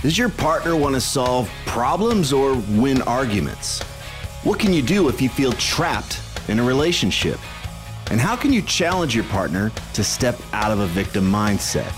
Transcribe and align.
Does 0.00 0.16
your 0.16 0.28
partner 0.28 0.76
want 0.76 0.94
to 0.94 1.00
solve 1.00 1.50
problems 1.66 2.32
or 2.32 2.54
win 2.70 3.02
arguments? 3.02 3.82
What 4.44 4.60
can 4.60 4.72
you 4.72 4.80
do 4.80 5.08
if 5.08 5.20
you 5.20 5.28
feel 5.28 5.50
trapped 5.54 6.20
in 6.46 6.60
a 6.60 6.62
relationship? 6.62 7.40
And 8.12 8.20
how 8.20 8.36
can 8.36 8.52
you 8.52 8.62
challenge 8.62 9.16
your 9.16 9.24
partner 9.24 9.72
to 9.94 10.04
step 10.04 10.38
out 10.52 10.70
of 10.70 10.78
a 10.78 10.86
victim 10.86 11.24
mindset? 11.24 11.92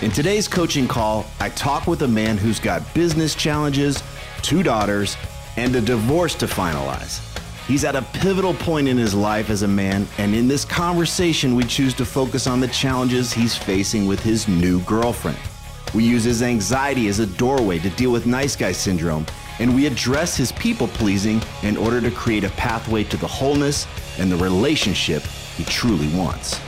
In 0.00 0.12
today's 0.12 0.46
coaching 0.46 0.86
call, 0.86 1.26
I 1.40 1.48
talk 1.48 1.88
with 1.88 2.02
a 2.02 2.08
man 2.08 2.38
who's 2.38 2.60
got 2.60 2.94
business 2.94 3.34
challenges, 3.34 4.00
two 4.42 4.62
daughters, 4.62 5.16
and 5.56 5.74
a 5.74 5.80
divorce 5.80 6.36
to 6.36 6.46
finalize. 6.46 7.20
He's 7.66 7.84
at 7.84 7.96
a 7.96 8.02
pivotal 8.12 8.54
point 8.54 8.86
in 8.86 8.96
his 8.96 9.12
life 9.12 9.50
as 9.50 9.62
a 9.62 9.68
man, 9.68 10.06
and 10.18 10.36
in 10.36 10.46
this 10.46 10.64
conversation, 10.64 11.56
we 11.56 11.64
choose 11.64 11.94
to 11.94 12.04
focus 12.04 12.46
on 12.46 12.60
the 12.60 12.68
challenges 12.68 13.32
he's 13.32 13.56
facing 13.56 14.06
with 14.06 14.20
his 14.20 14.46
new 14.46 14.80
girlfriend. 14.82 15.38
We 15.94 16.04
use 16.04 16.24
his 16.24 16.42
anxiety 16.42 17.06
as 17.06 17.20
a 17.20 17.26
doorway 17.26 17.78
to 17.78 17.90
deal 17.90 18.10
with 18.10 18.26
nice 18.26 18.56
guy 18.56 18.72
syndrome, 18.72 19.26
and 19.60 19.72
we 19.72 19.86
address 19.86 20.36
his 20.36 20.50
people 20.52 20.88
pleasing 20.88 21.40
in 21.62 21.76
order 21.76 22.00
to 22.00 22.10
create 22.10 22.42
a 22.42 22.50
pathway 22.50 23.04
to 23.04 23.16
the 23.16 23.28
wholeness 23.28 23.86
and 24.18 24.30
the 24.30 24.36
relationship 24.36 25.22
he 25.56 25.64
truly 25.64 26.08
wants. 26.08 26.58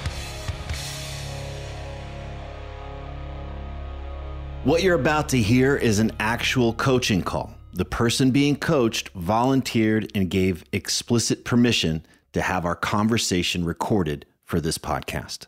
What 4.63 4.83
you're 4.83 4.95
about 4.95 5.29
to 5.31 5.39
hear 5.39 5.77
is 5.77 5.99
an 5.99 6.13
actual 6.21 6.73
coaching 6.73 7.23
call. 7.23 7.55
The 7.73 7.85
person 7.85 8.31
being 8.31 8.57
coached 8.57 9.11
volunteered 9.11 10.11
and 10.15 10.31
gave 10.31 10.65
explicit 10.73 11.45
permission 11.45 12.07
to 12.33 12.43
have 12.43 12.65
our 12.65 12.77
conversation 12.77 13.65
recorded 13.65 14.25
for 14.45 14.61
this 14.61 14.79
podcast. 14.79 15.47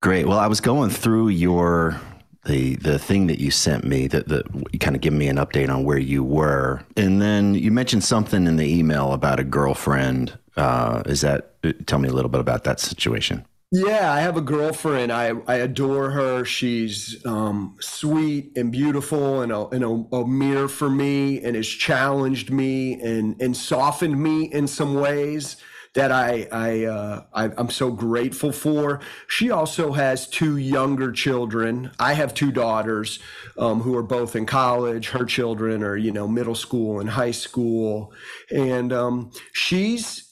Great. 0.00 0.26
Well, 0.26 0.38
I 0.38 0.46
was 0.46 0.60
going 0.60 0.90
through 0.90 1.28
your 1.28 2.00
the 2.44 2.76
the 2.76 2.98
thing 2.98 3.26
that 3.26 3.40
you 3.40 3.50
sent 3.50 3.84
me 3.84 4.06
that 4.08 4.28
that 4.28 4.46
you 4.72 4.78
kind 4.78 4.94
of 4.94 5.02
give 5.02 5.12
me 5.12 5.28
an 5.28 5.36
update 5.36 5.68
on 5.68 5.84
where 5.84 5.98
you 5.98 6.22
were, 6.22 6.82
and 6.96 7.20
then 7.20 7.54
you 7.54 7.72
mentioned 7.72 8.04
something 8.04 8.46
in 8.46 8.56
the 8.56 8.78
email 8.78 9.12
about 9.12 9.40
a 9.40 9.44
girlfriend. 9.44 10.38
Uh, 10.56 11.02
is 11.06 11.20
that 11.22 11.54
tell 11.86 11.98
me 11.98 12.08
a 12.08 12.12
little 12.12 12.30
bit 12.30 12.40
about 12.40 12.64
that 12.64 12.78
situation? 12.78 13.44
Yeah, 13.70 14.10
I 14.10 14.20
have 14.20 14.38
a 14.38 14.40
girlfriend. 14.40 15.12
I, 15.12 15.32
I 15.46 15.56
adore 15.56 16.10
her. 16.10 16.42
She's 16.44 17.24
um, 17.26 17.76
sweet 17.80 18.56
and 18.56 18.72
beautiful 18.72 19.42
and, 19.42 19.52
a, 19.52 19.66
and 19.66 19.84
a, 19.84 20.16
a, 20.16 20.26
mirror 20.26 20.68
for 20.68 20.88
me 20.88 21.42
and 21.42 21.54
has 21.54 21.68
challenged 21.68 22.50
me 22.50 22.94
and, 22.94 23.40
and 23.42 23.54
softened 23.54 24.18
me 24.22 24.44
in 24.44 24.66
some 24.68 24.94
ways 24.94 25.58
that 25.94 26.12
I 26.12 26.48
I, 26.52 26.84
uh, 26.84 27.24
I 27.32 27.44
am 27.58 27.70
so 27.70 27.90
grateful 27.90 28.52
for. 28.52 29.00
She 29.26 29.50
also 29.50 29.92
has 29.92 30.28
two 30.28 30.56
younger 30.56 31.12
children. 31.12 31.90
I 31.98 32.14
have 32.14 32.34
two 32.34 32.52
daughters 32.52 33.18
um, 33.56 33.80
who 33.80 33.96
are 33.96 34.02
both 34.02 34.36
in 34.36 34.46
college. 34.46 35.08
Her 35.10 35.24
children 35.24 35.82
are 35.82 35.96
you 35.96 36.12
know 36.12 36.28
middle 36.28 36.54
school 36.54 37.00
and 37.00 37.10
high 37.10 37.32
school, 37.32 38.12
and 38.50 38.92
um, 38.92 39.30
she's 39.52 40.28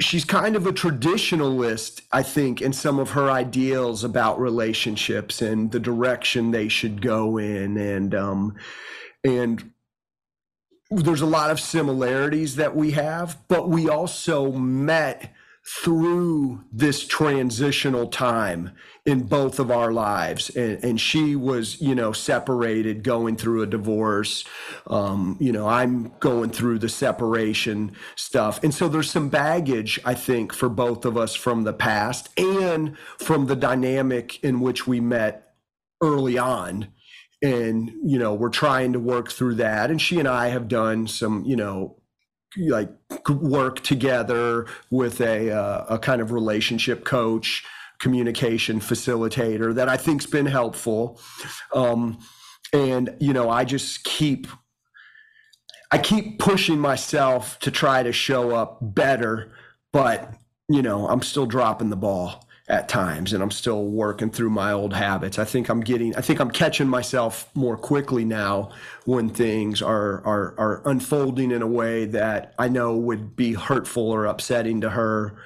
she's 0.00 0.24
kind 0.24 0.56
of 0.56 0.66
a 0.66 0.72
traditionalist, 0.72 2.02
I 2.12 2.22
think, 2.22 2.62
in 2.62 2.72
some 2.72 2.98
of 2.98 3.10
her 3.10 3.30
ideals 3.30 4.04
about 4.04 4.40
relationships 4.40 5.42
and 5.42 5.70
the 5.70 5.80
direction 5.80 6.50
they 6.50 6.68
should 6.68 7.02
go 7.02 7.38
in, 7.38 7.76
and 7.76 8.14
um, 8.14 8.56
and 9.24 9.72
there's 10.90 11.22
a 11.22 11.26
lot 11.26 11.50
of 11.50 11.60
similarities 11.60 12.56
that 12.56 12.76
we 12.76 12.92
have, 12.92 13.38
but 13.48 13.68
we 13.68 13.88
also 13.88 14.52
met 14.52 15.32
through 15.68 16.62
this 16.70 17.04
transitional 17.04 18.06
time 18.06 18.70
in 19.04 19.24
both 19.24 19.58
of 19.58 19.68
our 19.68 19.92
lives. 19.92 20.48
And, 20.50 20.82
and 20.84 21.00
she 21.00 21.34
was 21.34 21.80
you 21.80 21.94
know 21.94 22.12
separated 22.12 23.02
going 23.02 23.36
through 23.36 23.62
a 23.62 23.66
divorce. 23.66 24.44
Um, 24.86 25.36
you 25.40 25.50
know 25.50 25.66
i'm 25.66 26.12
going 26.20 26.50
through 26.50 26.78
the 26.78 26.88
separation 26.88 27.96
stuff. 28.14 28.62
And 28.62 28.72
so 28.72 28.88
there's 28.88 29.10
some 29.10 29.28
baggage 29.28 29.98
i 30.04 30.14
think 30.14 30.52
for 30.52 30.68
both 30.68 31.04
of 31.04 31.16
us 31.16 31.34
from 31.34 31.64
the 31.64 31.72
past 31.72 32.28
and 32.38 32.96
from 33.18 33.46
the 33.46 33.56
dynamic 33.56 34.42
in 34.44 34.60
which 34.60 34.86
we 34.86 35.00
met 35.00 35.54
early 36.00 36.38
on 36.38 36.88
and 37.42 37.92
you 38.04 38.18
know 38.18 38.34
we're 38.34 38.48
trying 38.48 38.92
to 38.92 39.00
work 39.00 39.30
through 39.30 39.54
that. 39.56 39.90
And 39.90 40.00
she 40.00 40.18
and 40.18 40.28
i 40.28 40.48
have 40.48 40.68
done 40.68 41.06
some 41.06 41.44
you 41.44 41.56
know 41.56 41.96
like 42.56 42.90
work 43.28 43.82
together 43.82 44.66
with 44.90 45.20
a 45.20 45.50
uh, 45.50 45.84
a 45.90 45.98
kind 45.98 46.20
of 46.20 46.32
relationship 46.32 47.04
coach 47.04 47.64
communication 47.98 48.78
facilitator 48.80 49.74
that 49.74 49.88
i 49.88 49.96
think's 49.96 50.26
been 50.26 50.46
helpful. 50.46 51.20
Um, 51.74 52.18
and 52.72 53.16
you 53.20 53.32
know 53.32 53.50
i 53.50 53.64
just 53.64 54.04
keep 54.04 54.46
i 55.90 55.98
keep 55.98 56.38
pushing 56.38 56.78
myself 56.78 57.58
to 57.60 57.70
try 57.70 58.02
to 58.02 58.12
show 58.12 58.54
up 58.54 58.78
better 58.80 59.52
but 59.92 60.34
you 60.68 60.82
know 60.82 61.08
i'm 61.08 61.22
still 61.22 61.46
dropping 61.46 61.90
the 61.90 61.96
ball 61.96 62.45
at 62.68 62.88
times 62.88 63.32
and 63.32 63.44
I'm 63.44 63.50
still 63.52 63.84
working 63.84 64.28
through 64.30 64.50
my 64.50 64.72
old 64.72 64.92
habits. 64.92 65.38
I 65.38 65.44
think 65.44 65.68
I'm 65.68 65.80
getting 65.80 66.16
I 66.16 66.20
think 66.20 66.40
I'm 66.40 66.50
catching 66.50 66.88
myself 66.88 67.48
more 67.54 67.76
quickly 67.76 68.24
now 68.24 68.70
when 69.04 69.30
things 69.30 69.80
are 69.80 70.24
are 70.24 70.54
are 70.58 70.82
unfolding 70.84 71.52
in 71.52 71.62
a 71.62 71.66
way 71.66 72.06
that 72.06 72.54
I 72.58 72.68
know 72.68 72.96
would 72.96 73.36
be 73.36 73.52
hurtful 73.52 74.10
or 74.10 74.26
upsetting 74.26 74.80
to 74.80 74.90
her. 74.90 75.36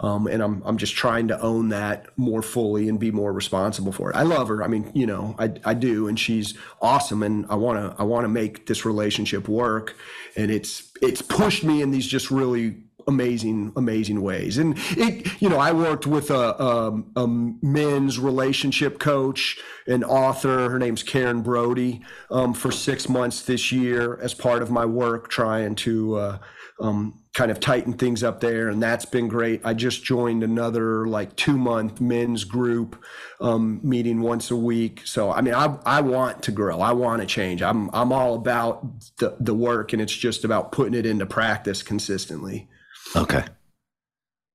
Um, 0.00 0.28
and 0.28 0.40
I'm 0.40 0.62
I'm 0.64 0.78
just 0.78 0.94
trying 0.94 1.26
to 1.28 1.40
own 1.40 1.70
that 1.70 2.16
more 2.16 2.42
fully 2.42 2.88
and 2.88 3.00
be 3.00 3.10
more 3.10 3.32
responsible 3.32 3.90
for 3.90 4.10
it. 4.10 4.16
I 4.16 4.22
love 4.22 4.46
her. 4.46 4.62
I 4.62 4.68
mean, 4.68 4.92
you 4.94 5.06
know, 5.06 5.34
I 5.40 5.54
I 5.64 5.74
do, 5.74 6.06
and 6.06 6.16
she's 6.16 6.54
awesome, 6.80 7.24
and 7.24 7.44
I 7.50 7.56
want 7.56 7.80
to 7.80 8.00
I 8.00 8.04
want 8.04 8.22
to 8.22 8.28
make 8.28 8.66
this 8.66 8.84
relationship 8.84 9.48
work. 9.48 9.96
And 10.36 10.52
it's 10.52 10.92
it's 11.02 11.22
pushed 11.22 11.64
me 11.64 11.82
in 11.82 11.90
these 11.90 12.06
just 12.06 12.30
really 12.30 12.76
amazing, 13.08 13.72
amazing 13.74 14.22
ways. 14.22 14.58
And 14.58 14.76
it, 14.90 15.40
you 15.42 15.48
know, 15.48 15.58
I 15.58 15.72
worked 15.72 16.06
with 16.06 16.30
a, 16.30 16.54
a, 16.62 17.02
a 17.16 17.26
men's 17.26 18.18
relationship 18.18 19.00
coach, 19.00 19.58
and 19.88 20.04
author. 20.04 20.68
Her 20.68 20.78
name's 20.78 21.02
Karen 21.02 21.42
Brody 21.42 22.02
um, 22.30 22.54
for 22.54 22.70
six 22.70 23.08
months 23.08 23.42
this 23.42 23.72
year 23.72 24.18
as 24.20 24.34
part 24.34 24.62
of 24.62 24.70
my 24.70 24.84
work, 24.84 25.28
trying 25.28 25.74
to. 25.76 26.14
Uh, 26.16 26.38
um, 26.80 27.18
kind 27.34 27.50
of 27.50 27.58
tighten 27.58 27.92
things 27.92 28.22
up 28.22 28.40
there 28.40 28.68
and 28.68 28.82
that's 28.82 29.04
been 29.04 29.28
great 29.28 29.60
i 29.64 29.74
just 29.74 30.02
joined 30.02 30.42
another 30.42 31.06
like 31.06 31.34
two 31.36 31.56
month 31.56 32.00
men's 32.00 32.44
group 32.44 33.00
um, 33.40 33.80
meeting 33.82 34.20
once 34.20 34.50
a 34.50 34.56
week 34.56 35.02
so 35.04 35.30
i 35.30 35.40
mean 35.40 35.54
I, 35.54 35.76
I 35.84 36.00
want 36.00 36.42
to 36.44 36.52
grow 36.52 36.80
i 36.80 36.92
want 36.92 37.20
to 37.20 37.26
change 37.26 37.62
i'm 37.62 37.90
i'm 37.92 38.12
all 38.12 38.34
about 38.34 38.84
the, 39.18 39.36
the 39.38 39.54
work 39.54 39.92
and 39.92 40.00
it's 40.00 40.12
just 40.12 40.44
about 40.44 40.72
putting 40.72 40.94
it 40.94 41.06
into 41.06 41.26
practice 41.26 41.82
consistently 41.82 42.68
okay. 43.16 43.44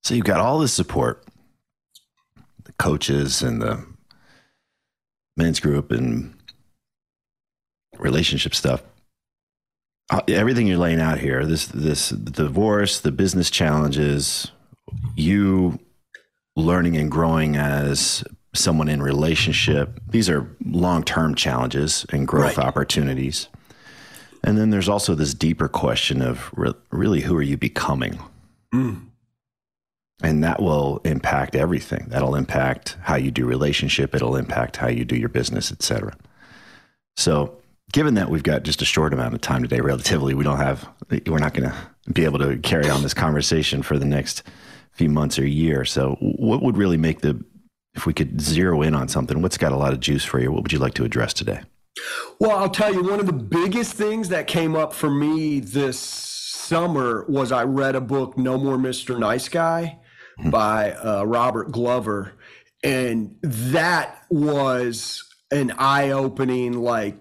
So 0.03 0.13
you've 0.13 0.25
got 0.25 0.39
all 0.39 0.59
this 0.59 0.73
support 0.73 1.25
the 2.65 2.73
coaches 2.73 3.41
and 3.41 3.61
the 3.61 3.85
men's 5.37 5.59
group 5.59 5.91
and 5.91 6.33
relationship 7.97 8.55
stuff. 8.55 8.83
Uh, 10.09 10.21
everything 10.27 10.67
you're 10.67 10.77
laying 10.77 10.99
out 10.99 11.17
here 11.17 11.45
this 11.45 11.67
this 11.67 12.09
divorce 12.09 12.99
the 12.99 13.11
business 13.11 13.49
challenges 13.49 14.51
you 15.15 15.79
learning 16.57 16.97
and 16.97 17.09
growing 17.09 17.55
as 17.55 18.21
someone 18.53 18.89
in 18.89 19.01
relationship 19.01 20.01
these 20.05 20.29
are 20.29 20.53
long-term 20.65 21.33
challenges 21.35 22.05
and 22.11 22.27
growth 22.27 22.57
right. 22.57 22.67
opportunities. 22.67 23.47
And 24.43 24.57
then 24.57 24.71
there's 24.71 24.89
also 24.89 25.15
this 25.15 25.33
deeper 25.33 25.69
question 25.69 26.21
of 26.21 26.51
re- 26.53 26.73
really 26.91 27.21
who 27.21 27.35
are 27.37 27.41
you 27.41 27.55
becoming 27.55 28.19
mm. 28.73 29.01
and 30.21 30.43
that 30.43 30.61
will 30.61 30.99
impact 31.05 31.55
everything 31.55 32.05
that'll 32.09 32.35
impact 32.35 32.97
how 33.01 33.15
you 33.15 33.31
do 33.31 33.45
relationship 33.45 34.15
it'll 34.15 34.35
impact 34.35 34.77
how 34.77 34.87
you 34.87 35.05
do 35.05 35.15
your 35.15 35.29
business 35.29 35.71
etc 35.71 36.15
so 37.15 37.57
given 37.93 38.15
that 38.15 38.29
we've 38.29 38.43
got 38.43 38.63
just 38.63 38.81
a 38.81 38.85
short 38.85 39.13
amount 39.13 39.33
of 39.33 39.39
time 39.39 39.61
today, 39.61 39.79
relatively, 39.79 40.33
we 40.33 40.43
don't 40.43 40.57
have, 40.57 40.89
we're 41.27 41.37
not 41.37 41.53
going 41.53 41.69
to 41.69 42.11
be 42.11 42.25
able 42.25 42.39
to 42.39 42.57
carry 42.57 42.89
on 42.89 43.03
this 43.03 43.13
conversation 43.13 43.81
for 43.81 43.97
the 43.97 44.05
next 44.05 44.43
few 44.91 45.09
months 45.09 45.39
or 45.39 45.47
year. 45.47 45.85
So, 45.85 46.17
what 46.19 46.61
would 46.61 46.75
really 46.75 46.97
make 46.97 47.21
the, 47.21 47.41
if 47.93 48.05
we 48.05 48.13
could 48.13 48.41
zero 48.41 48.81
in 48.81 48.95
on 48.95 49.07
something, 49.07 49.41
what's 49.41 49.57
got 49.57 49.71
a 49.71 49.77
lot 49.77 49.93
of 49.93 49.99
juice 49.99 50.25
for 50.25 50.39
you? 50.39 50.51
What 50.51 50.63
would 50.63 50.73
you 50.73 50.79
like 50.79 50.95
to 50.95 51.05
address 51.05 51.33
today? 51.33 51.61
Well, 52.39 52.57
I'll 52.57 52.69
tell 52.69 52.91
you, 52.91 53.03
one 53.03 53.19
of 53.19 53.27
the 53.27 53.33
biggest 53.33 53.93
things 53.93 54.29
that 54.29 54.47
came 54.47 54.75
up 54.75 54.93
for 54.93 55.09
me 55.09 55.59
this 55.59 56.32
summer 56.63 57.25
was 57.27 57.51
I 57.51 57.63
read 57.63 57.95
a 57.95 58.01
book, 58.01 58.37
No 58.37 58.57
More 58.57 58.77
Mr. 58.77 59.17
Nice 59.19 59.49
Guy 59.49 59.99
mm-hmm. 60.39 60.49
by 60.49 60.93
uh, 60.93 61.23
Robert 61.23 61.71
Glover. 61.71 62.33
And 62.83 63.35
that 63.41 64.23
was 64.29 65.23
an 65.51 65.71
eye 65.77 66.11
opening, 66.11 66.73
like, 66.73 67.15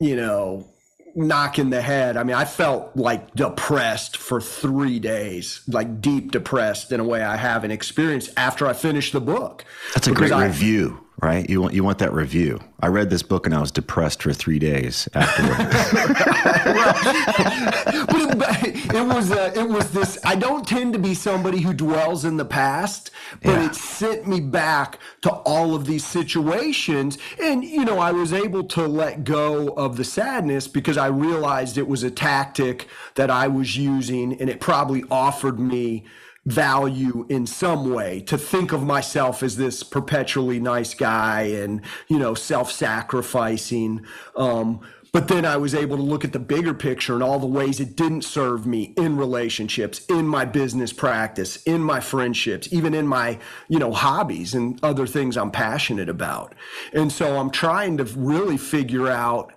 you 0.00 0.16
know, 0.16 0.66
knock 1.14 1.58
in 1.58 1.70
the 1.70 1.82
head. 1.82 2.16
I 2.16 2.24
mean, 2.24 2.36
I 2.36 2.44
felt 2.44 2.96
like 2.96 3.34
depressed 3.34 4.16
for 4.16 4.40
three 4.40 4.98
days, 4.98 5.62
like 5.68 6.00
deep 6.00 6.32
depressed 6.32 6.92
in 6.92 7.00
a 7.00 7.04
way 7.04 7.22
I 7.22 7.36
haven't 7.36 7.70
experienced 7.70 8.30
after 8.36 8.66
I 8.66 8.72
finished 8.72 9.12
the 9.12 9.20
book. 9.20 9.64
That's 9.94 10.06
a 10.06 10.12
great 10.12 10.32
I, 10.32 10.46
review 10.46 11.06
right? 11.22 11.48
You 11.48 11.62
want 11.62 11.72
you 11.72 11.84
want 11.84 11.98
that 11.98 12.12
review. 12.12 12.60
I 12.80 12.88
read 12.88 13.08
this 13.08 13.22
book 13.22 13.46
and 13.46 13.54
I 13.54 13.60
was 13.60 13.70
depressed 13.70 14.22
for 14.22 14.32
three 14.32 14.58
days 14.58 15.08
afterward. 15.14 15.56
but 18.38 18.66
it, 18.66 18.94
it 18.94 19.06
was 19.06 19.30
uh, 19.30 19.52
it 19.54 19.68
was 19.68 19.90
this. 19.92 20.18
I 20.24 20.34
don't 20.34 20.66
tend 20.66 20.92
to 20.94 20.98
be 20.98 21.14
somebody 21.14 21.60
who 21.60 21.72
dwells 21.72 22.24
in 22.24 22.36
the 22.36 22.44
past, 22.44 23.12
but 23.42 23.50
yeah. 23.50 23.66
it 23.66 23.76
sent 23.76 24.26
me 24.26 24.40
back 24.40 24.98
to 25.22 25.30
all 25.30 25.76
of 25.76 25.86
these 25.86 26.04
situations, 26.04 27.18
and 27.40 27.64
you 27.64 27.84
know 27.84 28.00
I 28.00 28.10
was 28.10 28.32
able 28.32 28.64
to 28.64 28.86
let 28.86 29.22
go 29.22 29.68
of 29.68 29.96
the 29.96 30.04
sadness 30.04 30.66
because 30.66 30.98
I 30.98 31.06
realized 31.06 31.78
it 31.78 31.86
was 31.86 32.02
a 32.02 32.10
tactic 32.10 32.88
that 33.14 33.30
I 33.30 33.46
was 33.46 33.76
using, 33.76 34.40
and 34.40 34.50
it 34.50 34.60
probably 34.60 35.04
offered 35.08 35.60
me 35.60 36.04
value 36.44 37.24
in 37.28 37.46
some 37.46 37.92
way 37.92 38.20
to 38.20 38.36
think 38.36 38.72
of 38.72 38.82
myself 38.82 39.42
as 39.42 39.56
this 39.56 39.82
perpetually 39.82 40.58
nice 40.58 40.92
guy 40.92 41.42
and 41.42 41.80
you 42.08 42.18
know 42.18 42.34
self-sacrificing 42.34 44.04
um, 44.36 44.80
but 45.12 45.28
then 45.28 45.44
I 45.44 45.58
was 45.58 45.74
able 45.74 45.98
to 45.98 46.02
look 46.02 46.24
at 46.24 46.32
the 46.32 46.38
bigger 46.38 46.72
picture 46.72 47.12
and 47.12 47.22
all 47.22 47.38
the 47.38 47.46
ways 47.46 47.80
it 47.80 47.96
didn't 47.96 48.22
serve 48.22 48.66
me 48.66 48.94
in 48.96 49.18
relationships, 49.18 50.06
in 50.06 50.26
my 50.26 50.46
business 50.46 50.90
practice, 50.90 51.62
in 51.64 51.82
my 51.82 52.00
friendships, 52.00 52.72
even 52.72 52.94
in 52.94 53.06
my, 53.06 53.38
you 53.68 53.78
know, 53.78 53.92
hobbies 53.92 54.54
and 54.54 54.82
other 54.82 55.06
things 55.06 55.36
I'm 55.36 55.50
passionate 55.50 56.08
about. 56.08 56.54
And 56.94 57.12
so 57.12 57.38
I'm 57.38 57.50
trying 57.50 57.98
to 57.98 58.04
really 58.04 58.56
figure 58.56 59.08
out 59.08 59.52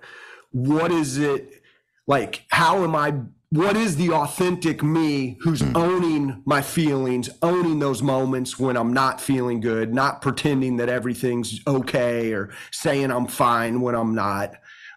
what 0.52 0.92
is 0.92 1.16
it 1.16 1.62
like 2.06 2.44
how 2.48 2.84
am 2.84 2.94
I 2.94 3.14
what 3.50 3.76
is 3.76 3.96
the 3.96 4.10
authentic 4.10 4.82
me 4.82 5.38
who's 5.40 5.62
mm. 5.62 5.76
owning 5.76 6.42
my 6.46 6.60
feelings, 6.60 7.30
owning 7.42 7.78
those 7.78 8.02
moments 8.02 8.58
when 8.58 8.76
I'm 8.76 8.92
not 8.92 9.20
feeling 9.20 9.60
good, 9.60 9.94
not 9.94 10.20
pretending 10.20 10.76
that 10.78 10.88
everything's 10.88 11.60
okay 11.66 12.32
or 12.32 12.52
saying 12.72 13.10
I'm 13.10 13.26
fine 13.26 13.80
when 13.80 13.94
I'm 13.94 14.14
not. 14.14 14.54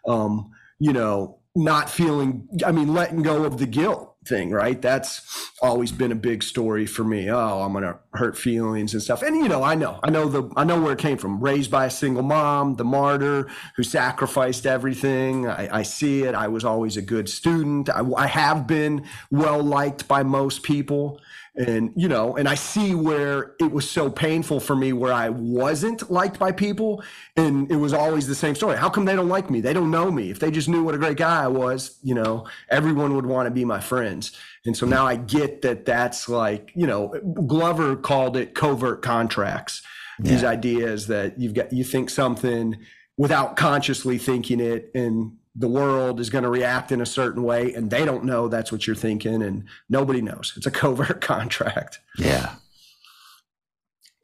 Um, 0.08 0.52
you 0.80 0.94
know, 0.94 1.40
not 1.56 1.90
feeling, 1.90 2.48
I 2.66 2.72
mean, 2.72 2.94
letting 2.94 3.22
go 3.22 3.44
of 3.44 3.60
the 3.60 3.68
guilt 3.68 4.09
thing, 4.30 4.52
right? 4.52 4.82
That's 4.82 5.52
always 5.62 5.92
been 5.92 6.12
a 6.12 6.16
big 6.16 6.44
story 6.44 6.86
for 6.86 7.04
me. 7.04 7.30
Oh, 7.30 7.62
I'm 7.62 7.74
gonna 7.74 8.00
hurt 8.14 8.38
feelings 8.38 8.94
and 8.94 9.02
stuff. 9.02 9.24
And 9.24 9.36
you 9.36 9.50
know, 9.50 9.64
I 9.64 9.76
know, 9.76 10.00
I 10.04 10.10
know 10.10 10.30
the, 10.30 10.50
I 10.56 10.64
know 10.64 10.80
where 10.80 10.94
it 10.94 11.00
came 11.00 11.18
from. 11.18 11.42
Raised 11.42 11.72
by 11.72 11.88
a 11.88 11.90
single 11.90 12.24
mom, 12.24 12.76
the 12.76 12.86
martyr 12.86 13.50
who 13.76 13.84
sacrificed 13.84 14.66
everything. 14.66 15.48
I, 15.48 15.80
I 15.80 15.84
see 15.84 16.24
it. 16.24 16.36
I 16.36 16.48
was 16.48 16.64
always 16.64 16.96
a 16.96 17.02
good 17.02 17.28
student. 17.28 17.90
I, 17.90 18.02
I 18.16 18.28
have 18.28 18.68
been 18.68 19.06
well 19.32 19.62
liked 19.62 20.08
by 20.08 20.24
most 20.24 20.64
people 20.64 21.20
and 21.60 21.92
you 21.94 22.08
know 22.08 22.38
and 22.38 22.48
i 22.48 22.56
see 22.56 22.96
where 22.96 23.54
it 23.60 23.70
was 23.70 23.88
so 23.88 24.10
painful 24.10 24.60
for 24.62 24.76
me 24.76 24.94
where 24.94 25.12
i 25.12 25.28
wasn't 25.28 26.10
liked 26.10 26.40
by 26.40 26.52
people 26.54 27.04
and 27.36 27.70
it 27.70 27.76
was 27.76 27.94
always 27.94 28.28
the 28.28 28.36
same 28.36 28.56
story. 28.56 28.78
How 28.78 28.90
come 28.90 29.06
they 29.06 29.16
don't 29.16 29.30
like 29.30 29.50
me? 29.50 29.62
They 29.62 29.74
don't 29.74 29.92
know 29.92 30.12
me. 30.12 30.32
If 30.32 30.40
they 30.40 30.52
just 30.52 30.70
knew 30.70 30.84
what 30.84 30.96
a 30.96 30.98
great 30.98 31.18
guy 31.18 31.44
i 31.44 31.48
was 31.48 32.00
you 32.02 32.16
know 32.16 32.48
everyone 32.70 33.14
would 33.16 33.26
want 33.26 33.48
to 33.48 33.52
be 33.52 33.66
my 33.66 33.80
friends. 33.80 34.32
And 34.66 34.76
so 34.76 34.86
now 34.86 35.06
i 35.06 35.16
get 35.16 35.62
that 35.64 35.86
that's 35.86 36.30
like 36.30 36.72
you 36.76 36.88
know 36.88 37.10
glover 37.46 37.96
called 37.96 38.38
it 38.38 38.56
covert 38.56 39.02
contracts. 39.02 39.82
Yeah. 40.22 40.32
these 40.32 40.44
ideas 40.44 41.08
that 41.08 41.40
you've 41.40 41.54
got 41.54 41.72
you 41.74 41.84
think 41.84 42.10
something 42.10 42.78
without 43.18 43.58
consciously 43.58 44.18
thinking 44.18 44.62
it 44.62 44.92
and 44.96 45.34
the 45.60 45.68
world 45.68 46.22
is 46.22 46.30
going 46.30 46.46
to 46.46 46.50
react 46.50 46.90
in 46.90 47.02
a 47.02 47.06
certain 47.06 47.44
way 47.44 47.74
and 47.74 47.92
they 47.92 48.06
don't 48.06 48.24
know 48.24 48.48
that's 48.48 48.72
what 48.72 48.88
you're 48.88 48.96
thinking 48.96 49.44
and 49.44 49.66
nobody 49.90 50.22
knows. 50.22 50.54
It's 50.56 50.66
a 50.66 50.72
covert 50.82 51.20
contract. 51.20 52.00
Yeah. 52.18 52.56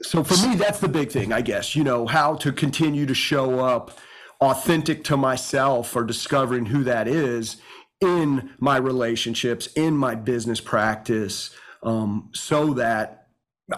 So 0.02 0.24
for 0.24 0.48
me 0.48 0.56
that's 0.56 0.80
the 0.80 0.88
big 0.88 1.10
thing 1.10 1.32
i 1.34 1.42
guess 1.42 1.76
you 1.76 1.84
know 1.84 2.06
how 2.06 2.36
to 2.36 2.52
continue 2.52 3.06
to 3.06 3.14
show 3.14 3.60
up 3.60 3.98
authentic 4.42 5.04
to 5.06 5.18
myself 5.18 5.96
or 5.96 6.04
discovering 6.04 6.68
who 6.68 6.84
that 6.84 7.08
is 7.08 7.58
in 8.02 8.52
my 8.60 8.78
relationships 8.78 9.68
in 9.68 9.96
my 9.96 10.14
business 10.14 10.60
practice 10.60 11.50
um, 11.82 12.30
so 12.34 12.74
that 12.74 13.30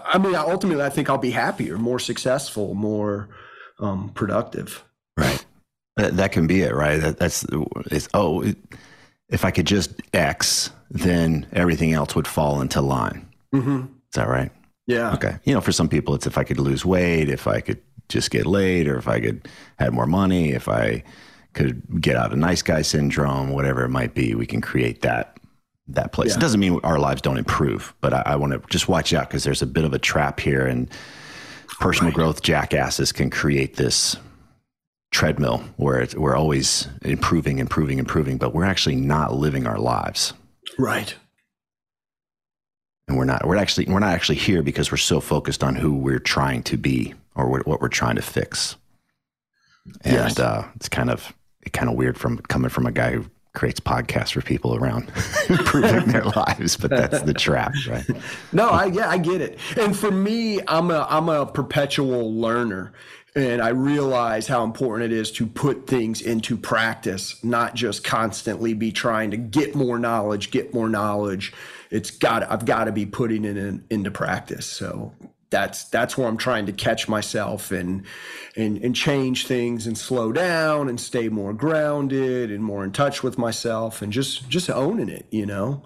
i 0.04 0.18
mean 0.18 0.34
ultimately 0.34 0.82
i 0.82 0.90
think 0.90 1.08
i'll 1.08 1.18
be 1.18 1.30
happier 1.30 1.78
more 1.78 2.00
successful 2.00 2.74
more 2.74 3.28
um, 3.80 4.10
productive. 4.10 4.84
Right 5.16 5.46
that, 5.98 6.16
that 6.16 6.32
can 6.32 6.46
be 6.46 6.62
it, 6.62 6.74
right? 6.74 7.00
That, 7.00 7.18
that's 7.18 7.44
it's 7.90 8.08
oh, 8.14 8.42
it, 8.42 8.56
if 9.28 9.44
I 9.44 9.50
could 9.50 9.66
just 9.66 9.90
X, 10.14 10.70
then 10.90 11.46
everything 11.52 11.92
else 11.92 12.14
would 12.14 12.26
fall 12.26 12.60
into 12.60 12.80
line. 12.80 13.28
Mm-hmm. 13.54 13.80
Is 13.80 14.14
that 14.14 14.28
right? 14.28 14.50
Yeah. 14.86 15.12
Okay. 15.14 15.36
You 15.44 15.54
know, 15.54 15.60
for 15.60 15.72
some 15.72 15.88
people, 15.88 16.14
it's 16.14 16.26
if 16.26 16.38
I 16.38 16.44
could 16.44 16.58
lose 16.58 16.84
weight, 16.84 17.28
if 17.28 17.46
I 17.46 17.60
could 17.60 17.82
just 18.08 18.30
get 18.30 18.46
laid, 18.46 18.88
or 18.88 18.96
if 18.96 19.06
I 19.06 19.20
could 19.20 19.46
have 19.78 19.92
more 19.92 20.06
money, 20.06 20.52
if 20.52 20.68
I 20.68 21.02
could 21.52 22.00
get 22.00 22.16
out 22.16 22.32
of 22.32 22.38
nice 22.38 22.62
guy 22.62 22.82
syndrome, 22.82 23.50
whatever 23.50 23.84
it 23.84 23.90
might 23.90 24.14
be, 24.14 24.34
we 24.34 24.46
can 24.46 24.60
create 24.60 25.02
that 25.02 25.38
that 25.88 26.12
place. 26.12 26.30
Yeah. 26.30 26.36
It 26.36 26.40
doesn't 26.40 26.60
mean 26.60 26.80
our 26.84 26.98
lives 26.98 27.22
don't 27.22 27.38
improve, 27.38 27.94
but 28.00 28.14
I, 28.14 28.22
I 28.26 28.36
want 28.36 28.52
to 28.52 28.62
just 28.70 28.88
watch 28.88 29.12
out 29.12 29.28
because 29.28 29.44
there's 29.44 29.62
a 29.62 29.66
bit 29.66 29.84
of 29.84 29.92
a 29.92 29.98
trap 29.98 30.38
here, 30.40 30.66
and 30.66 30.88
personal 31.80 32.10
right. 32.10 32.14
growth 32.14 32.42
jackasses 32.42 33.12
can 33.12 33.30
create 33.30 33.76
this 33.76 34.16
treadmill 35.10 35.58
where 35.76 36.06
we're 36.16 36.36
always 36.36 36.88
improving, 37.02 37.58
improving, 37.58 37.98
improving, 37.98 38.38
but 38.38 38.54
we're 38.54 38.64
actually 38.64 38.96
not 38.96 39.34
living 39.34 39.66
our 39.66 39.78
lives. 39.78 40.34
Right. 40.78 41.14
And 43.06 43.16
we're 43.16 43.24
not. 43.24 43.46
We're 43.46 43.56
actually 43.56 43.86
we're 43.86 44.00
not 44.00 44.12
actually 44.12 44.36
here 44.36 44.62
because 44.62 44.90
we're 44.90 44.98
so 44.98 45.20
focused 45.20 45.64
on 45.64 45.74
who 45.74 45.94
we're 45.94 46.18
trying 46.18 46.62
to 46.64 46.76
be 46.76 47.14
or 47.34 47.48
what 47.48 47.80
we're 47.80 47.88
trying 47.88 48.16
to 48.16 48.22
fix. 48.22 48.76
And 50.02 50.14
yes. 50.14 50.38
uh, 50.38 50.68
it's 50.76 50.90
kind 50.90 51.08
of 51.08 51.32
kind 51.72 51.88
of 51.88 51.96
weird 51.96 52.18
from 52.18 52.38
coming 52.38 52.68
from 52.68 52.86
a 52.86 52.92
guy 52.92 53.12
who 53.12 53.24
creates 53.54 53.80
podcasts 53.80 54.32
for 54.32 54.42
people 54.42 54.76
around 54.76 55.10
improving 55.48 56.06
their 56.12 56.24
lives, 56.36 56.76
but 56.76 56.90
that's 56.90 57.22
the 57.22 57.34
trap, 57.34 57.72
right? 57.88 58.04
No, 58.52 58.68
I 58.68 58.86
yeah, 58.86 59.08
I 59.08 59.18
get 59.18 59.40
it. 59.40 59.58
And 59.76 59.96
for 59.96 60.10
me, 60.10 60.60
I'm 60.68 60.90
a 60.90 61.06
I'm 61.08 61.28
a 61.28 61.46
perpetual 61.46 62.34
learner. 62.34 62.92
And 63.38 63.62
I 63.62 63.68
realize 63.68 64.48
how 64.48 64.64
important 64.64 65.12
it 65.12 65.16
is 65.16 65.30
to 65.32 65.46
put 65.46 65.86
things 65.86 66.20
into 66.20 66.56
practice, 66.56 67.42
not 67.44 67.76
just 67.76 68.02
constantly 68.02 68.74
be 68.74 68.90
trying 68.90 69.30
to 69.30 69.36
get 69.36 69.76
more 69.76 69.96
knowledge, 69.96 70.50
get 70.50 70.74
more 70.74 70.88
knowledge. 70.88 71.52
It's 71.92 72.10
got 72.10 72.50
I've 72.50 72.64
got 72.64 72.84
to 72.84 72.92
be 72.92 73.06
putting 73.06 73.44
it 73.44 73.56
in, 73.56 73.84
into 73.90 74.10
practice. 74.10 74.66
So 74.66 75.14
that's 75.50 75.84
that's 75.84 76.18
where 76.18 76.26
I'm 76.26 76.36
trying 76.36 76.66
to 76.66 76.72
catch 76.72 77.08
myself 77.08 77.70
and 77.70 78.04
and 78.56 78.78
and 78.78 78.96
change 78.96 79.46
things 79.46 79.86
and 79.86 79.96
slow 79.96 80.32
down 80.32 80.88
and 80.88 81.00
stay 81.00 81.28
more 81.28 81.52
grounded 81.52 82.50
and 82.50 82.64
more 82.64 82.82
in 82.82 82.90
touch 82.90 83.22
with 83.22 83.38
myself 83.38 84.02
and 84.02 84.12
just 84.12 84.48
just 84.48 84.68
owning 84.68 85.08
it, 85.08 85.26
you 85.30 85.46
know. 85.46 85.84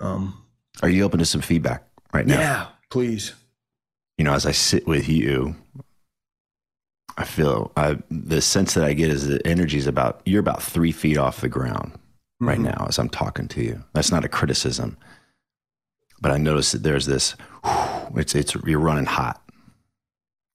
Um, 0.00 0.44
Are 0.80 0.88
you 0.88 1.02
open 1.02 1.18
to 1.18 1.26
some 1.26 1.40
feedback 1.40 1.88
right 2.12 2.24
now? 2.24 2.38
Yeah, 2.38 2.66
please. 2.88 3.34
You 4.16 4.24
know, 4.24 4.32
as 4.32 4.46
I 4.46 4.52
sit 4.52 4.86
with 4.86 5.08
you, 5.08 5.56
I 7.16 7.24
feel 7.24 7.70
I, 7.76 7.98
the 8.10 8.40
sense 8.40 8.74
that 8.74 8.84
I 8.84 8.92
get 8.92 9.10
is 9.10 9.26
the 9.26 9.44
energy 9.46 9.78
is 9.78 9.86
about 9.86 10.20
you're 10.24 10.40
about 10.40 10.62
three 10.62 10.92
feet 10.92 11.16
off 11.16 11.40
the 11.40 11.48
ground 11.48 11.92
mm-hmm. 11.92 12.48
right 12.48 12.60
now 12.60 12.86
as 12.88 12.98
I'm 12.98 13.08
talking 13.08 13.48
to 13.48 13.62
you. 13.62 13.84
That's 13.92 14.10
not 14.10 14.24
a 14.24 14.28
criticism, 14.28 14.96
but 16.20 16.32
I 16.32 16.38
notice 16.38 16.72
that 16.72 16.82
there's 16.82 17.06
this 17.06 17.36
it's 18.16 18.34
it's 18.34 18.54
you're 18.66 18.80
running 18.80 19.06
hot. 19.06 19.40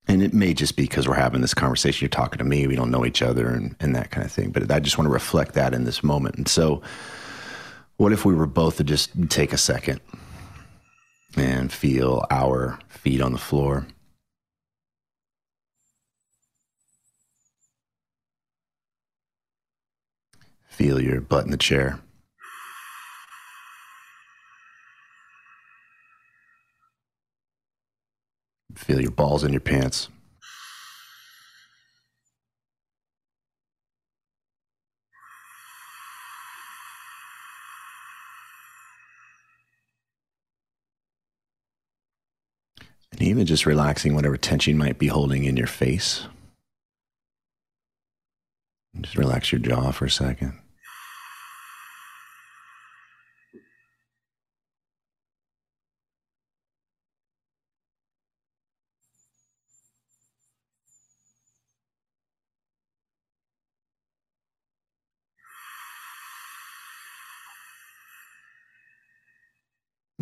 And 0.07 0.23
it 0.23 0.33
may 0.33 0.55
just 0.55 0.75
be 0.75 0.83
because 0.83 1.07
we're 1.07 1.13
having 1.13 1.41
this 1.41 1.53
conversation. 1.53 2.03
You're 2.03 2.09
talking 2.09 2.39
to 2.39 2.43
me. 2.43 2.65
We 2.65 2.75
don't 2.75 2.89
know 2.89 3.05
each 3.05 3.21
other, 3.21 3.47
and, 3.47 3.75
and 3.79 3.95
that 3.95 4.09
kind 4.09 4.25
of 4.25 4.31
thing. 4.31 4.49
But 4.49 4.71
I 4.71 4.79
just 4.79 4.97
want 4.97 5.05
to 5.05 5.13
reflect 5.13 5.53
that 5.53 5.71
in 5.71 5.83
this 5.83 6.03
moment. 6.03 6.35
And 6.35 6.47
so, 6.47 6.81
what 7.97 8.11
if 8.11 8.25
we 8.25 8.33
were 8.33 8.47
both 8.47 8.77
to 8.77 8.83
just 8.83 9.11
take 9.29 9.53
a 9.53 9.57
second 9.57 10.01
and 11.37 11.71
feel 11.71 12.25
our 12.31 12.79
feet 12.87 13.21
on 13.21 13.33
the 13.33 13.37
floor? 13.37 13.85
Feel 20.79 21.01
your 21.01 21.19
butt 21.19 21.43
in 21.43 21.51
the 21.51 21.57
chair. 21.57 21.99
Feel 28.75 29.01
your 29.01 29.11
balls 29.11 29.43
in 29.43 29.51
your 29.51 29.59
pants. 29.59 30.07
And 43.11 43.21
even 43.21 43.45
just 43.45 43.65
relaxing 43.65 44.15
whatever 44.15 44.37
tension 44.37 44.77
might 44.77 44.97
be 44.97 45.07
holding 45.07 45.43
in 45.43 45.57
your 45.57 45.67
face. 45.67 46.25
Just 49.01 49.17
relax 49.17 49.51
your 49.51 49.59
jaw 49.59 49.91
for 49.91 50.05
a 50.05 50.09
second. 50.09 50.57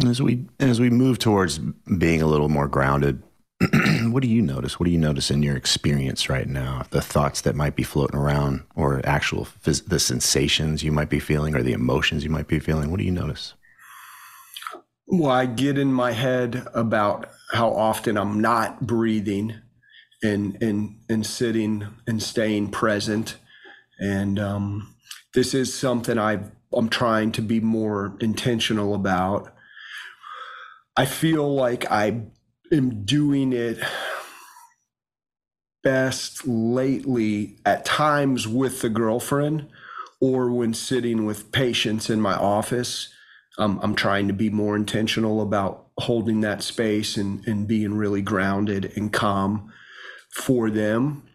As 0.05 0.21
we 0.21 0.45
as 0.59 0.79
we 0.79 0.89
move 0.89 1.17
towards 1.17 1.57
being 1.57 2.21
a 2.21 2.27
little 2.27 2.49
more 2.49 2.67
grounded, 2.67 3.23
what 4.03 4.21
do 4.21 4.29
you 4.29 4.41
notice? 4.41 4.79
What 4.79 4.85
do 4.85 4.91
you 4.91 4.99
notice 4.99 5.31
in 5.31 5.41
your 5.41 5.55
experience 5.55 6.29
right 6.29 6.47
now? 6.47 6.83
The 6.91 7.01
thoughts 7.01 7.41
that 7.41 7.55
might 7.55 7.75
be 7.75 7.83
floating 7.83 8.17
around, 8.17 8.63
or 8.75 9.01
actual 9.03 9.45
phys- 9.45 9.87
the 9.87 9.99
sensations 9.99 10.83
you 10.83 10.91
might 10.91 11.09
be 11.09 11.19
feeling, 11.19 11.55
or 11.55 11.63
the 11.63 11.73
emotions 11.73 12.23
you 12.23 12.29
might 12.29 12.47
be 12.47 12.59
feeling. 12.59 12.91
What 12.91 12.99
do 12.99 13.05
you 13.05 13.11
notice? 13.11 13.55
Well, 15.07 15.31
I 15.31 15.47
get 15.47 15.79
in 15.79 15.91
my 15.91 16.11
head 16.11 16.67
about 16.75 17.29
how 17.53 17.71
often 17.71 18.17
I'm 18.17 18.39
not 18.39 18.85
breathing, 18.85 19.55
and 20.21 20.61
and 20.61 20.99
and 21.09 21.25
sitting 21.25 21.87
and 22.05 22.21
staying 22.21 22.69
present, 22.69 23.37
and 23.99 24.37
um, 24.37 24.93
this 25.33 25.55
is 25.55 25.73
something 25.73 26.19
I 26.19 26.39
I'm 26.71 26.89
trying 26.89 27.31
to 27.31 27.41
be 27.41 27.59
more 27.59 28.15
intentional 28.19 28.93
about 28.93 29.53
I 30.99 31.05
feel 31.05 31.53
like 31.53 31.89
I 31.91 32.21
am 32.71 33.05
doing 33.05 33.53
it 33.53 33.77
best 35.83 36.47
lately 36.47 37.59
at 37.63 37.85
times 37.85 38.47
with 38.47 38.81
the 38.81 38.89
girlfriend 38.89 39.67
or 40.19 40.51
when 40.51 40.73
sitting 40.73 41.27
with 41.27 41.51
patients 41.51 42.09
in 42.09 42.19
my 42.19 42.33
office. 42.33 43.13
Um, 43.59 43.79
I'm 43.83 43.93
trying 43.93 44.27
to 44.27 44.33
be 44.33 44.49
more 44.49 44.75
intentional 44.75 45.39
about 45.39 45.85
holding 45.99 46.41
that 46.41 46.63
space 46.63 47.15
and, 47.15 47.47
and 47.47 47.67
being 47.67 47.93
really 47.93 48.23
grounded 48.23 48.91
and 48.95 49.13
calm 49.13 49.71
for 50.31 50.71
them. 50.71 51.29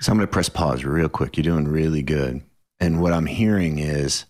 So 0.00 0.12
I'm 0.12 0.18
going 0.18 0.28
to 0.28 0.32
press 0.32 0.50
pause 0.50 0.84
real 0.84 1.08
quick. 1.08 1.38
You're 1.38 1.44
doing 1.44 1.66
really 1.66 2.02
good. 2.02 2.42
And 2.78 3.00
what 3.00 3.14
I'm 3.14 3.26
hearing 3.26 3.78
is 3.78 4.26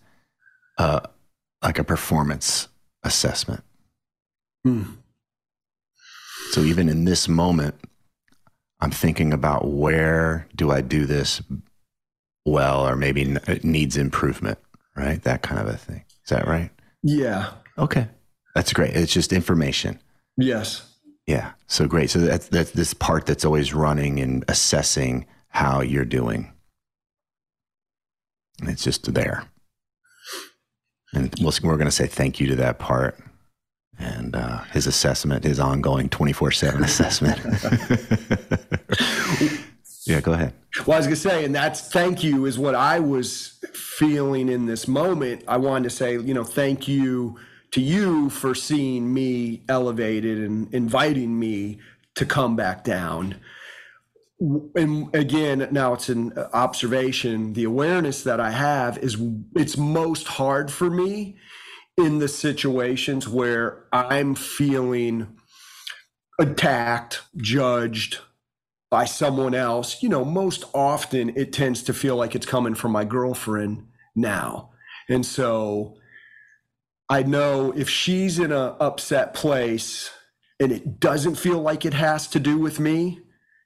uh, 0.77 1.01
like 1.61 1.79
a 1.79 1.83
performance 1.83 2.69
assessment. 3.03 3.63
Mm. 4.65 4.97
So 6.51 6.61
even 6.61 6.89
in 6.89 7.05
this 7.05 7.27
moment, 7.27 7.75
I'm 8.79 8.91
thinking 8.91 9.33
about 9.33 9.67
where 9.67 10.47
do 10.55 10.71
I 10.71 10.81
do 10.81 11.05
this 11.05 11.41
well, 12.45 12.87
or 12.87 12.95
maybe 12.95 13.21
it 13.47 13.63
needs 13.63 13.97
improvement, 13.97 14.57
right? 14.95 15.21
That 15.23 15.41
kind 15.41 15.61
of 15.61 15.67
a 15.67 15.77
thing. 15.77 16.05
Is 16.23 16.29
that 16.29 16.47
right? 16.47 16.71
Yeah. 17.03 17.51
Okay. 17.77 18.07
That's 18.55 18.73
great. 18.73 18.95
It's 18.95 19.13
just 19.13 19.31
information. 19.33 19.99
Yes. 20.37 20.85
Yeah. 21.27 21.51
So 21.67 21.87
great. 21.87 22.09
So 22.09 22.19
that's, 22.19 22.47
that's 22.47 22.71
this 22.71 22.93
part 22.93 23.25
that's 23.25 23.45
always 23.45 23.73
running 23.73 24.19
and 24.19 24.43
assessing 24.47 25.25
how 25.49 25.81
you're 25.81 26.05
doing. 26.05 26.51
And 28.59 28.69
it's 28.69 28.83
just 28.83 29.13
there. 29.13 29.45
And 31.13 31.33
we're 31.41 31.75
going 31.75 31.85
to 31.85 31.91
say 31.91 32.07
thank 32.07 32.39
you 32.39 32.47
to 32.47 32.55
that 32.57 32.79
part 32.79 33.19
and 33.99 34.35
uh, 34.35 34.59
his 34.71 34.87
assessment, 34.87 35.43
his 35.43 35.59
ongoing 35.59 36.09
24 36.09 36.51
7 36.51 36.83
assessment. 36.83 37.37
yeah, 40.05 40.21
go 40.21 40.33
ahead. 40.33 40.53
Well, 40.87 40.95
I 40.95 40.99
was 40.99 41.07
going 41.07 41.15
to 41.15 41.15
say, 41.15 41.45
and 41.45 41.53
that's 41.53 41.89
thank 41.89 42.23
you 42.23 42.45
is 42.45 42.57
what 42.57 42.75
I 42.75 42.99
was 42.99 43.59
feeling 43.73 44.49
in 44.49 44.65
this 44.65 44.87
moment. 44.87 45.43
I 45.47 45.57
wanted 45.57 45.89
to 45.89 45.95
say, 45.95 46.13
you 46.13 46.33
know, 46.33 46.43
thank 46.43 46.87
you 46.87 47.37
to 47.71 47.81
you 47.81 48.29
for 48.29 48.55
seeing 48.55 49.13
me 49.13 49.63
elevated 49.67 50.39
and 50.39 50.73
inviting 50.73 51.37
me 51.37 51.79
to 52.15 52.25
come 52.25 52.55
back 52.55 52.83
down. 52.83 53.35
And 54.39 55.13
again, 55.13 55.67
now 55.71 55.93
it's 55.93 56.07
an 56.07 56.31
observation. 56.53 57.53
The 57.53 57.65
awareness 57.65 58.23
that 58.23 58.39
I 58.39 58.51
have 58.51 58.97
is 58.99 59.21
it's 59.55 59.77
most 59.77 60.27
hard 60.27 60.71
for 60.71 60.89
me 60.89 61.35
in 61.99 62.19
the 62.19 62.27
situations 62.27 63.27
where 63.27 63.83
I'm 63.91 64.35
feeling 64.35 65.37
attacked, 66.39 67.21
judged 67.37 68.19
by 68.89 69.05
someone 69.05 69.53
else, 69.53 70.01
you 70.01 70.09
know, 70.09 70.25
most 70.25 70.63
often 70.73 71.29
it 71.35 71.53
tends 71.53 71.83
to 71.83 71.93
feel 71.93 72.15
like 72.15 72.33
it's 72.35 72.45
coming 72.45 72.73
from 72.73 72.91
my 72.91 73.03
girlfriend 73.03 73.87
now. 74.15 74.71
And 75.09 75.25
so 75.25 75.97
I 77.09 77.23
know 77.23 77.71
if 77.75 77.89
she's 77.89 78.39
in 78.39 78.51
a 78.51 78.75
upset 78.79 79.33
place 79.33 80.09
and 80.59 80.71
it 80.71 80.99
doesn't 80.99 81.35
feel 81.35 81.59
like 81.59 81.85
it 81.85 81.93
has 81.93 82.27
to 82.29 82.39
do 82.39 82.57
with 82.57 82.79
me, 82.79 83.19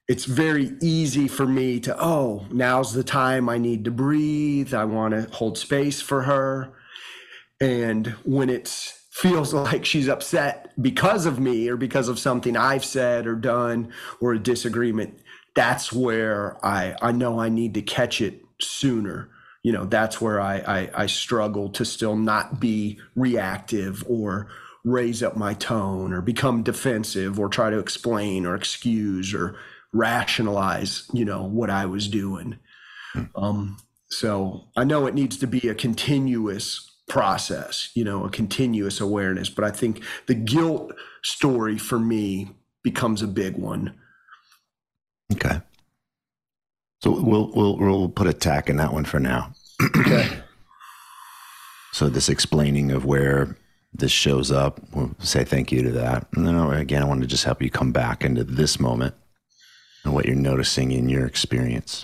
it's 0.07 0.25
very 0.25 0.73
easy 0.81 1.27
for 1.27 1.45
me 1.45 1.79
to, 1.81 1.95
oh, 2.01 2.45
now's 2.51 2.93
the 2.93 3.03
time 3.03 3.47
I 3.47 3.57
need 3.57 3.85
to 3.85 3.91
breathe. 3.91 4.73
I 4.73 4.83
want 4.85 5.13
to 5.13 5.33
hold 5.35 5.57
space 5.57 6.01
for 6.01 6.23
her. 6.23 6.73
And 7.63 8.07
when 8.25 8.49
it 8.49 8.67
feels 9.11 9.53
like 9.53 9.85
she's 9.85 10.09
upset 10.09 10.73
because 10.81 11.25
of 11.25 11.39
me 11.39 11.69
or 11.69 11.77
because 11.77 12.09
of 12.09 12.19
something 12.19 12.57
I've 12.57 12.83
said 12.83 13.25
or 13.25 13.35
done 13.35 13.93
or 14.19 14.33
a 14.33 14.39
disagreement, 14.39 15.19
that's 15.55 15.93
where 15.93 16.57
I, 16.65 16.95
I 17.01 17.11
know 17.11 17.39
I 17.39 17.49
need 17.49 17.73
to 17.75 17.81
catch 17.81 18.19
it 18.19 18.43
sooner. 18.59 19.29
You 19.61 19.71
know, 19.71 19.85
that's 19.85 20.19
where 20.19 20.41
I, 20.41 20.57
I, 20.57 20.89
I 21.03 21.05
struggle 21.05 21.69
to 21.69 21.85
still 21.85 22.17
not 22.17 22.59
be 22.59 22.99
reactive 23.15 24.03
or 24.09 24.47
raise 24.83 25.23
up 25.23 25.37
my 25.37 25.53
tone 25.53 26.11
or 26.11 26.21
become 26.21 26.63
defensive 26.63 27.39
or 27.39 27.47
try 27.47 27.69
to 27.69 27.79
explain 27.79 28.45
or 28.45 28.55
excuse 28.55 29.33
or 29.33 29.55
rationalize, 29.93 31.07
you 31.13 31.23
know, 31.23 31.43
what 31.43 31.69
I 31.69 31.85
was 31.85 32.09
doing. 32.09 32.59
Hmm. 33.13 33.23
Um, 33.35 33.77
So 34.09 34.67
I 34.75 34.83
know 34.83 35.07
it 35.07 35.15
needs 35.15 35.37
to 35.37 35.47
be 35.47 35.69
a 35.69 35.75
continuous 35.75 36.89
process, 37.07 37.89
you 37.93 38.03
know, 38.03 38.25
a 38.25 38.29
continuous 38.29 39.01
awareness. 39.01 39.49
But 39.49 39.65
I 39.65 39.71
think 39.71 40.03
the 40.27 40.35
guilt 40.35 40.93
story 41.23 41.77
for 41.77 41.99
me 41.99 42.49
becomes 42.83 43.21
a 43.21 43.27
big 43.27 43.55
one. 43.57 43.93
Okay. 45.33 45.61
So 47.01 47.11
we'll 47.21 47.51
we'll 47.53 47.77
we'll 47.77 48.09
put 48.09 48.27
a 48.27 48.33
tack 48.33 48.69
in 48.69 48.77
that 48.77 48.93
one 48.93 49.05
for 49.05 49.19
now. 49.19 49.53
Okay. 49.97 50.39
So 51.93 52.09
this 52.09 52.27
explaining 52.27 52.91
of 52.91 53.05
where 53.05 53.55
this 53.93 54.11
shows 54.11 54.51
up, 54.51 54.81
we'll 54.93 55.15
say 55.19 55.43
thank 55.43 55.71
you 55.71 55.83
to 55.83 55.91
that. 55.91 56.25
And 56.33 56.47
then 56.47 56.55
again, 56.55 57.03
I 57.03 57.05
want 57.05 57.21
to 57.21 57.27
just 57.27 57.43
help 57.43 57.61
you 57.61 57.69
come 57.69 57.91
back 57.91 58.23
into 58.23 58.43
this 58.43 58.79
moment 58.79 59.13
and 60.03 60.11
what 60.11 60.25
you're 60.25 60.35
noticing 60.35 60.91
in 60.91 61.07
your 61.07 61.27
experience. 61.27 62.03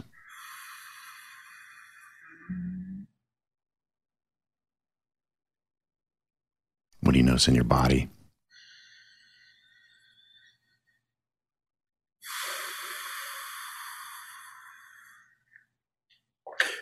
What 7.01 7.13
do 7.13 7.17
you 7.17 7.23
notice 7.23 7.47
in 7.47 7.55
your 7.55 7.63
body? 7.63 8.09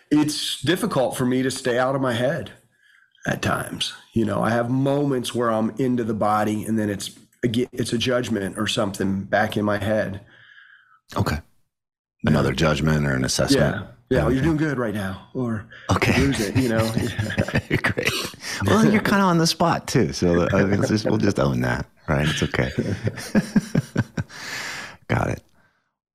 It's 0.10 0.62
difficult 0.62 1.18
for 1.18 1.26
me 1.26 1.44
to 1.44 1.52
stay 1.52 1.78
out 1.78 1.96
of 1.96 2.02
my 2.02 2.14
head 2.14 2.52
at 3.28 3.42
times. 3.42 3.94
You 4.14 4.26
know, 4.26 4.42
I 4.42 4.52
have 4.52 4.70
moments 4.70 5.36
where 5.36 5.52
I'm 5.52 5.72
into 5.78 6.04
the 6.04 6.14
body 6.14 6.64
and 6.64 6.80
then 6.80 6.90
it's 6.90 7.12
it's 7.44 7.94
a 7.94 7.98
judgment 7.98 8.58
or 8.58 8.68
something 8.68 9.24
back 9.24 9.58
in 9.58 9.66
my 9.66 9.78
head. 9.78 10.22
Okay. 11.16 11.40
Another 12.26 12.52
judgment 12.52 13.06
or 13.06 13.14
an 13.14 13.24
assessment. 13.24 13.76
Yeah. 13.76 13.88
Yeah, 14.10 14.24
well, 14.24 14.34
you're 14.34 14.44
doing 14.44 14.58
good 14.58 14.78
right 14.78 14.94
now, 14.94 15.28
or 15.34 15.66
okay, 15.92 16.18
lose 16.18 16.40
it. 16.40 16.56
You 16.56 16.70
know, 16.70 16.78
great. 17.84 18.10
Well, 18.66 18.90
you're 18.90 19.02
kind 19.02 19.22
of 19.22 19.28
on 19.28 19.38
the 19.38 19.48
spot 19.48 19.86
too, 19.86 20.14
so 20.14 20.48
mean, 20.64 20.82
just, 20.88 21.06
we'll 21.06 21.18
just 21.18 21.40
own 21.40 21.60
that, 21.62 21.88
right? 22.08 22.26
It's 22.28 22.42
okay. 22.42 22.70
Got 25.10 25.32
it. 25.32 25.44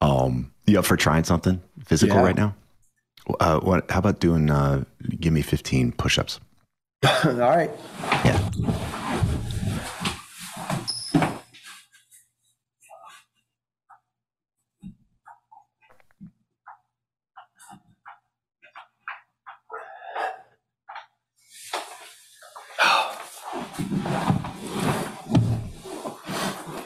Um, 0.01 0.53
you 0.67 0.79
up 0.79 0.87
for 0.87 0.97
trying 0.97 1.25
something 1.25 1.61
physical 1.85 2.17
yeah. 2.17 2.23
right 2.23 2.37
now? 2.37 2.55
Uh, 3.41 3.61
what? 3.61 3.91
How 3.91 3.99
about 3.99 4.21
doing? 4.21 4.51
Uh, 4.51 4.85
give 5.21 5.35
me 5.35 5.43
15 5.43 5.93
push-ups. 5.93 6.41
All 7.25 7.33
right. 7.33 7.71
Yeah. 8.25 8.49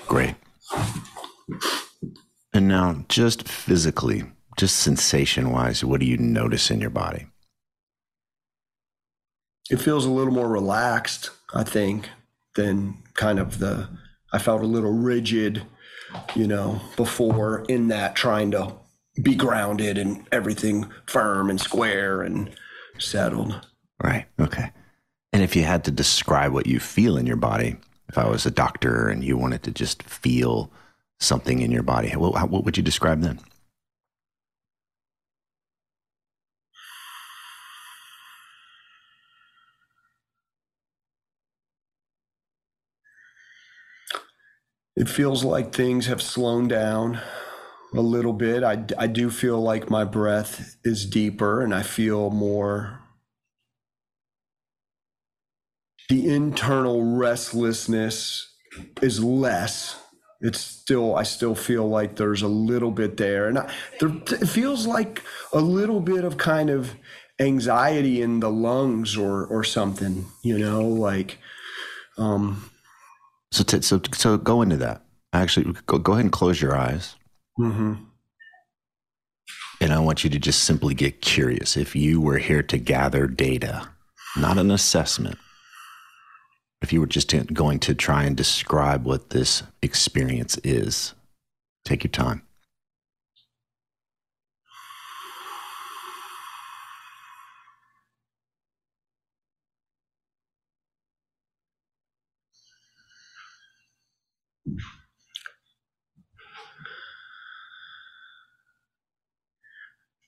Great. 0.08 0.34
And 2.66 2.72
now, 2.72 3.04
just 3.08 3.46
physically, 3.46 4.24
just 4.56 4.78
sensation 4.78 5.52
wise, 5.52 5.84
what 5.84 6.00
do 6.00 6.06
you 6.06 6.16
notice 6.16 6.68
in 6.68 6.80
your 6.80 6.90
body? 6.90 7.26
It 9.70 9.76
feels 9.76 10.04
a 10.04 10.10
little 10.10 10.32
more 10.32 10.48
relaxed, 10.48 11.30
I 11.54 11.62
think, 11.62 12.08
than 12.56 13.04
kind 13.14 13.38
of 13.38 13.60
the, 13.60 13.88
I 14.32 14.40
felt 14.40 14.62
a 14.62 14.66
little 14.66 14.90
rigid, 14.90 15.62
you 16.34 16.48
know, 16.48 16.80
before 16.96 17.64
in 17.68 17.86
that 17.86 18.16
trying 18.16 18.50
to 18.50 18.74
be 19.22 19.36
grounded 19.36 19.96
and 19.96 20.26
everything 20.32 20.90
firm 21.06 21.50
and 21.50 21.60
square 21.60 22.20
and 22.20 22.50
settled. 22.98 23.64
Right. 24.02 24.26
Okay. 24.40 24.72
And 25.32 25.44
if 25.44 25.54
you 25.54 25.62
had 25.62 25.84
to 25.84 25.92
describe 25.92 26.52
what 26.52 26.66
you 26.66 26.80
feel 26.80 27.16
in 27.16 27.26
your 27.26 27.36
body, 27.36 27.76
if 28.08 28.18
I 28.18 28.28
was 28.28 28.44
a 28.44 28.50
doctor 28.50 29.08
and 29.08 29.22
you 29.22 29.38
wanted 29.38 29.62
to 29.62 29.70
just 29.70 30.02
feel 30.02 30.72
something 31.20 31.60
in 31.60 31.70
your 31.70 31.82
body, 31.82 32.10
what, 32.10 32.50
what 32.50 32.64
would 32.64 32.76
you 32.76 32.82
describe 32.82 33.20
then? 33.20 33.40
It 44.96 45.10
feels 45.10 45.44
like 45.44 45.74
things 45.74 46.06
have 46.06 46.22
slowed 46.22 46.70
down 46.70 47.20
a 47.94 48.00
little 48.00 48.32
bit. 48.32 48.62
I, 48.64 48.84
I 48.96 49.06
do 49.06 49.30
feel 49.30 49.60
like 49.60 49.90
my 49.90 50.04
breath 50.04 50.76
is 50.84 51.04
deeper 51.04 51.62
and 51.62 51.74
I 51.74 51.82
feel 51.82 52.30
more 52.30 53.00
the 56.08 56.32
internal 56.32 57.16
restlessness 57.16 58.54
is 59.02 59.22
less. 59.22 60.00
It's 60.40 60.60
still, 60.60 61.16
I 61.16 61.22
still 61.22 61.54
feel 61.54 61.88
like 61.88 62.16
there's 62.16 62.42
a 62.42 62.48
little 62.48 62.90
bit 62.90 63.16
there. 63.16 63.48
And 63.48 63.58
I, 63.58 63.72
there, 64.00 64.10
it 64.10 64.48
feels 64.48 64.86
like 64.86 65.22
a 65.52 65.60
little 65.60 66.00
bit 66.00 66.24
of 66.24 66.36
kind 66.36 66.68
of 66.68 66.94
anxiety 67.40 68.22
in 68.22 68.40
the 68.40 68.50
lungs 68.50 69.16
or, 69.16 69.46
or 69.46 69.64
something, 69.64 70.26
you 70.42 70.58
know, 70.58 70.86
like, 70.86 71.38
um, 72.18 72.70
so, 73.50 73.64
t- 73.64 73.82
so, 73.82 74.00
so 74.12 74.36
go 74.36 74.62
into 74.62 74.76
that. 74.76 75.02
Actually, 75.32 75.74
go, 75.86 75.98
go 75.98 76.12
ahead 76.12 76.24
and 76.24 76.32
close 76.32 76.60
your 76.60 76.76
eyes. 76.76 77.16
Mm-hmm. 77.58 77.94
And 79.80 79.92
I 79.92 79.98
want 79.98 80.24
you 80.24 80.30
to 80.30 80.38
just 80.38 80.64
simply 80.64 80.94
get 80.94 81.20
curious. 81.20 81.76
If 81.76 81.94
you 81.94 82.20
were 82.20 82.38
here 82.38 82.62
to 82.62 82.78
gather 82.78 83.26
data, 83.26 83.88
not 84.36 84.58
an 84.58 84.70
assessment, 84.70 85.38
if 86.82 86.92
you 86.92 87.00
were 87.00 87.06
just 87.06 87.34
going 87.52 87.80
to 87.80 87.94
try 87.94 88.24
and 88.24 88.36
describe 88.36 89.04
what 89.04 89.30
this 89.30 89.62
experience 89.82 90.58
is, 90.62 91.14
take 91.84 92.04
your 92.04 92.10
time. 92.10 92.42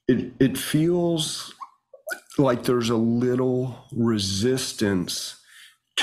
It 0.09 0.33
it 0.41 0.57
feels 0.59 1.55
like 2.39 2.63
there's 2.65 2.91
a 2.91 2.97
little 2.97 3.87
resistance 3.93 5.38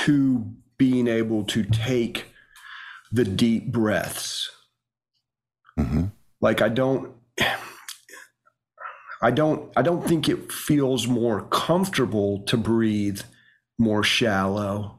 to 0.04 0.54
being 0.78 1.08
able 1.08 1.44
to 1.44 1.62
take 1.62 2.26
the 3.10 3.24
deep 3.24 3.72
breaths. 3.72 4.50
Mm-hmm. 5.78 6.06
Like 6.40 6.60
I 6.60 6.68
don't 6.68 7.14
I 9.22 9.30
don't 9.30 9.72
I 9.76 9.82
don't 9.82 10.06
think 10.06 10.28
it 10.28 10.52
feels 10.52 11.06
more 11.06 11.42
comfortable 11.42 12.40
to 12.40 12.56
breathe 12.56 13.22
more 13.78 14.02
shallow. 14.02 14.98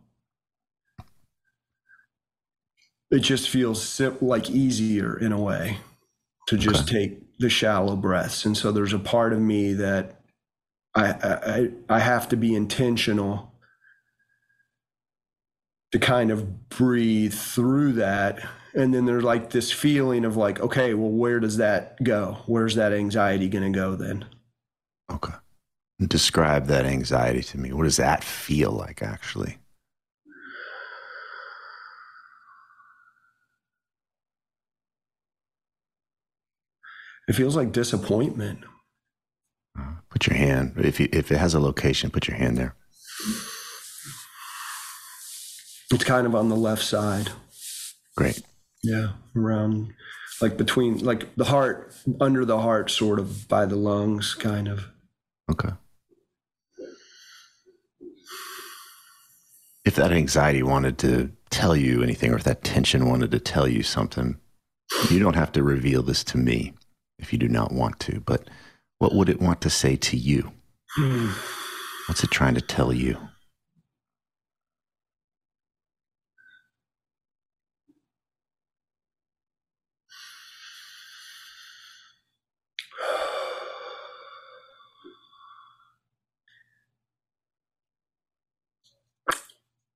It 3.10 3.20
just 3.20 3.50
feels 3.50 3.82
sim- 3.82 4.18
like 4.20 4.50
easier 4.50 5.18
in 5.18 5.32
a 5.32 5.40
way 5.40 5.78
to 6.48 6.58
just 6.58 6.90
okay. 6.90 7.08
take 7.08 7.38
the 7.40 7.50
shallow 7.50 7.96
breaths. 7.96 8.46
And 8.46 8.58
so 8.58 8.72
there's 8.72 8.94
a 8.94 9.00
part 9.00 9.32
of 9.32 9.40
me 9.40 9.74
that 9.74 10.22
I 10.96 11.08
I, 11.08 11.72
I 11.88 12.00
have 12.00 12.28
to 12.30 12.36
be 12.36 12.56
intentional 12.56 13.54
to 15.92 16.00
kind 16.00 16.32
of 16.32 16.70
breathe 16.70 17.34
through 17.34 17.94
that. 17.94 18.48
And 18.74 18.94
then 18.94 19.06
there's 19.06 19.24
like 19.24 19.50
this 19.50 19.72
feeling 19.72 20.26
of 20.26 20.38
like 20.38 20.60
okay 20.60 20.94
well 20.94 21.10
where 21.10 21.40
does 21.40 21.58
that 21.58 22.02
go? 22.04 22.38
Where's 22.46 22.76
that 22.76 22.94
anxiety 22.94 23.48
going 23.50 23.72
to 23.72 23.78
go 23.78 23.96
then? 23.96 24.26
Okay. 25.12 25.34
Describe 26.00 26.68
that 26.68 26.86
anxiety 26.86 27.42
to 27.42 27.58
me. 27.58 27.74
What 27.74 27.84
does 27.84 27.98
that 27.98 28.24
feel 28.24 28.72
like 28.72 29.02
actually? 29.02 29.58
It 37.28 37.34
feels 37.34 37.58
like 37.58 37.74
disappointment. 37.74 38.60
Uh, 39.78 39.96
put 40.10 40.28
your 40.28 40.38
hand 40.38 40.74
if 40.78 41.00
you, 41.00 41.10
if 41.12 41.32
it 41.32 41.38
has 41.38 41.54
a 41.54 41.60
location 41.60 42.10
put 42.10 42.28
your 42.28 42.38
hand 42.38 42.58
there 42.58 42.76
it's 45.92 46.04
kind 46.04 46.28
of 46.28 46.36
on 46.36 46.50
the 46.50 46.56
left 46.56 46.84
side. 46.84 47.32
Great. 48.16 48.42
Yeah, 48.84 49.12
around 49.36 49.94
like 50.42 50.58
between 50.58 51.00
like 51.00 51.36
the 51.36 51.46
heart 51.46 51.94
under 52.22 52.46
the 52.46 52.60
heart 52.60 52.92
sort 52.92 53.20
of 53.20 53.48
by 53.48 53.66
the 53.66 53.76
lungs 53.76 54.36
kind 54.36 54.68
of. 54.68 54.86
Okay. 55.50 55.70
If 59.86 59.96
that 59.96 60.12
anxiety 60.12 60.64
wanted 60.64 60.98
to 61.00 61.32
tell 61.50 61.76
you 61.76 62.04
anything 62.04 62.32
or 62.32 62.36
if 62.36 62.44
that 62.44 62.64
tension 62.64 63.08
wanted 63.10 63.32
to 63.32 63.40
tell 63.40 63.68
you 63.68 63.84
something, 63.84 64.38
you 65.10 65.20
don't 65.20 65.36
have 65.36 65.52
to 65.54 65.64
reveal 65.64 66.04
this 66.04 66.24
to 66.26 66.38
me 66.38 66.74
if 67.20 67.32
you 67.32 67.40
do 67.40 67.48
not 67.48 67.72
want 67.72 68.00
to, 68.02 68.20
but 68.22 68.50
what 69.00 69.16
would 69.16 69.30
it 69.30 69.42
want 69.42 69.62
to 69.62 69.70
say 69.70 69.96
to 69.96 70.18
you? 70.18 70.52
Hmm. 70.96 71.30
What's 72.08 72.24
it 72.24 72.32
trying 72.32 72.56
to 72.56 72.62
tell 72.62 72.92
you? 72.94 73.18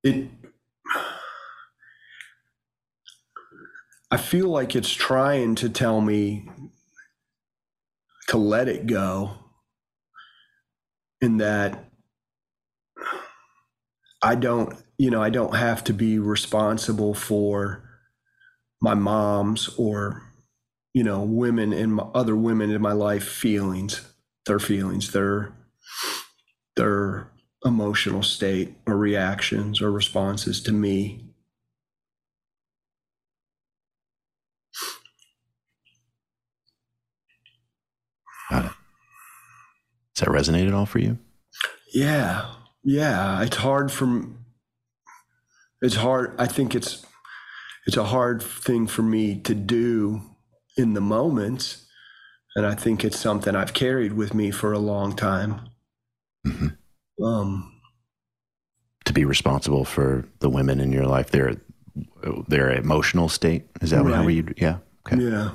It 0.04 0.30
I 4.12 4.18
feel 4.18 4.50
like 4.50 4.76
it's 4.76 4.92
trying 4.92 5.56
to 5.56 5.70
tell 5.70 6.02
me 6.02 6.50
to 8.28 8.38
let 8.38 8.68
it 8.68 8.86
go 8.86 9.32
in 11.22 11.38
that 11.38 11.86
I 14.22 14.36
don't, 14.36 14.76
you 14.98 15.10
know, 15.10 15.24
I 15.24 15.30
don't 15.30 15.56
have 15.56 15.84
to 15.86 15.94
be 15.94 16.20
responsible 16.20 17.14
for 17.14 17.84
my 18.82 18.96
mom's 18.96 19.70
or, 19.78 20.24
you 20.94 21.04
know, 21.04 21.22
women 21.22 21.72
and 21.72 22.00
other 22.14 22.36
women 22.36 22.70
in 22.70 22.82
my 22.82 22.92
life 22.92 23.24
feelings, 23.28 24.02
their 24.46 24.60
feelings, 24.60 25.14
their, 25.14 25.54
their 26.76 27.31
emotional 27.64 28.24
state 28.24 28.76
or 28.88 28.98
reactions 28.98 29.82
or 29.82 29.92
responses 29.92 30.62
to 30.62 30.72
me 30.72 31.32
Got 38.52 38.66
it. 38.66 38.72
Does 40.14 40.26
that 40.26 40.28
resonate 40.28 40.68
at 40.68 40.74
all 40.74 40.86
for 40.86 41.00
you? 41.00 41.18
Yeah. 41.94 42.52
Yeah. 42.84 43.42
It's 43.42 43.56
hard 43.56 43.92
from, 43.92 44.46
it's 45.82 45.96
hard. 45.96 46.36
I 46.38 46.48
think 46.48 46.76
it's, 46.76 47.06
it's 47.88 47.96
a 47.96 48.04
hard 48.04 48.44
thing 48.44 48.88
for 48.88 49.04
me 49.04 49.40
to 49.42 49.56
do 49.56 50.22
in 50.78 50.94
the 50.94 51.02
moment. 51.02 51.78
And 52.56 52.66
I 52.66 52.76
think 52.76 53.06
it's 53.06 53.18
something 53.18 53.56
I've 53.56 53.74
carried 53.74 54.14
with 54.14 54.34
me 54.34 54.52
for 54.52 54.74
a 54.74 54.80
long 54.80 55.16
time. 55.16 55.70
Mm-hmm. 56.46 56.68
Um, 57.24 57.72
to 59.06 59.14
be 59.14 59.26
responsible 59.26 59.86
for 59.86 60.26
the 60.40 60.50
women 60.50 60.80
in 60.80 60.92
your 60.92 61.06
life, 61.06 61.32
their 61.32 61.56
their 62.48 62.72
emotional 62.72 63.30
state. 63.30 63.68
Is 63.82 63.90
that 63.92 64.04
right. 64.04 64.16
how 64.16 64.28
you? 64.28 64.54
Yeah. 64.58 64.78
Okay. 65.06 65.24
Yeah. 65.24 65.52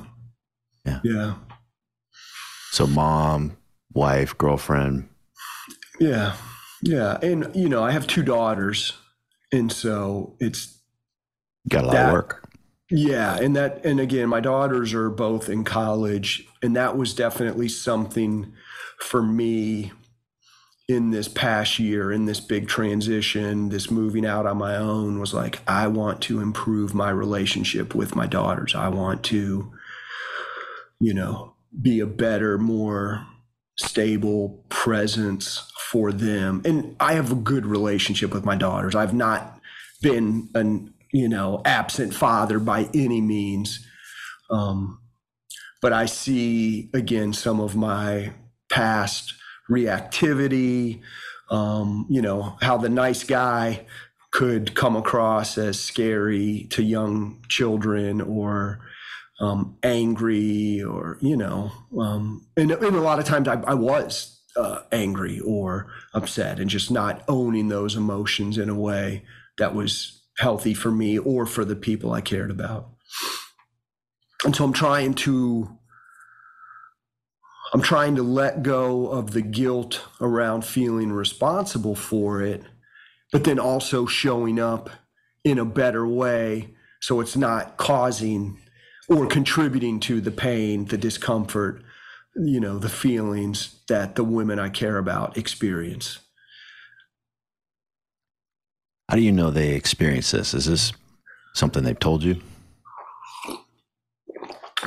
Yeah. 0.85 1.01
Yeah. 1.05 1.35
So, 2.73 2.87
mom, 2.87 3.57
wife, 3.93 4.37
girlfriend. 4.37 5.09
Yeah. 5.99 6.37
Yeah. 6.83 7.19
And, 7.23 7.55
you 7.55 7.69
know, 7.69 7.83
I 7.83 7.91
have 7.93 8.07
two 8.07 8.23
daughters. 8.23 8.93
And 9.53 9.73
so 9.73 10.37
it's 10.41 10.79
got 11.69 11.85
a 11.85 11.87
lot 11.87 11.93
that, 11.95 12.09
of 12.09 12.13
work. 12.13 12.49
Yeah. 12.91 13.37
And 13.37 13.57
that, 13.57 13.85
and 13.85 13.99
again, 13.99 14.29
my 14.29 14.41
daughters 14.41 14.93
are 14.93 15.09
both 15.09 15.49
in 15.49 15.65
college. 15.65 16.47
And 16.63 16.77
that 16.77 16.97
was 16.97 17.15
definitely 17.15 17.69
something 17.69 18.53
for 19.01 19.23
me 19.23 19.93
in 20.88 21.11
this 21.11 21.27
past 21.27 21.79
year, 21.79 22.12
in 22.12 22.27
this 22.27 22.38
big 22.38 22.68
transition, 22.68 23.70
this 23.70 23.90
moving 23.90 24.25
out 24.25 24.46
on 24.46 24.59
my 24.59 24.77
own 24.77 25.18
was 25.18 25.35
like, 25.35 25.61
I 25.66 25.88
want 25.88 26.20
to 26.22 26.40
improve 26.40 26.94
my 26.94 27.11
relationship 27.11 27.94
with 27.94 28.14
my 28.14 28.27
daughters. 28.27 28.75
I 28.75 28.88
want 28.88 29.25
to, 29.25 29.72
you 31.01 31.14
know, 31.14 31.55
be 31.81 31.99
a 31.99 32.07
better, 32.07 32.57
more 32.57 33.27
stable 33.77 34.64
presence 34.68 35.70
for 35.90 36.12
them. 36.12 36.62
And 36.64 36.94
I 37.01 37.14
have 37.14 37.33
a 37.33 37.37
good 37.37 37.66
relationship 37.66 38.33
with 38.33 38.44
my 38.44 38.55
daughters. 38.57 38.94
I've 38.94 39.14
not 39.14 39.61
been 40.01 40.49
an, 40.55 40.94
you 41.12 41.29
know, 41.29 41.62
absent 41.64 42.14
father 42.14 42.61
by 42.61 42.88
any 42.94 43.20
means. 43.20 43.85
Um, 44.51 45.01
but 45.83 45.92
I 45.92 46.07
see 46.07 46.90
again 46.94 47.33
some 47.33 47.61
of 47.61 47.75
my 47.75 48.33
past 48.70 49.35
reactivity, 49.71 51.01
um, 51.51 52.07
you 52.09 52.23
know, 52.23 52.57
how 52.61 52.77
the 52.77 52.89
nice 52.89 53.25
guy 53.25 53.87
could 54.31 54.75
come 54.75 54.97
across 54.97 55.57
as 55.57 55.81
scary 55.81 56.67
to 56.71 56.83
young 56.83 57.43
children 57.49 58.21
or 58.21 58.81
um, 59.41 59.77
angry 59.83 60.83
or 60.83 61.19
you 61.21 61.37
know 61.37 61.71
um, 61.99 62.47
and, 62.57 62.71
and, 62.71 62.97
a 62.97 63.01
lot 63.01 63.19
of 63.19 63.25
times 63.25 63.49
i, 63.49 63.55
I 63.67 63.75
was 63.75 64.43
uh, 64.57 64.81
angry 64.93 65.41
or 65.41 65.93
upset 66.15 66.59
and 66.59 66.71
just 66.71 66.91
not 66.91 67.23
owning 67.29 67.69
those 67.69 67.97
emotions 67.97 68.59
in 68.59 68.69
a 68.69 68.75
way 68.75 69.25
that 69.59 69.75
was 69.75 70.23
healthy 70.39 70.75
for 70.75 70.91
me 70.91 71.19
or 71.19 71.47
for 71.47 71.65
the 71.65 71.77
people 71.77 72.13
i 72.13 72.21
cared 72.21 72.51
about. 72.51 72.91
And 74.45 74.57
so 74.57 74.65
i'm 74.65 74.73
trying 74.73 75.15
to 75.15 75.76
i'm 77.73 77.83
trying 77.83 78.15
to 78.17 78.23
let 78.23 78.63
go 78.63 79.09
of 79.09 79.33
the 79.33 79.43
guilt 79.43 80.07
around 80.21 80.65
feeling 80.65 81.13
responsible 81.13 81.95
for 81.95 82.43
it 82.43 82.63
but 83.33 83.45
then 83.45 83.59
also 83.59 84.07
showing 84.07 84.59
up 84.59 84.91
in 85.45 85.59
a 85.59 85.65
better 85.65 86.07
way 86.07 86.75
so 87.01 87.21
it's 87.21 87.37
not 87.37 87.77
causing 87.77 88.59
or 89.09 89.27
contributing 89.27 90.01
to 90.01 90.21
the 90.21 90.31
pain, 90.31 90.87
the 90.87 90.99
discomfort, 90.99 91.83
you 92.35 92.61
know, 92.61 92.79
the 92.79 92.89
feelings 92.89 93.77
that 93.89 94.17
the 94.17 94.25
women 94.25 94.59
I 94.59 94.69
care 94.69 94.99
about 94.99 95.39
experience. 95.39 96.19
How 99.09 99.17
do 99.17 99.23
you 99.23 99.33
know 99.33 99.51
they 99.51 99.75
experience 99.75 100.33
this? 100.33 100.53
Is 100.53 100.67
this 100.67 100.93
something 101.55 101.85
they've 101.85 101.99
told 101.99 102.25
you? 102.25 102.41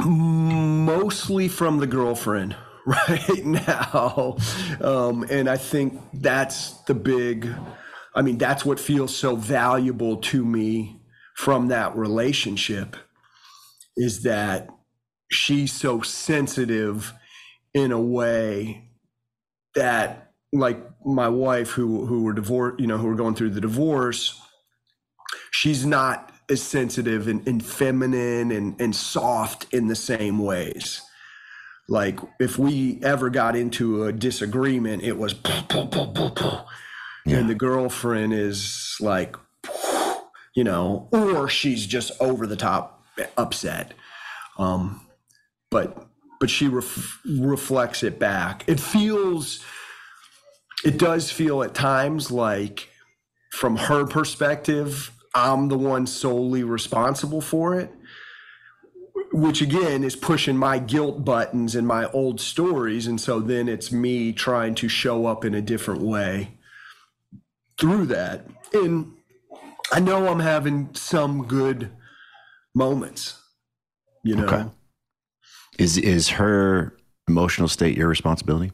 Mostly 0.04 1.48
from 1.48 1.80
the 1.80 1.88
girlfriend 1.88 2.56
right 3.10 3.46
now. 3.46 4.38
Um, 4.82 5.24
and 5.30 5.50
I 5.50 5.58
think 5.58 6.02
that's 6.14 6.72
the 6.84 6.96
big, 6.96 7.48
I 8.16 8.22
mean, 8.22 8.38
that's 8.38 8.66
what 8.66 8.80
feels 8.80 9.16
so 9.16 9.36
valuable 9.36 10.18
to 10.18 10.44
me 10.44 11.00
from 11.36 11.68
that 11.68 11.96
relationship 11.96 12.96
is 13.96 14.24
that 14.24 14.70
she's 15.32 15.72
so 15.72 16.02
sensitive 16.02 17.14
in 17.74 17.92
a 17.92 18.02
way 18.02 18.90
that 19.76 20.32
like 20.52 20.80
my 21.06 21.30
wife 21.30 21.70
who 21.70 22.06
who 22.08 22.24
were 22.24 22.34
divorced 22.34 22.80
you 22.80 22.88
know 22.88 22.98
who 22.98 23.08
were 23.08 23.16
going 23.16 23.36
through 23.36 23.52
the 23.52 23.62
divorce 23.62 24.42
she's 25.52 25.86
not 25.86 26.34
as 26.50 26.62
sensitive 26.62 27.28
and, 27.28 27.48
and 27.48 27.64
feminine 27.64 28.52
and, 28.52 28.82
and 28.82 28.96
soft 28.96 29.72
in 29.72 29.88
the 29.88 29.96
same 29.96 30.40
ways 30.40 31.04
like 31.90 32.20
if 32.40 32.58
we 32.58 33.00
ever 33.04 33.30
got 33.30 33.56
into 33.56 34.06
a 34.06 34.14
disagreement 34.14 35.04
it 35.04 35.18
was 35.18 35.36
yeah. 37.26 37.38
and 37.38 37.50
the 37.50 37.56
girlfriend 37.56 38.32
is 38.32 38.96
like 39.02 39.36
you 40.56 40.64
know 40.64 41.10
or 41.12 41.50
she's 41.50 41.86
just 41.86 42.12
over 42.22 42.48
the 42.48 42.56
top 42.56 43.00
upset. 43.38 43.94
Um, 44.58 45.02
but 45.72 46.06
but 46.40 46.50
she 46.50 46.68
ref- 46.68 47.20
reflects 47.26 48.04
it 48.04 48.18
back. 48.18 48.64
It 48.68 48.80
feels, 48.80 49.64
it 50.86 50.98
does 50.98 51.30
feel 51.32 51.64
at 51.64 51.74
times 51.74 52.32
like, 52.32 52.88
from 53.52 53.76
her 53.76 54.06
perspective, 54.06 55.12
I'm 55.36 55.68
the 55.68 55.78
one 55.78 56.08
solely 56.08 56.64
responsible 56.64 57.42
for 57.42 57.78
it, 57.78 57.92
which 59.32 59.62
again 59.62 60.04
is 60.04 60.16
pushing 60.16 60.58
my 60.58 60.80
guilt 60.80 61.24
buttons 61.24 61.76
and 61.76 61.88
my 61.88 62.10
old 62.12 62.42
stories. 62.42 63.08
And 63.08 63.20
so 63.20 63.40
then 63.40 63.68
it's 63.68 63.92
me 63.92 64.34
trying 64.34 64.76
to 64.76 64.88
show 64.88 65.26
up 65.26 65.46
in 65.46 65.54
a 65.54 65.62
different 65.62 66.02
way 66.02 66.58
through 67.80 68.08
that. 68.08 68.46
And 68.74 69.14
I 69.92 70.00
know 70.00 70.28
I'm 70.28 70.40
having 70.40 70.90
some 70.94 71.46
good 71.46 71.92
moments. 72.76 73.40
You 74.24 74.36
know, 74.36 74.46
okay. 74.46 74.66
is 75.78 75.98
is 75.98 76.30
her 76.30 76.98
emotional 77.28 77.70
state 77.70 77.98
your 77.98 78.08
responsibility? 78.08 78.74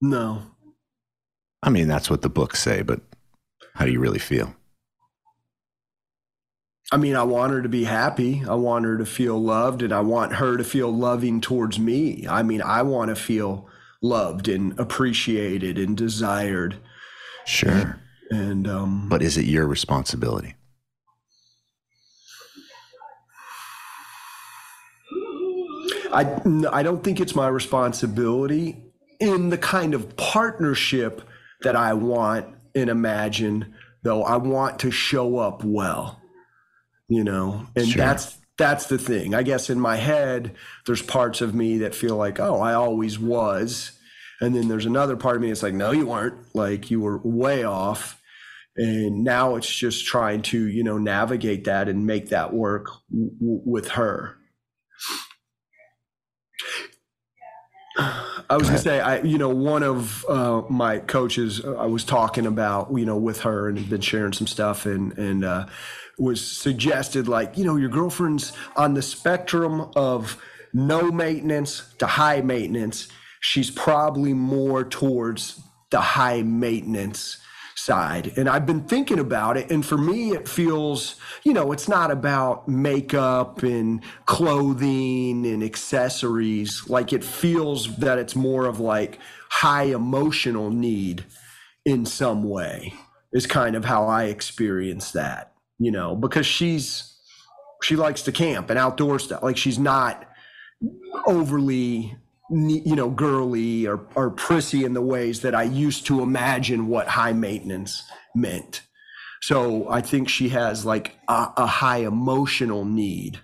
No. 0.00 0.42
I 1.62 1.70
mean, 1.70 1.86
that's 1.86 2.08
what 2.08 2.22
the 2.22 2.28
books 2.28 2.60
say, 2.60 2.82
but 2.82 3.00
how 3.74 3.84
do 3.84 3.92
you 3.92 4.00
really 4.00 4.18
feel? 4.18 4.54
I 6.92 6.98
mean, 6.98 7.16
I 7.16 7.22
want 7.22 7.52
her 7.54 7.62
to 7.62 7.70
be 7.70 7.84
happy. 7.84 8.44
I 8.46 8.54
want 8.54 8.84
her 8.84 8.98
to 8.98 9.06
feel 9.06 9.42
loved, 9.42 9.82
and 9.82 9.94
I 9.94 10.00
want 10.00 10.34
her 10.34 10.58
to 10.58 10.62
feel 10.64 10.94
loving 10.94 11.40
towards 11.40 11.78
me. 11.78 12.26
I 12.28 12.42
mean, 12.42 12.60
I 12.60 12.82
want 12.82 13.08
to 13.08 13.16
feel 13.16 13.66
loved 14.02 14.46
and 14.46 14.78
appreciated 14.78 15.78
and 15.78 15.96
desired. 15.96 16.76
Sure. 17.46 17.98
And, 18.30 18.68
um, 18.68 19.08
but 19.08 19.22
is 19.22 19.38
it 19.38 19.46
your 19.46 19.66
responsibility? 19.66 20.54
I, 26.12 26.40
I 26.70 26.82
don't 26.82 27.02
think 27.02 27.20
it's 27.20 27.34
my 27.34 27.48
responsibility 27.48 28.76
in 29.18 29.48
the 29.48 29.56
kind 29.58 29.94
of 29.94 30.16
partnership 30.16 31.22
that 31.62 31.74
I 31.74 31.94
want 31.94 32.48
and 32.74 32.90
imagine, 32.90 33.74
though, 34.02 34.24
I 34.24 34.36
want 34.36 34.78
to 34.80 34.90
show 34.90 35.38
up 35.38 35.64
well, 35.64 36.21
you 37.12 37.22
know, 37.24 37.66
and 37.76 37.88
sure. 37.88 37.98
that's 37.98 38.38
that's 38.56 38.86
the 38.86 38.96
thing. 38.96 39.34
I 39.34 39.42
guess 39.42 39.68
in 39.68 39.78
my 39.78 39.96
head, 39.96 40.56
there's 40.86 41.02
parts 41.02 41.42
of 41.42 41.54
me 41.54 41.78
that 41.78 41.94
feel 41.94 42.16
like, 42.16 42.40
oh, 42.40 42.60
I 42.60 42.72
always 42.72 43.18
was. 43.18 43.92
And 44.40 44.54
then 44.54 44.68
there's 44.68 44.86
another 44.86 45.16
part 45.16 45.36
of 45.36 45.42
me 45.42 45.48
that's 45.48 45.62
like, 45.62 45.74
no, 45.74 45.90
you 45.90 46.06
weren't. 46.06 46.54
Like 46.54 46.90
you 46.90 47.00
were 47.00 47.18
way 47.18 47.64
off. 47.64 48.18
And 48.76 49.24
now 49.24 49.56
it's 49.56 49.68
just 49.68 50.06
trying 50.06 50.40
to, 50.42 50.66
you 50.66 50.82
know, 50.82 50.96
navigate 50.96 51.64
that 51.64 51.88
and 51.88 52.06
make 52.06 52.30
that 52.30 52.54
work 52.54 52.86
w- 53.10 53.32
with 53.40 53.88
her. 53.88 54.38
I 58.52 58.56
was 58.56 58.68
going 58.68 58.76
to 58.76 58.82
say, 58.82 59.00
I, 59.00 59.22
you 59.22 59.38
know, 59.38 59.48
one 59.48 59.82
of 59.82 60.26
uh, 60.28 60.60
my 60.68 60.98
coaches, 60.98 61.64
uh, 61.64 61.74
I 61.76 61.86
was 61.86 62.04
talking 62.04 62.44
about, 62.44 62.92
you 62.94 63.06
know, 63.06 63.16
with 63.16 63.40
her 63.40 63.66
and 63.66 63.88
been 63.88 64.02
sharing 64.02 64.34
some 64.34 64.46
stuff 64.46 64.84
and, 64.84 65.16
and, 65.16 65.42
uh, 65.42 65.68
was 66.18 66.46
suggested 66.46 67.28
like, 67.28 67.56
you 67.56 67.64
know, 67.64 67.76
your 67.76 67.88
girlfriend's 67.88 68.52
on 68.76 68.92
the 68.92 69.00
spectrum 69.00 69.90
of 69.96 70.36
no 70.74 71.10
maintenance 71.10 71.94
to 71.96 72.06
high 72.06 72.42
maintenance. 72.42 73.08
She's 73.40 73.70
probably 73.70 74.34
more 74.34 74.84
towards 74.84 75.58
the 75.88 76.02
high 76.02 76.42
maintenance 76.42 77.38
side. 77.82 78.32
And 78.36 78.48
I've 78.48 78.64
been 78.64 78.84
thinking 78.84 79.18
about 79.18 79.56
it. 79.56 79.70
And 79.70 79.84
for 79.84 79.98
me, 79.98 80.30
it 80.30 80.48
feels, 80.48 81.16
you 81.42 81.52
know, 81.52 81.72
it's 81.72 81.88
not 81.88 82.10
about 82.10 82.68
makeup 82.68 83.62
and 83.62 84.02
clothing 84.26 85.44
and 85.44 85.62
accessories. 85.62 86.88
Like 86.88 87.12
it 87.12 87.24
feels 87.24 87.96
that 87.96 88.18
it's 88.18 88.36
more 88.36 88.66
of 88.66 88.78
like 88.78 89.18
high 89.50 89.84
emotional 89.84 90.70
need 90.70 91.24
in 91.84 92.06
some 92.06 92.44
way, 92.44 92.94
is 93.32 93.46
kind 93.46 93.74
of 93.74 93.84
how 93.84 94.06
I 94.06 94.24
experience 94.24 95.10
that, 95.12 95.52
you 95.78 95.90
know, 95.90 96.14
because 96.14 96.46
she's, 96.46 97.18
she 97.82 97.96
likes 97.96 98.22
to 98.22 98.32
camp 98.32 98.70
and 98.70 98.78
outdoor 98.78 99.18
stuff. 99.18 99.42
Like 99.42 99.56
she's 99.56 99.78
not 99.78 100.28
overly 101.26 102.16
you 102.52 102.94
know, 102.94 103.08
girly 103.08 103.86
or, 103.86 104.00
or 104.14 104.30
prissy 104.30 104.84
in 104.84 104.92
the 104.92 105.00
ways 105.02 105.40
that 105.40 105.54
I 105.54 105.62
used 105.62 106.06
to 106.06 106.22
imagine 106.22 106.86
what 106.88 107.08
high 107.08 107.32
maintenance 107.32 108.04
meant. 108.34 108.82
So 109.40 109.88
I 109.88 110.02
think 110.02 110.28
she 110.28 110.50
has 110.50 110.84
like 110.84 111.16
a, 111.28 111.48
a 111.56 111.66
high 111.66 111.98
emotional 111.98 112.84
need 112.84 113.40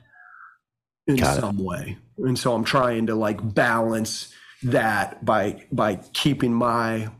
in 1.06 1.16
Got 1.16 1.40
some 1.40 1.58
it. 1.58 1.64
way. 1.64 1.98
And 2.18 2.38
so 2.38 2.54
I'm 2.54 2.64
trying 2.64 3.06
to 3.06 3.14
like 3.14 3.54
balance 3.54 4.32
that 4.62 5.24
by 5.24 5.64
by 5.72 5.96
keeping 6.12 6.52
my 6.52 7.10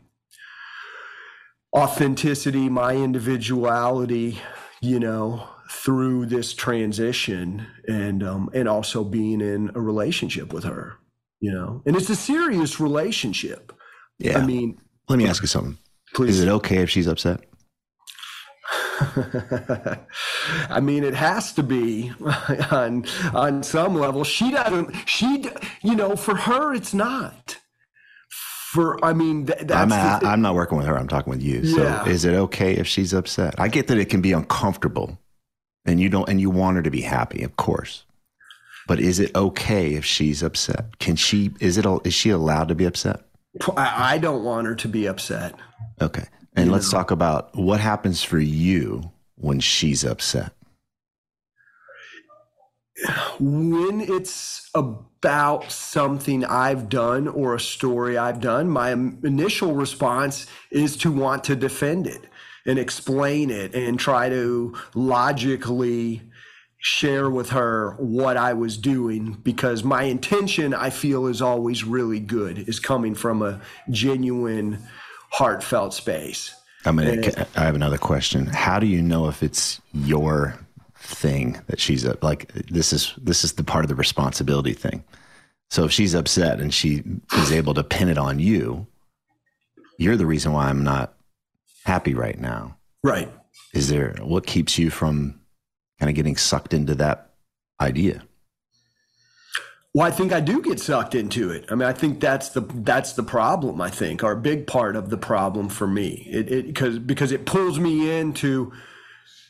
authenticity, 1.75 2.69
my 2.69 2.93
individuality, 2.93 4.39
you 4.81 4.99
know, 4.99 5.47
through 5.71 6.27
this 6.27 6.53
transition 6.53 7.65
and 7.87 8.23
um 8.23 8.49
and 8.53 8.67
also 8.67 9.03
being 9.03 9.41
in 9.41 9.71
a 9.73 9.81
relationship 9.81 10.53
with 10.53 10.65
her 10.65 10.97
you 11.39 11.51
know, 11.51 11.81
and 11.85 11.95
it's 11.95 12.09
a 12.09 12.15
serious 12.15 12.79
relationship. 12.79 13.73
Yeah. 14.17 14.39
I 14.39 14.45
mean, 14.45 14.79
let 15.07 15.17
me 15.17 15.27
ask 15.27 15.41
you 15.41 15.47
something. 15.47 15.77
Please. 16.13 16.39
Is 16.39 16.43
it 16.43 16.49
okay 16.49 16.77
if 16.77 16.89
she's 16.89 17.07
upset? 17.07 17.41
I 20.69 20.79
mean, 20.81 21.03
it 21.03 21.13
has 21.13 21.53
to 21.53 21.63
be 21.63 22.11
on 22.71 23.05
on 23.33 23.63
some 23.63 23.95
level. 23.95 24.23
She 24.23 24.51
doesn't. 24.51 24.93
She, 25.07 25.45
you 25.81 25.95
know, 25.95 26.15
for 26.15 26.35
her, 26.35 26.73
it's 26.73 26.93
not. 26.93 27.57
For 28.29 29.03
I 29.03 29.13
mean, 29.13 29.47
th- 29.47 29.59
that's 29.61 29.91
I'm, 29.93 30.23
a, 30.23 30.27
I'm 30.27 30.41
not 30.41 30.53
working 30.55 30.77
with 30.77 30.85
her. 30.85 30.97
I'm 30.97 31.07
talking 31.07 31.31
with 31.31 31.41
you. 31.41 31.65
So, 31.65 31.81
yeah. 31.81 32.07
is 32.07 32.25
it 32.25 32.33
okay 32.33 32.73
if 32.73 32.87
she's 32.87 33.13
upset? 33.13 33.55
I 33.57 33.67
get 33.67 33.87
that 33.87 33.97
it 33.97 34.09
can 34.09 34.21
be 34.21 34.33
uncomfortable, 34.33 35.17
and 35.85 35.99
you 35.99 36.09
don't, 36.09 36.27
and 36.29 36.39
you 36.39 36.49
want 36.49 36.77
her 36.77 36.83
to 36.83 36.91
be 36.91 37.01
happy, 37.01 37.41
of 37.43 37.55
course. 37.55 38.03
But 38.89 38.99
is 38.99 39.19
it 39.19 39.35
okay 39.35 39.93
if 39.93 40.03
she's 40.03 40.41
upset? 40.41 40.97
Can 40.97 41.15
she? 41.15 41.51
Is 41.59 41.77
it? 41.77 41.85
Is 42.05 42.13
she 42.15 42.31
allowed 42.31 42.69
to 42.69 42.75
be 42.75 42.85
upset? 42.85 43.21
I 43.77 44.17
don't 44.17 44.43
want 44.43 44.65
her 44.65 44.73
to 44.73 44.87
be 44.87 45.05
upset. 45.05 45.53
Okay, 46.01 46.25
and 46.55 46.65
you 46.65 46.71
let's 46.71 46.91
know? 46.91 46.97
talk 46.97 47.11
about 47.11 47.55
what 47.55 47.79
happens 47.79 48.23
for 48.23 48.39
you 48.39 49.11
when 49.35 49.59
she's 49.59 50.03
upset. 50.03 50.53
When 53.39 54.01
it's 54.01 54.67
about 54.73 55.71
something 55.71 56.43
I've 56.43 56.89
done 56.89 57.27
or 57.27 57.53
a 57.53 57.59
story 57.59 58.17
I've 58.17 58.41
done, 58.41 58.71
my 58.71 58.93
initial 58.93 59.75
response 59.75 60.47
is 60.71 60.97
to 60.97 61.11
want 61.11 61.43
to 61.43 61.55
defend 61.55 62.07
it 62.07 62.25
and 62.65 62.79
explain 62.79 63.51
it 63.51 63.75
and 63.75 63.99
try 63.99 64.29
to 64.29 64.75
logically 64.95 66.23
share 66.79 67.29
with 67.29 67.49
her 67.49 67.95
what 67.99 68.37
I 68.37 68.53
was 68.53 68.77
doing 68.77 69.33
because 69.43 69.83
my 69.83 70.03
intention 70.03 70.73
I 70.73 70.89
feel 70.89 71.27
is 71.27 71.41
always 71.41 71.83
really 71.83 72.19
good 72.19 72.69
is 72.69 72.79
coming 72.79 73.15
from 73.15 73.41
a 73.41 73.59
genuine 73.89 74.79
heartfelt 75.31 75.93
space. 75.93 76.55
I 76.85 76.91
mean, 76.91 77.07
and, 77.07 77.47
I 77.57 77.63
have 77.63 77.75
another 77.75 77.97
question. 77.97 78.45
How 78.45 78.79
do 78.79 78.87
you 78.87 79.01
know 79.01 79.27
if 79.27 79.43
it's 79.43 79.81
your 79.93 80.57
thing 80.95 81.59
that 81.67 81.79
she's 81.79 82.05
a, 82.05 82.17
like 82.21 82.51
this 82.53 82.93
is 82.93 83.13
this 83.17 83.43
is 83.43 83.53
the 83.53 83.63
part 83.63 83.83
of 83.83 83.89
the 83.89 83.95
responsibility 83.95 84.73
thing. 84.73 85.03
So 85.69 85.83
if 85.83 85.91
she's 85.91 86.13
upset 86.15 86.59
and 86.59 86.73
she 86.73 87.03
is 87.33 87.51
able 87.51 87.73
to 87.73 87.83
pin 87.83 88.09
it 88.09 88.17
on 88.17 88.39
you, 88.39 88.87
you're 89.97 90.17
the 90.17 90.25
reason 90.25 90.53
why 90.53 90.69
I'm 90.69 90.83
not 90.83 91.13
happy 91.83 92.13
right 92.13 92.39
now. 92.39 92.77
Right. 93.03 93.31
Is 93.73 93.89
there 93.89 94.15
what 94.21 94.47
keeps 94.47 94.79
you 94.79 94.89
from 94.89 95.38
kind 95.99 96.09
of 96.09 96.15
getting 96.15 96.37
sucked 96.37 96.73
into 96.73 96.95
that 96.95 97.31
idea? 97.79 98.23
Well, 99.93 100.05
I 100.05 100.11
think 100.11 100.31
I 100.31 100.39
do 100.39 100.61
get 100.61 100.79
sucked 100.79 101.15
into 101.15 101.49
it. 101.49 101.65
I 101.69 101.75
mean, 101.75 101.87
I 101.87 101.93
think 101.93 102.19
that's 102.19 102.49
the 102.49 102.61
that's 102.61 103.13
the 103.13 103.23
problem. 103.23 103.81
I 103.81 103.89
think, 103.89 104.23
or 104.23 104.31
a 104.31 104.37
big 104.37 104.67
part 104.67 104.95
of 104.95 105.09
the 105.09 105.17
problem 105.17 105.67
for 105.67 105.87
me, 105.87 106.27
it, 106.29 106.51
it 106.51 106.67
because 106.67 106.99
because 106.99 107.31
it 107.31 107.45
pulls 107.45 107.79
me 107.79 108.17
into. 108.19 108.71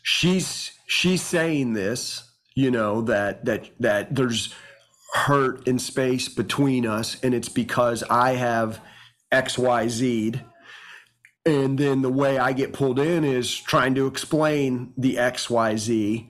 She's 0.02 0.72
she's 0.88 1.22
saying 1.22 1.74
this, 1.74 2.24
you 2.56 2.72
know, 2.72 3.02
that 3.02 3.44
that 3.46 3.70
that 3.82 4.16
there's 4.16 4.56
hurt 5.14 5.68
in 5.68 5.78
space 5.78 6.30
between 6.30 6.88
us, 6.88 7.18
and 7.22 7.34
it's 7.34 7.50
because 7.50 8.02
I 8.04 8.32
have 8.32 8.80
X 9.34 9.58
Y 9.58 9.90
Z'd, 9.90 10.40
and 11.46 11.78
then 11.78 12.02
the 12.02 12.10
way 12.10 12.38
I 12.38 12.54
get 12.54 12.72
pulled 12.72 12.98
in 12.98 13.26
is 13.26 13.54
trying 13.54 13.94
to 13.96 14.08
explain 14.08 14.94
the 14.98 15.18
X 15.20 15.50
Y 15.50 15.76
Z 15.76 16.30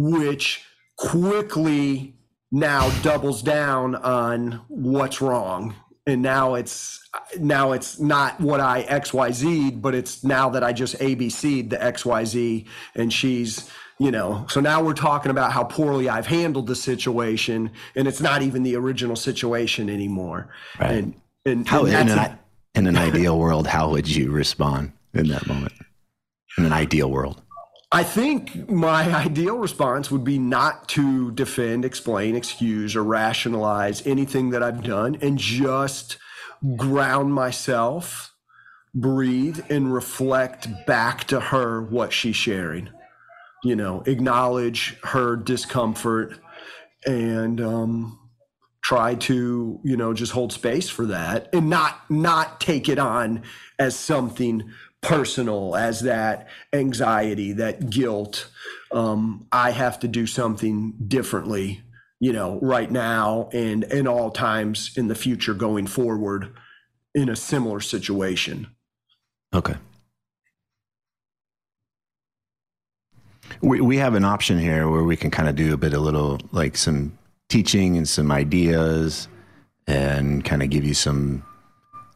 which 0.00 0.64
quickly 0.96 2.14
now 2.50 2.90
doubles 3.02 3.42
down 3.42 3.94
on 3.94 4.60
what's 4.68 5.20
wrong 5.20 5.74
and 6.06 6.22
now 6.22 6.54
it's 6.54 7.00
now 7.38 7.72
it's 7.72 8.00
not 8.00 8.40
what 8.40 8.60
I 8.60 8.84
XYZ, 8.84 9.80
but 9.80 9.94
it's 9.94 10.24
now 10.24 10.48
that 10.50 10.64
I 10.64 10.72
just 10.72 10.96
ABC'd 10.98 11.70
the 11.70 11.76
XYZ 11.76 12.66
and 12.94 13.12
she's, 13.12 13.70
you 13.98 14.10
know, 14.10 14.46
so 14.48 14.60
now 14.60 14.82
we're 14.82 14.94
talking 14.94 15.30
about 15.30 15.52
how 15.52 15.64
poorly 15.64 16.08
I've 16.08 16.26
handled 16.26 16.66
the 16.66 16.74
situation 16.74 17.70
and 17.94 18.08
it's 18.08 18.20
not 18.20 18.42
even 18.42 18.62
the 18.62 18.76
original 18.76 19.16
situation 19.16 19.90
anymore. 19.90 20.48
Right. 20.80 20.92
And, 20.92 21.14
and, 21.44 21.68
how, 21.68 21.84
and 21.84 22.10
in, 22.10 22.18
an, 22.18 22.38
in 22.74 22.86
an 22.86 22.96
ideal 22.96 23.38
world, 23.38 23.66
how 23.66 23.90
would 23.90 24.08
you 24.08 24.30
respond 24.30 24.92
in 25.14 25.28
that 25.28 25.46
moment? 25.46 25.74
In 26.58 26.64
an 26.64 26.72
ideal 26.72 27.10
world? 27.10 27.42
I 27.92 28.04
think 28.04 28.68
my 28.70 29.14
ideal 29.26 29.58
response 29.58 30.10
would 30.10 30.24
be 30.24 30.38
not 30.38 30.88
to 30.90 31.30
defend, 31.32 31.84
explain, 31.84 32.36
excuse, 32.36 32.94
or 32.94 33.02
rationalize 33.02 34.06
anything 34.06 34.50
that 34.50 34.62
I've 34.62 34.82
done 34.82 35.16
and 35.20 35.38
just 35.38 36.18
ground 36.76 37.32
myself, 37.32 38.32
breathe, 38.94 39.60
and 39.70 39.92
reflect 39.92 40.68
back 40.86 41.24
to 41.24 41.40
her 41.40 41.82
what 41.82 42.12
she's 42.12 42.36
sharing. 42.36 42.90
You 43.62 43.76
know, 43.76 44.02
acknowledge 44.06 44.98
her 45.02 45.36
discomfort 45.36 46.38
and 47.06 47.60
um, 47.60 48.18
try 48.82 49.14
to, 49.16 49.80
you 49.84 49.96
know, 49.96 50.14
just 50.14 50.32
hold 50.32 50.52
space 50.52 50.88
for 50.88 51.06
that 51.06 51.48
and 51.52 51.68
not 51.68 52.10
not 52.10 52.60
take 52.60 52.88
it 52.88 52.98
on 52.98 53.42
as 53.78 53.96
something 53.96 54.70
personal 55.02 55.76
as 55.76 56.00
that 56.00 56.48
anxiety, 56.72 57.52
that 57.52 57.90
guilt. 57.90 58.50
Um, 58.92 59.46
I 59.50 59.70
have 59.70 59.98
to 60.00 60.08
do 60.08 60.26
something 60.26 60.94
differently, 61.06 61.82
you 62.18 62.32
know, 62.32 62.58
right 62.60 62.90
now 62.90 63.48
and 63.52 63.84
in 63.84 64.06
all 64.06 64.30
times 64.30 64.92
in 64.96 65.08
the 65.08 65.14
future 65.14 65.54
going 65.54 65.86
forward 65.86 66.54
in 67.14 67.28
a 67.28 67.36
similar 67.36 67.80
situation. 67.80 68.68
Okay. 69.54 69.74
We, 73.62 73.80
we 73.80 73.96
have 73.96 74.14
an 74.14 74.24
option 74.24 74.58
here 74.58 74.88
where 74.88 75.02
we 75.02 75.16
can 75.16 75.30
kind 75.30 75.48
of 75.48 75.56
do 75.56 75.74
a 75.74 75.76
bit 75.76 75.92
of 75.92 76.02
little 76.02 76.38
like 76.52 76.76
some 76.76 77.18
teaching 77.48 77.96
and 77.96 78.08
some 78.08 78.30
ideas 78.30 79.28
and 79.86 80.44
kind 80.44 80.62
of 80.62 80.70
give 80.70 80.84
you 80.84 80.94
some 80.94 81.42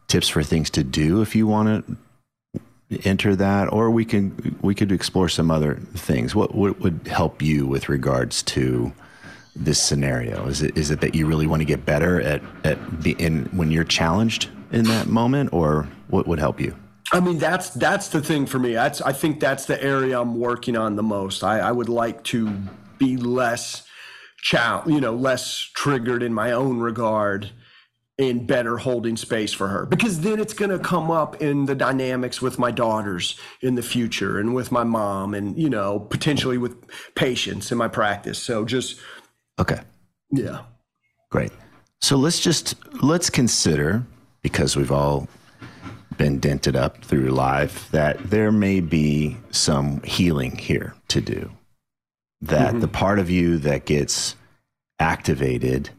tips 0.06 0.28
for 0.28 0.42
things 0.42 0.70
to 0.70 0.84
do 0.84 1.22
if 1.22 1.34
you 1.34 1.46
want 1.46 1.86
to 1.86 1.96
enter 3.04 3.34
that, 3.36 3.72
or 3.72 3.90
we 3.90 4.04
can 4.04 4.56
we 4.62 4.74
could 4.74 4.92
explore 4.92 5.28
some 5.28 5.50
other 5.50 5.76
things. 5.94 6.34
What, 6.34 6.54
what 6.54 6.80
would 6.80 7.06
help 7.06 7.42
you 7.42 7.66
with 7.66 7.88
regards 7.88 8.42
to 8.44 8.92
this 9.56 9.80
scenario? 9.82 10.46
Is 10.46 10.62
it 10.62 10.76
is 10.76 10.90
it 10.90 11.00
that 11.00 11.14
you 11.14 11.26
really 11.26 11.46
want 11.46 11.60
to 11.60 11.66
get 11.66 11.84
better 11.84 12.20
at 12.20 12.42
at 12.64 13.02
the 13.02 13.12
in 13.18 13.44
when 13.46 13.70
you're 13.70 13.84
challenged 13.84 14.48
in 14.72 14.84
that 14.84 15.06
moment, 15.06 15.52
or 15.52 15.88
what 16.08 16.26
would 16.26 16.38
help 16.38 16.60
you? 16.60 16.74
I 17.12 17.20
mean, 17.20 17.38
that's 17.38 17.70
that's 17.70 18.08
the 18.08 18.20
thing 18.20 18.46
for 18.46 18.58
me. 18.58 18.72
That's 18.72 19.00
I 19.00 19.12
think 19.12 19.40
that's 19.40 19.66
the 19.66 19.82
area 19.82 20.20
I'm 20.20 20.38
working 20.38 20.76
on 20.76 20.96
the 20.96 21.02
most. 21.02 21.44
I, 21.44 21.60
I 21.60 21.72
would 21.72 21.88
like 21.88 22.24
to 22.24 22.50
be 22.98 23.16
less, 23.16 23.86
chow, 24.42 24.82
you 24.86 25.00
know, 25.00 25.14
less 25.14 25.70
triggered 25.74 26.22
in 26.22 26.32
my 26.32 26.52
own 26.52 26.78
regard 26.78 27.50
in 28.16 28.46
better 28.46 28.76
holding 28.76 29.16
space 29.16 29.52
for 29.52 29.68
her. 29.68 29.86
Because 29.86 30.20
then 30.20 30.38
it's 30.38 30.54
going 30.54 30.70
to 30.70 30.78
come 30.78 31.10
up 31.10 31.42
in 31.42 31.66
the 31.66 31.74
dynamics 31.74 32.40
with 32.40 32.58
my 32.58 32.70
daughters 32.70 33.38
in 33.60 33.74
the 33.74 33.82
future 33.82 34.38
and 34.38 34.54
with 34.54 34.70
my 34.70 34.84
mom 34.84 35.34
and 35.34 35.58
you 35.58 35.68
know 35.68 35.98
potentially 35.98 36.58
with 36.58 36.76
patients 37.14 37.72
in 37.72 37.78
my 37.78 37.88
practice. 37.88 38.38
So 38.38 38.64
just 38.64 39.00
okay. 39.58 39.80
Yeah. 40.30 40.62
Great. 41.30 41.52
So 42.00 42.16
let's 42.16 42.38
just 42.38 42.74
let's 43.02 43.30
consider 43.30 44.04
because 44.42 44.76
we've 44.76 44.92
all 44.92 45.28
been 46.16 46.38
dented 46.38 46.76
up 46.76 47.04
through 47.04 47.30
life 47.30 47.90
that 47.90 48.30
there 48.30 48.52
may 48.52 48.78
be 48.80 49.36
some 49.50 50.00
healing 50.02 50.56
here 50.56 50.94
to 51.08 51.20
do. 51.20 51.50
That 52.40 52.70
mm-hmm. 52.70 52.80
the 52.80 52.88
part 52.88 53.18
of 53.18 53.30
you 53.30 53.58
that 53.58 53.86
gets 53.86 54.36
activated 55.00 55.90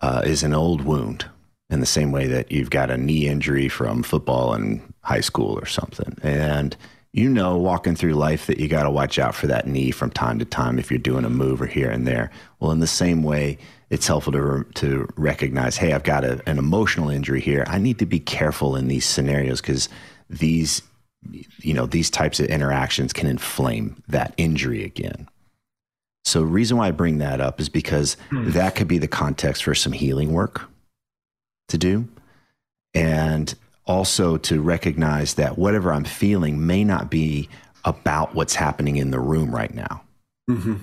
uh, 0.00 0.22
is 0.24 0.42
an 0.42 0.54
old 0.54 0.82
wound 0.82 1.26
in 1.68 1.80
the 1.80 1.86
same 1.86 2.12
way 2.12 2.26
that 2.26 2.50
you've 2.50 2.70
got 2.70 2.90
a 2.90 2.96
knee 2.96 3.28
injury 3.28 3.68
from 3.68 4.02
football 4.02 4.54
in 4.54 4.82
high 5.02 5.20
school 5.20 5.58
or 5.58 5.66
something. 5.66 6.16
And 6.22 6.76
you 7.12 7.28
know, 7.28 7.56
walking 7.56 7.96
through 7.96 8.14
life, 8.14 8.46
that 8.46 8.60
you 8.60 8.68
got 8.68 8.84
to 8.84 8.90
watch 8.90 9.18
out 9.18 9.34
for 9.34 9.48
that 9.48 9.66
knee 9.66 9.90
from 9.90 10.10
time 10.10 10.38
to 10.38 10.44
time 10.44 10.78
if 10.78 10.90
you're 10.90 10.98
doing 10.98 11.24
a 11.24 11.30
move 11.30 11.60
or 11.60 11.66
here 11.66 11.90
and 11.90 12.06
there. 12.06 12.30
Well, 12.60 12.70
in 12.70 12.78
the 12.78 12.86
same 12.86 13.24
way, 13.24 13.58
it's 13.88 14.06
helpful 14.06 14.32
to, 14.32 14.64
to 14.74 15.08
recognize 15.16 15.76
hey, 15.76 15.92
I've 15.92 16.04
got 16.04 16.24
a, 16.24 16.40
an 16.48 16.58
emotional 16.58 17.10
injury 17.10 17.40
here. 17.40 17.64
I 17.66 17.78
need 17.78 17.98
to 17.98 18.06
be 18.06 18.20
careful 18.20 18.76
in 18.76 18.86
these 18.86 19.04
scenarios 19.04 19.60
because 19.60 19.88
these 20.28 20.82
you 21.58 21.74
know 21.74 21.84
these 21.84 22.08
types 22.08 22.40
of 22.40 22.46
interactions 22.46 23.12
can 23.12 23.26
inflame 23.26 24.02
that 24.08 24.32
injury 24.38 24.82
again 24.84 25.28
so 26.24 26.40
the 26.40 26.46
reason 26.46 26.76
why 26.76 26.88
i 26.88 26.90
bring 26.90 27.18
that 27.18 27.40
up 27.40 27.60
is 27.60 27.68
because 27.68 28.16
hmm. 28.30 28.50
that 28.50 28.74
could 28.74 28.88
be 28.88 28.98
the 28.98 29.08
context 29.08 29.64
for 29.64 29.74
some 29.74 29.92
healing 29.92 30.32
work 30.32 30.70
to 31.70 31.78
do. 31.78 32.08
And 32.94 33.52
also 33.86 34.36
to 34.36 34.60
recognize 34.60 35.34
that 35.34 35.56
whatever 35.56 35.92
I'm 35.92 36.04
feeling 36.04 36.66
may 36.66 36.84
not 36.84 37.10
be 37.10 37.48
about 37.84 38.34
what's 38.34 38.54
happening 38.54 38.96
in 38.96 39.10
the 39.10 39.18
room 39.18 39.54
right 39.54 39.74
now. 39.74 40.02
Mm-hmm. 40.48 40.76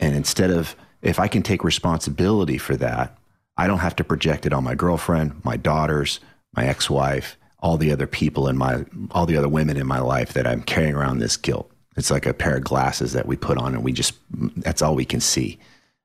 And 0.00 0.16
instead 0.16 0.50
of, 0.50 0.74
if 1.02 1.20
I 1.20 1.28
can 1.28 1.42
take 1.42 1.62
responsibility 1.62 2.56
for 2.58 2.76
that, 2.76 3.16
I 3.56 3.66
don't 3.66 3.80
have 3.80 3.96
to 3.96 4.04
project 4.04 4.46
it 4.46 4.52
on 4.52 4.64
my 4.64 4.74
girlfriend, 4.74 5.44
my 5.44 5.56
daughters, 5.56 6.20
my 6.56 6.66
ex 6.66 6.88
wife, 6.88 7.36
all 7.60 7.76
the 7.76 7.92
other 7.92 8.06
people 8.06 8.48
in 8.48 8.56
my, 8.56 8.84
all 9.10 9.26
the 9.26 9.36
other 9.36 9.48
women 9.48 9.76
in 9.76 9.86
my 9.86 9.98
life 9.98 10.32
that 10.32 10.46
I'm 10.46 10.62
carrying 10.62 10.94
around 10.94 11.18
this 11.18 11.36
guilt. 11.36 11.70
It's 11.98 12.10
like 12.10 12.26
a 12.26 12.32
pair 12.32 12.56
of 12.56 12.64
glasses 12.64 13.12
that 13.12 13.26
we 13.26 13.36
put 13.36 13.58
on 13.58 13.74
and 13.74 13.84
we 13.84 13.92
just, 13.92 14.14
that's 14.56 14.80
all 14.80 14.94
we 14.94 15.04
can 15.04 15.20
see 15.20 15.58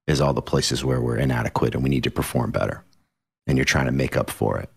is 0.07 0.19
all 0.19 0.33
the 0.33 0.41
places 0.41 0.83
where 0.83 0.99
we're 0.99 1.17
inadequate 1.17 1.75
and 1.75 1.83
we 1.83 1.89
need 1.89 2.03
to 2.03 2.11
perform 2.11 2.51
better 2.51 2.83
and 3.47 3.57
you're 3.57 3.65
trying 3.65 3.85
to 3.85 3.91
make 3.91 4.17
up 4.17 4.29
for 4.29 4.57
it. 4.57 4.69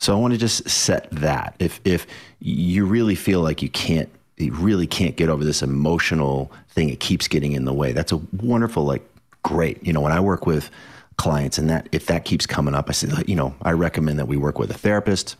So 0.00 0.14
I 0.14 0.20
want 0.20 0.34
to 0.34 0.38
just 0.38 0.68
set 0.68 1.10
that. 1.12 1.54
If 1.58 1.80
if 1.84 2.06
you 2.40 2.84
really 2.84 3.14
feel 3.14 3.40
like 3.40 3.62
you 3.62 3.70
can't 3.70 4.08
you 4.36 4.52
really 4.52 4.86
can't 4.86 5.16
get 5.16 5.28
over 5.28 5.44
this 5.44 5.62
emotional 5.62 6.50
thing, 6.68 6.88
it 6.88 7.00
keeps 7.00 7.28
getting 7.28 7.52
in 7.52 7.64
the 7.64 7.72
way. 7.72 7.92
That's 7.92 8.12
a 8.12 8.20
wonderful 8.42 8.84
like 8.84 9.08
great. 9.42 9.84
You 9.86 9.92
know, 9.92 10.00
when 10.00 10.12
I 10.12 10.20
work 10.20 10.46
with 10.46 10.70
clients 11.16 11.58
and 11.58 11.70
that 11.70 11.88
if 11.92 12.06
that 12.06 12.24
keeps 12.24 12.44
coming 12.46 12.74
up, 12.74 12.88
I 12.88 12.92
say, 12.92 13.08
you 13.26 13.36
know, 13.36 13.54
I 13.62 13.72
recommend 13.72 14.18
that 14.18 14.26
we 14.26 14.36
work 14.36 14.58
with 14.58 14.70
a 14.70 14.78
therapist 14.78 15.36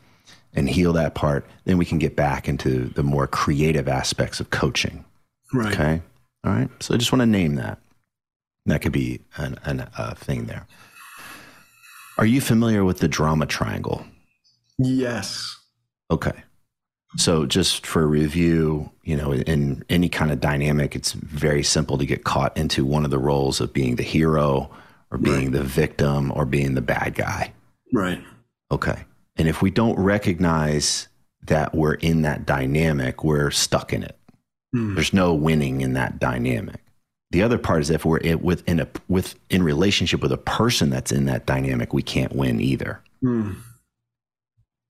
and 0.54 0.68
heal 0.68 0.92
that 0.92 1.14
part. 1.14 1.44
Then 1.64 1.78
we 1.78 1.84
can 1.84 1.98
get 1.98 2.14
back 2.14 2.48
into 2.48 2.84
the 2.90 3.02
more 3.02 3.26
creative 3.26 3.88
aspects 3.88 4.38
of 4.38 4.50
coaching. 4.50 5.04
Right. 5.54 5.72
Okay. 5.72 6.02
All 6.44 6.52
right. 6.52 6.68
So 6.80 6.94
I 6.94 6.98
just 6.98 7.12
want 7.12 7.20
to 7.20 7.26
name 7.26 7.54
that. 7.54 7.78
That 8.66 8.82
could 8.82 8.92
be 8.92 9.20
an, 9.36 9.58
an, 9.64 9.88
a 9.96 10.14
thing 10.14 10.46
there. 10.46 10.66
Are 12.18 12.26
you 12.26 12.40
familiar 12.40 12.84
with 12.84 12.98
the 12.98 13.08
drama 13.08 13.46
triangle? 13.46 14.04
Yes. 14.78 15.56
Okay. 16.10 16.32
So 17.16 17.46
just 17.46 17.86
for 17.86 18.06
review, 18.06 18.90
you 19.04 19.16
know, 19.16 19.32
in 19.32 19.84
any 19.88 20.08
kind 20.08 20.32
of 20.32 20.40
dynamic, 20.40 20.96
it's 20.96 21.12
very 21.12 21.62
simple 21.62 21.98
to 21.98 22.06
get 22.06 22.24
caught 22.24 22.56
into 22.56 22.84
one 22.84 23.04
of 23.04 23.10
the 23.10 23.18
roles 23.18 23.60
of 23.60 23.72
being 23.72 23.96
the 23.96 24.02
hero 24.02 24.70
or 25.10 25.18
being 25.18 25.52
right. 25.52 25.52
the 25.52 25.62
victim 25.62 26.32
or 26.34 26.44
being 26.44 26.74
the 26.74 26.82
bad 26.82 27.14
guy. 27.14 27.52
Right. 27.92 28.20
Okay. 28.72 29.04
And 29.36 29.48
if 29.48 29.62
we 29.62 29.70
don't 29.70 29.98
recognize 29.98 31.08
that 31.44 31.74
we're 31.74 31.94
in 31.94 32.22
that 32.22 32.46
dynamic, 32.46 33.22
we're 33.22 33.50
stuck 33.52 33.92
in 33.92 34.02
it. 34.02 34.18
Mm. 34.74 34.94
There's 34.94 35.12
no 35.12 35.32
winning 35.32 35.80
in 35.80 35.94
that 35.94 36.18
dynamic. 36.18 36.80
The 37.30 37.42
other 37.42 37.58
part 37.58 37.80
is 37.82 37.90
if 37.90 38.04
we're 38.04 38.18
in, 38.18 38.42
within 38.42 38.80
a 38.80 38.88
with 39.08 39.34
in 39.50 39.62
relationship 39.62 40.20
with 40.20 40.32
a 40.32 40.36
person 40.36 40.90
that's 40.90 41.12
in 41.12 41.26
that 41.26 41.46
dynamic, 41.46 41.92
we 41.92 42.02
can't 42.02 42.34
win 42.34 42.60
either. 42.60 43.00
Mm. 43.22 43.56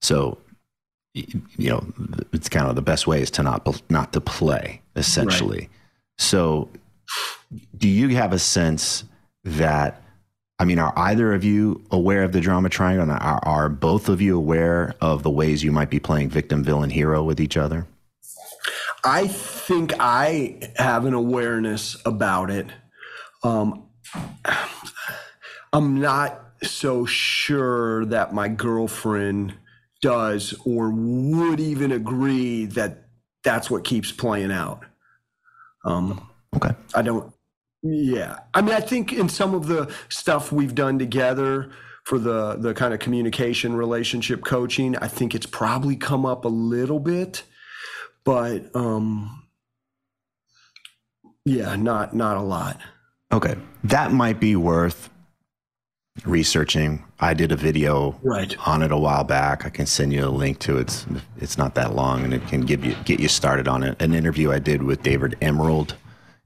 So, 0.01 0.37
you 1.13 1.41
know, 1.57 1.85
it's 2.33 2.49
kind 2.49 2.67
of 2.67 2.75
the 2.75 2.81
best 2.81 3.07
way 3.07 3.21
is 3.21 3.31
to 3.31 3.43
not 3.43 3.81
not 3.89 4.13
to 4.13 4.21
play 4.21 4.81
essentially. 4.95 5.59
Right. 5.59 5.69
So, 6.17 6.69
do 7.77 7.87
you 7.87 8.09
have 8.09 8.33
a 8.33 8.39
sense 8.39 9.03
that? 9.43 10.01
I 10.57 10.63
mean, 10.63 10.79
are 10.79 10.93
either 10.95 11.33
of 11.33 11.43
you 11.43 11.83
aware 11.91 12.23
of 12.23 12.31
the 12.31 12.39
drama 12.39 12.69
triangle? 12.69 13.11
Are, 13.11 13.39
are 13.43 13.67
both 13.67 14.07
of 14.07 14.21
you 14.21 14.37
aware 14.37 14.93
of 15.01 15.21
the 15.21 15.29
ways 15.29 15.63
you 15.63 15.71
might 15.73 15.89
be 15.89 15.99
playing 15.99 16.29
victim, 16.29 16.63
villain, 16.63 16.89
hero 16.89 17.23
with 17.23 17.41
each 17.41 17.57
other? 17.57 17.85
I 19.05 19.27
think 19.27 19.93
I 19.99 20.71
have 20.77 21.05
an 21.05 21.13
awareness 21.13 21.95
about 22.05 22.49
it. 22.49 22.67
Um, 23.43 23.83
I'm 25.71 25.99
not 25.99 26.41
so 26.63 27.05
sure 27.05 28.05
that 28.05 28.33
my 28.33 28.47
girlfriend 28.47 29.53
does 30.01 30.55
or 30.65 30.89
would 30.89 31.59
even 31.59 31.91
agree 31.91 32.65
that 32.65 33.07
that's 33.43 33.69
what 33.69 33.83
keeps 33.83 34.11
playing 34.11 34.51
out. 34.51 34.83
Um, 35.85 36.27
okay. 36.55 36.73
I 36.95 37.03
don't, 37.03 37.31
yeah. 37.83 38.39
I 38.55 38.61
mean, 38.61 38.73
I 38.73 38.79
think 38.79 39.13
in 39.13 39.29
some 39.29 39.53
of 39.53 39.67
the 39.67 39.93
stuff 40.09 40.51
we've 40.51 40.73
done 40.73 40.97
together 40.97 41.69
for 42.05 42.17
the, 42.17 42.55
the 42.55 42.73
kind 42.73 42.91
of 42.91 42.99
communication 42.99 43.75
relationship 43.75 44.43
coaching, 44.43 44.95
I 44.97 45.07
think 45.07 45.35
it's 45.35 45.45
probably 45.45 45.95
come 45.95 46.25
up 46.25 46.43
a 46.43 46.49
little 46.49 46.99
bit 46.99 47.43
but 48.25 48.75
um, 48.75 49.43
yeah, 51.45 51.75
not 51.75 52.13
not 52.13 52.35
a 52.35 52.41
lot. 52.41 52.79
Okay, 53.31 53.55
that 53.85 54.11
might 54.11 54.39
be 54.39 54.55
worth 54.55 55.09
researching. 56.25 57.03
I 57.19 57.33
did 57.33 57.51
a 57.51 57.55
video 57.55 58.19
right. 58.23 58.55
on 58.67 58.81
it 58.81 58.91
a 58.91 58.97
while 58.97 59.23
back. 59.23 59.65
I 59.65 59.69
can 59.69 59.85
send 59.85 60.13
you 60.13 60.25
a 60.25 60.29
link 60.29 60.59
to 60.59 60.77
it. 60.77 60.81
It's, 60.81 61.05
it's 61.37 61.57
not 61.57 61.75
that 61.75 61.93
long, 61.93 62.23
and 62.23 62.33
it 62.33 62.45
can 62.47 62.61
give 62.61 62.83
you 62.83 62.95
get 63.05 63.19
you 63.19 63.27
started 63.27 63.67
on 63.67 63.83
it. 63.83 64.01
An 64.01 64.13
interview 64.13 64.51
I 64.51 64.59
did 64.59 64.83
with 64.83 65.03
David 65.03 65.37
Emerald. 65.41 65.95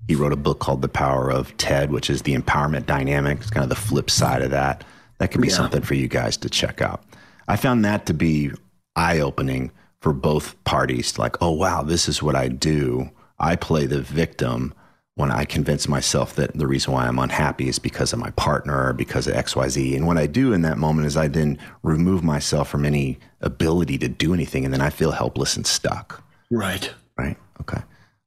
He 0.07 0.15
wrote 0.15 0.33
a 0.33 0.37
book 0.37 0.59
called 0.59 0.81
The 0.81 0.89
Power 0.89 1.31
of 1.31 1.55
TED, 1.57 1.91
which 1.91 2.09
is 2.09 2.23
the 2.23 2.35
empowerment 2.35 2.87
dynamic. 2.87 3.39
It's 3.39 3.51
kind 3.51 3.63
of 3.63 3.69
the 3.69 3.75
flip 3.75 4.09
side 4.09 4.41
of 4.41 4.51
that. 4.51 4.83
That 5.19 5.31
could 5.31 5.41
be 5.41 5.49
yeah. 5.49 5.55
something 5.55 5.81
for 5.81 5.93
you 5.93 6.07
guys 6.07 6.35
to 6.37 6.49
check 6.49 6.81
out. 6.81 7.03
I 7.47 7.57
found 7.57 7.85
that 7.85 8.05
to 8.07 8.13
be 8.13 8.51
eye 8.95 9.19
opening 9.19 9.71
for 10.01 10.13
both 10.13 10.61
parties. 10.63 11.17
Like, 11.19 11.41
oh, 11.41 11.51
wow, 11.51 11.83
this 11.83 12.07
is 12.07 12.23
what 12.23 12.35
I 12.35 12.47
do. 12.47 13.09
I 13.37 13.55
play 13.55 13.85
the 13.85 14.01
victim 14.01 14.73
when 15.15 15.31
I 15.31 15.43
convince 15.43 15.87
myself 15.87 16.35
that 16.35 16.57
the 16.57 16.67
reason 16.67 16.93
why 16.93 17.05
I'm 17.05 17.19
unhappy 17.19 17.67
is 17.67 17.77
because 17.77 18.13
of 18.13 18.19
my 18.19 18.29
partner 18.31 18.87
or 18.87 18.93
because 18.93 19.27
of 19.27 19.33
XYZ. 19.33 19.95
And 19.95 20.07
what 20.07 20.17
I 20.17 20.27
do 20.27 20.53
in 20.53 20.61
that 20.61 20.77
moment 20.77 21.07
is 21.07 21.17
I 21.17 21.27
then 21.27 21.59
remove 21.83 22.23
myself 22.23 22.69
from 22.69 22.85
any 22.85 23.19
ability 23.41 23.97
to 23.97 24.07
do 24.07 24.33
anything. 24.33 24.63
And 24.63 24.73
then 24.73 24.81
I 24.81 24.89
feel 24.89 25.11
helpless 25.11 25.57
and 25.57 25.67
stuck. 25.67 26.23
Right. 26.49 26.89
Right. 27.17 27.35
Okay. 27.59 27.81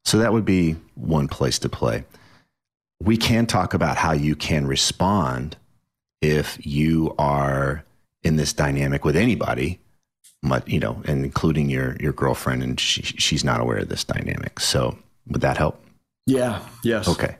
So 0.04 0.18
that 0.18 0.34
would 0.34 0.44
be 0.44 0.76
one 0.94 1.28
place 1.28 1.58
to 1.60 1.68
play. 1.70 2.04
We 3.00 3.16
can 3.16 3.46
talk 3.46 3.72
about 3.72 3.96
how 3.96 4.12
you 4.12 4.36
can 4.36 4.66
respond 4.66 5.56
if 6.20 6.58
you 6.64 7.14
are 7.18 7.84
in 8.22 8.36
this 8.36 8.52
dynamic 8.52 9.04
with 9.04 9.16
anybody 9.16 9.80
much, 10.42 10.66
you 10.68 10.80
know, 10.80 11.02
and 11.06 11.24
including 11.24 11.70
your 11.70 11.96
your 12.00 12.12
girlfriend, 12.12 12.62
and 12.62 12.78
she, 12.80 13.02
she's 13.02 13.44
not 13.44 13.60
aware 13.60 13.78
of 13.78 13.88
this 13.88 14.04
dynamic. 14.04 14.60
So 14.60 14.96
would 15.28 15.40
that 15.42 15.56
help? 15.56 15.84
Yeah. 16.26 16.60
Yes. 16.84 17.08
Okay. 17.08 17.36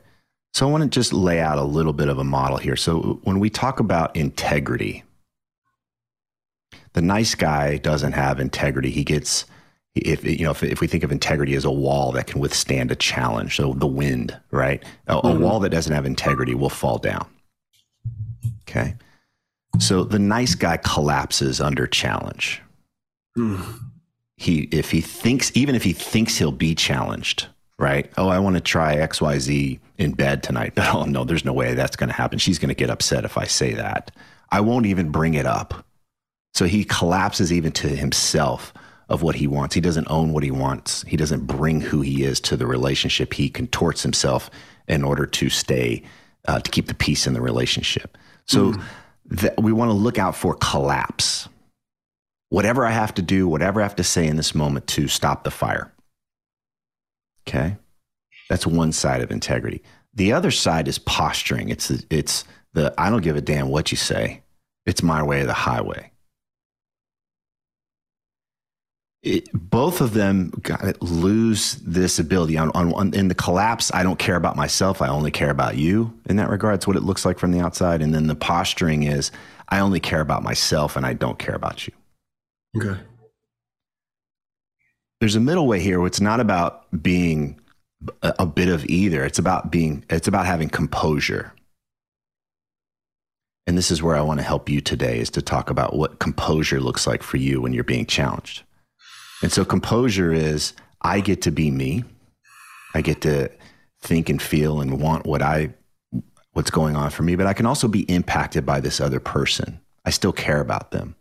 So 0.53 0.67
I 0.67 0.71
want 0.71 0.83
to 0.83 0.89
just 0.89 1.13
lay 1.13 1.39
out 1.39 1.57
a 1.57 1.63
little 1.63 1.93
bit 1.93 2.09
of 2.09 2.19
a 2.19 2.23
model 2.23 2.57
here. 2.57 2.75
So 2.75 3.19
when 3.23 3.39
we 3.39 3.49
talk 3.49 3.79
about 3.79 4.15
integrity, 4.15 5.03
The 6.93 7.01
nice 7.01 7.35
guy 7.35 7.77
doesn't 7.77 8.13
have 8.13 8.39
integrity. 8.39 8.91
He 8.91 9.03
gets 9.03 9.45
if 9.95 10.23
you 10.23 10.43
know 10.43 10.51
if, 10.51 10.63
if 10.63 10.81
we 10.81 10.87
think 10.87 11.03
of 11.03 11.11
integrity 11.11 11.53
as 11.55 11.65
a 11.65 11.71
wall 11.71 12.11
that 12.13 12.25
can 12.25 12.41
withstand 12.41 12.91
a 12.91 12.95
challenge 12.95 13.55
so 13.57 13.73
the 13.73 13.85
wind 13.85 14.35
right 14.49 14.83
a, 15.05 15.15
mm-hmm. 15.15 15.27
a 15.27 15.39
wall 15.39 15.59
that 15.59 15.69
doesn't 15.69 15.93
have 15.93 16.03
integrity 16.05 16.55
will 16.55 16.69
fall 16.69 16.97
down 16.97 17.27
okay 18.61 18.95
so 19.77 20.03
the 20.03 20.17
nice 20.17 20.55
guy 20.55 20.77
collapses 20.77 21.61
under 21.61 21.85
challenge 21.85 22.59
mm. 23.37 23.79
he 24.37 24.61
if 24.71 24.91
he 24.91 25.01
thinks 25.01 25.51
even 25.55 25.75
if 25.75 25.83
he 25.83 25.93
thinks 25.93 26.37
he'll 26.37 26.51
be 26.51 26.73
challenged 26.73 27.47
right 27.77 28.11
oh 28.17 28.27
i 28.27 28.39
want 28.39 28.55
to 28.55 28.61
try 28.61 28.95
xyz 28.95 29.79
in 29.97 30.11
bed 30.11 30.41
tonight 30.41 30.73
oh 30.77 31.05
no 31.05 31.23
there's 31.23 31.45
no 31.45 31.53
way 31.53 31.73
that's 31.73 31.95
going 31.95 32.09
to 32.09 32.15
happen 32.15 32.39
she's 32.39 32.59
going 32.59 32.69
to 32.69 32.75
get 32.75 32.89
upset 32.89 33.25
if 33.25 33.37
i 33.37 33.45
say 33.45 33.73
that 33.73 34.11
i 34.51 34.59
won't 34.59 34.85
even 34.85 35.11
bring 35.11 35.35
it 35.35 35.45
up 35.45 35.85
so 36.53 36.65
he 36.65 36.83
collapses 36.83 37.51
even 37.51 37.71
to 37.73 37.87
himself 37.87 38.73
of 39.09 39.21
what 39.21 39.35
he 39.35 39.47
wants. 39.47 39.75
He 39.75 39.81
doesn't 39.81 40.07
own 40.09 40.33
what 40.33 40.43
he 40.43 40.51
wants. 40.51 41.03
He 41.03 41.17
doesn't 41.17 41.45
bring 41.45 41.81
who 41.81 42.01
he 42.01 42.23
is 42.23 42.39
to 42.41 42.57
the 42.57 42.65
relationship. 42.65 43.33
He 43.33 43.49
contorts 43.49 44.01
himself 44.01 44.49
in 44.87 45.03
order 45.03 45.25
to 45.25 45.49
stay, 45.49 46.03
uh, 46.47 46.59
to 46.59 46.71
keep 46.71 46.87
the 46.87 46.93
peace 46.93 47.27
in 47.27 47.33
the 47.33 47.41
relationship. 47.41 48.17
So 48.45 48.73
mm. 48.73 49.61
we 49.61 49.71
want 49.71 49.89
to 49.89 49.93
look 49.93 50.17
out 50.17 50.35
for 50.35 50.55
collapse. 50.55 51.47
Whatever 52.53 52.85
I 52.85 52.91
have 52.91 53.15
to 53.15 53.23
do, 53.23 53.47
whatever 53.47 53.81
I 53.81 53.83
have 53.83 53.95
to 53.95 54.03
say 54.03 54.27
in 54.27 54.35
this 54.35 54.53
moment 54.53 54.85
to 54.89 55.07
stop 55.07 55.43
the 55.43 55.49
fire. 55.49 55.91
Okay. 57.47 57.77
That's 58.47 58.67
one 58.67 58.91
side 58.91 59.21
of 59.21 59.31
integrity. 59.31 59.81
The 60.13 60.33
other 60.33 60.51
side 60.51 60.87
is 60.87 60.99
posturing. 60.99 61.69
It's, 61.69 61.89
it's 62.11 62.43
the, 62.73 62.93
I 62.95 63.09
don't 63.09 63.23
give 63.23 63.35
a 63.35 63.41
damn 63.41 63.69
what 63.69 63.89
you 63.89 63.97
say. 63.97 64.43
It's 64.85 65.01
my 65.01 65.23
way 65.23 65.41
or 65.41 65.45
the 65.47 65.53
highway. 65.53 66.11
it, 69.23 69.49
both 69.51 69.99
of 69.99 70.13
them 70.13 70.51
lose 71.01 71.77
this 71.77 72.19
ability 72.19 72.55
on, 72.55 72.69
on, 72.75 72.93
on, 72.93 73.13
in 73.13 73.29
the 73.29 73.35
collapse 73.35 73.89
i 73.93 74.03
don't 74.03 74.19
care 74.19 74.35
about 74.35 74.57
myself 74.57 75.01
i 75.01 75.07
only 75.07 75.31
care 75.31 75.49
about 75.49 75.77
you 75.77 76.13
in 76.25 76.35
that 76.35 76.49
regard 76.49 76.75
it's 76.75 76.85
what 76.85 76.97
it 76.97 77.03
looks 77.03 77.23
like 77.23 77.39
from 77.39 77.53
the 77.53 77.59
outside 77.61 78.01
and 78.01 78.13
then 78.13 78.27
the 78.27 78.35
posturing 78.35 79.03
is 79.03 79.31
i 79.69 79.79
only 79.79 80.01
care 80.01 80.19
about 80.19 80.43
myself 80.43 80.97
and 80.97 81.05
i 81.05 81.13
don't 81.13 81.39
care 81.39 81.55
about 81.55 81.87
you 81.87 81.93
okay 82.75 82.99
there's 85.19 85.35
a 85.35 85.39
middle 85.39 85.67
way 85.67 85.79
here 85.79 86.05
it's 86.05 86.21
not 86.21 86.39
about 86.39 86.85
being 87.01 87.59
a, 88.21 88.33
a 88.39 88.45
bit 88.45 88.67
of 88.67 88.85
either 88.85 89.23
it's 89.23 89.39
about 89.39 89.71
being 89.71 90.03
it's 90.09 90.27
about 90.27 90.45
having 90.45 90.69
composure 90.69 91.53
and 93.65 93.77
this 93.77 93.91
is 93.91 94.03
where 94.03 94.15
i 94.15 94.21
want 94.21 94.39
to 94.39 94.45
help 94.45 94.69
you 94.69 94.81
today 94.81 95.19
is 95.19 95.29
to 95.29 95.41
talk 95.41 95.69
about 95.69 95.95
what 95.95 96.19
composure 96.19 96.79
looks 96.79 97.07
like 97.07 97.23
for 97.23 97.37
you 97.37 97.61
when 97.61 97.73
you're 97.73 97.83
being 97.83 98.05
challenged 98.05 98.63
and 99.43 99.51
so 99.51 99.65
composure 99.65 100.31
is 100.31 100.73
I 101.01 101.19
get 101.19 101.41
to 101.43 101.51
be 101.51 101.69
me. 101.69 102.05
I 102.93 103.01
get 103.01 103.21
to 103.21 103.51
think 104.01 104.29
and 104.29 104.41
feel 104.41 104.79
and 104.79 105.01
want 105.01 105.25
what 105.25 105.41
I 105.41 105.73
what's 106.53 106.71
going 106.71 106.95
on 106.95 107.09
for 107.09 107.23
me, 107.23 107.35
but 107.35 107.47
I 107.47 107.53
can 107.53 107.65
also 107.65 107.87
be 107.87 108.01
impacted 108.01 108.65
by 108.65 108.79
this 108.79 109.01
other 109.01 109.19
person. 109.19 109.79
I 110.05 110.11
still 110.11 110.31
care 110.31 110.61
about 110.61 110.91
them. 110.91 111.15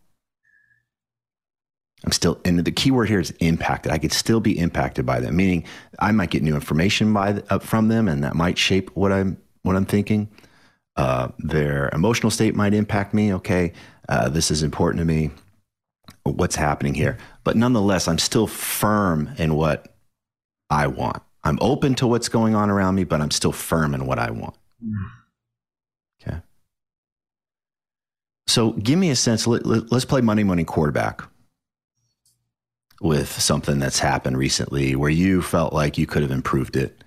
I'm 2.05 2.13
still, 2.13 2.41
and 2.45 2.59
the 2.59 2.73
key 2.73 2.91
word 2.91 3.09
here 3.09 3.21
is 3.21 3.31
impacted. 3.39 3.93
I 3.93 3.99
could 3.99 4.13
still 4.13 4.41
be 4.41 4.59
impacted 4.59 5.07
by 5.07 5.21
them, 5.21 5.37
meaning 5.37 5.65
I 6.01 6.11
might 6.11 6.31
get 6.31 6.43
new 6.43 6.55
information 6.55 7.13
by 7.13 7.43
uh, 7.49 7.61
from 7.61 7.89
them, 7.89 8.09
and 8.09 8.25
that 8.25 8.35
might 8.35 8.59
shape 8.59 8.91
what 8.97 9.13
I'm 9.13 9.39
what 9.63 9.77
I'm 9.77 9.85
thinking. 9.85 10.29
Uh, 10.97 11.29
their 11.39 11.91
emotional 11.93 12.31
state 12.31 12.55
might 12.55 12.75
impact 12.75 13.15
me. 13.15 13.33
Okay, 13.35 13.73
uh, 14.09 14.29
this 14.29 14.51
is 14.51 14.65
important 14.65 14.99
to 15.01 15.05
me 15.05 15.31
what's 16.25 16.57
happening 16.57 16.95
here. 16.95 17.19
But 17.45 17.57
nonetheless, 17.57 18.09
I'm 18.09 18.19
still 18.19 18.49
firm 18.49 19.31
in 19.39 19.55
what 19.55 19.95
I 20.71 20.89
want. 20.89 21.23
I'm 21.45 21.59
open 21.61 21.95
to 21.97 22.07
what's 22.07 22.29
going 22.29 22.55
on 22.55 22.69
around 22.69 22.97
me, 22.97 23.05
but 23.05 23.21
I'm 23.21 23.31
still 23.31 23.53
firm 23.53 23.95
in 23.95 24.07
what 24.07 24.19
I 24.19 24.31
want. 24.31 24.57
Okay. 26.23 26.39
So 28.47 28.73
give 28.73 28.99
me 28.99 29.11
a 29.11 29.17
sense. 29.17 29.47
Let, 29.47 29.65
us 29.67 29.85
let, 29.91 30.09
play 30.09 30.21
money, 30.21 30.45
money 30.45 30.65
quarterback 30.65 31.23
with 33.03 33.29
something 33.41 33.79
that's 33.79 33.99
happened 33.99 34.39
recently 34.39 34.95
where 34.95 35.11
you 35.11 35.43
felt 35.43 35.73
like 35.73 35.99
you 35.99 36.07
could 36.07 36.23
have 36.23 36.31
improved 36.31 36.77
it. 36.77 37.03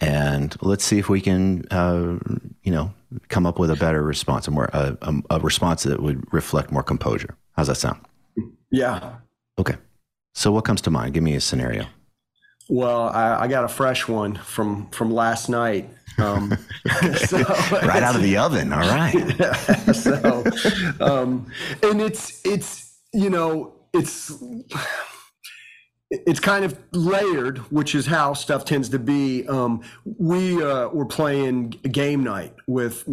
And 0.00 0.54
let's 0.60 0.84
see 0.84 0.98
if 0.98 1.08
we 1.08 1.20
can, 1.20 1.66
uh, 1.70 2.18
you 2.62 2.72
know, 2.72 2.92
come 3.28 3.46
up 3.46 3.58
with 3.58 3.70
a 3.70 3.76
better 3.76 4.02
response, 4.02 4.48
a 4.48 4.50
more 4.50 4.68
a, 4.72 4.96
a, 5.02 5.36
a 5.36 5.40
response 5.40 5.84
that 5.84 6.02
would 6.02 6.32
reflect 6.32 6.72
more 6.72 6.82
composure. 6.82 7.36
How's 7.52 7.68
that 7.68 7.76
sound? 7.76 8.00
Yeah. 8.70 9.14
Okay. 9.58 9.76
So 10.34 10.50
what 10.50 10.64
comes 10.64 10.80
to 10.82 10.90
mind? 10.90 11.14
Give 11.14 11.22
me 11.22 11.36
a 11.36 11.40
scenario. 11.40 11.86
Well, 12.68 13.08
I, 13.08 13.42
I 13.42 13.48
got 13.48 13.64
a 13.64 13.68
fresh 13.68 14.08
one 14.08 14.34
from 14.36 14.88
from 14.90 15.12
last 15.12 15.48
night. 15.48 15.90
Um, 16.18 16.56
so 17.16 17.38
right 17.38 18.02
out 18.02 18.16
of 18.16 18.22
the 18.22 18.36
oven. 18.36 18.72
All 18.72 18.80
right. 18.80 19.14
So, 19.94 20.44
um, 21.00 21.46
and 21.82 22.00
it's 22.00 22.44
it's 22.44 22.98
you 23.12 23.30
know 23.30 23.73
it's 23.94 24.32
it's 26.10 26.40
kind 26.40 26.64
of 26.64 26.78
layered, 26.92 27.58
which 27.70 27.94
is 27.94 28.06
how 28.06 28.34
stuff 28.34 28.64
tends 28.64 28.88
to 28.90 28.98
be. 28.98 29.46
Um, 29.48 29.82
we 30.04 30.62
uh, 30.62 30.88
were 30.88 31.06
playing 31.06 31.70
game 31.70 32.22
night 32.22 32.54
with 32.66 33.04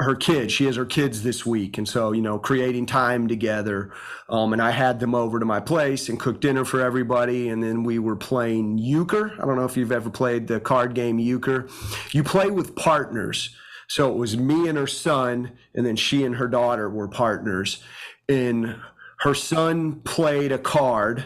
her 0.00 0.14
kids. 0.16 0.52
She 0.52 0.64
has 0.64 0.76
her 0.76 0.86
kids 0.86 1.22
this 1.22 1.46
week, 1.46 1.78
and 1.78 1.88
so 1.88 2.12
you 2.12 2.22
know, 2.22 2.38
creating 2.38 2.86
time 2.86 3.28
together. 3.28 3.92
Um, 4.28 4.52
and 4.52 4.62
I 4.62 4.70
had 4.70 5.00
them 5.00 5.14
over 5.14 5.38
to 5.38 5.46
my 5.46 5.60
place 5.60 6.08
and 6.08 6.18
cooked 6.18 6.40
dinner 6.40 6.64
for 6.64 6.80
everybody. 6.80 7.48
And 7.48 7.62
then 7.62 7.82
we 7.84 7.98
were 7.98 8.16
playing 8.16 8.78
euchre. 8.78 9.32
I 9.40 9.46
don't 9.46 9.56
know 9.56 9.64
if 9.64 9.76
you've 9.76 9.92
ever 9.92 10.10
played 10.10 10.46
the 10.48 10.60
card 10.60 10.94
game 10.94 11.18
euchre. 11.18 11.68
You 12.10 12.22
play 12.24 12.50
with 12.50 12.74
partners. 12.76 13.54
So 13.88 14.10
it 14.12 14.16
was 14.16 14.36
me 14.36 14.68
and 14.68 14.76
her 14.76 14.86
son, 14.86 15.52
and 15.74 15.86
then 15.86 15.96
she 15.96 16.24
and 16.24 16.36
her 16.36 16.48
daughter 16.48 16.90
were 16.90 17.08
partners. 17.08 17.82
And 18.28 18.76
her 19.20 19.34
son 19.34 20.00
played 20.00 20.52
a 20.52 20.58
card 20.58 21.24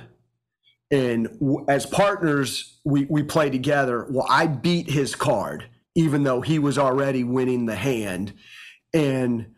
and 0.91 1.29
as 1.69 1.87
partners 1.87 2.81
we 2.85 3.05
we 3.07 3.23
play 3.23 3.51
together. 3.51 4.07
Well 4.11 4.27
i 4.29 4.47
beat 4.47 4.91
his 4.91 5.15
card 5.15 5.67
even 5.95 6.23
though 6.23 6.41
he 6.41 6.59
was 6.59 6.79
already 6.79 7.23
winning 7.25 7.67
the 7.67 7.77
hand. 7.77 8.33
And 8.95 9.55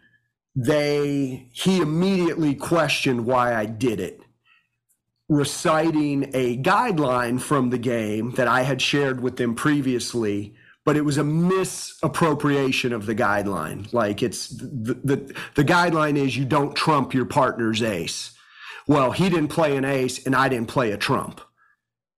they 0.57 1.49
he 1.53 1.81
immediately 1.81 2.55
questioned 2.55 3.27
why 3.27 3.55
i 3.55 3.67
did 3.67 3.99
it 3.99 4.21
reciting 5.29 6.31
a 6.35 6.57
guideline 6.59 7.41
from 7.41 7.71
the 7.71 7.79
game 7.79 8.31
that 8.33 8.47
i 8.47 8.63
had 8.63 8.81
shared 8.81 9.21
with 9.21 9.37
them 9.37 9.55
previously 9.55 10.55
but 10.85 10.97
it 10.97 11.05
was 11.05 11.19
a 11.19 11.25
misappropriation 11.25 12.93
of 12.93 13.07
the 13.07 13.15
guideline 13.15 13.91
like 13.93 14.23
it's 14.23 14.49
the, 14.49 14.95
the, 15.05 15.35
the 15.55 15.65
guideline 15.65 16.17
is 16.17 16.37
you 16.37 16.45
don't 16.45 16.75
trump 16.75 17.15
your 17.15 17.25
partner's 17.27 17.83
ace 17.83 18.35
well, 18.87 19.13
he 19.13 19.31
didn't 19.31 19.49
play 19.49 19.77
an 19.77 19.85
ace 19.85 20.25
and 20.25 20.35
I 20.35 20.49
didn't 20.49 20.69
play 20.69 20.93
a 20.93 20.99
trump. 20.99 21.41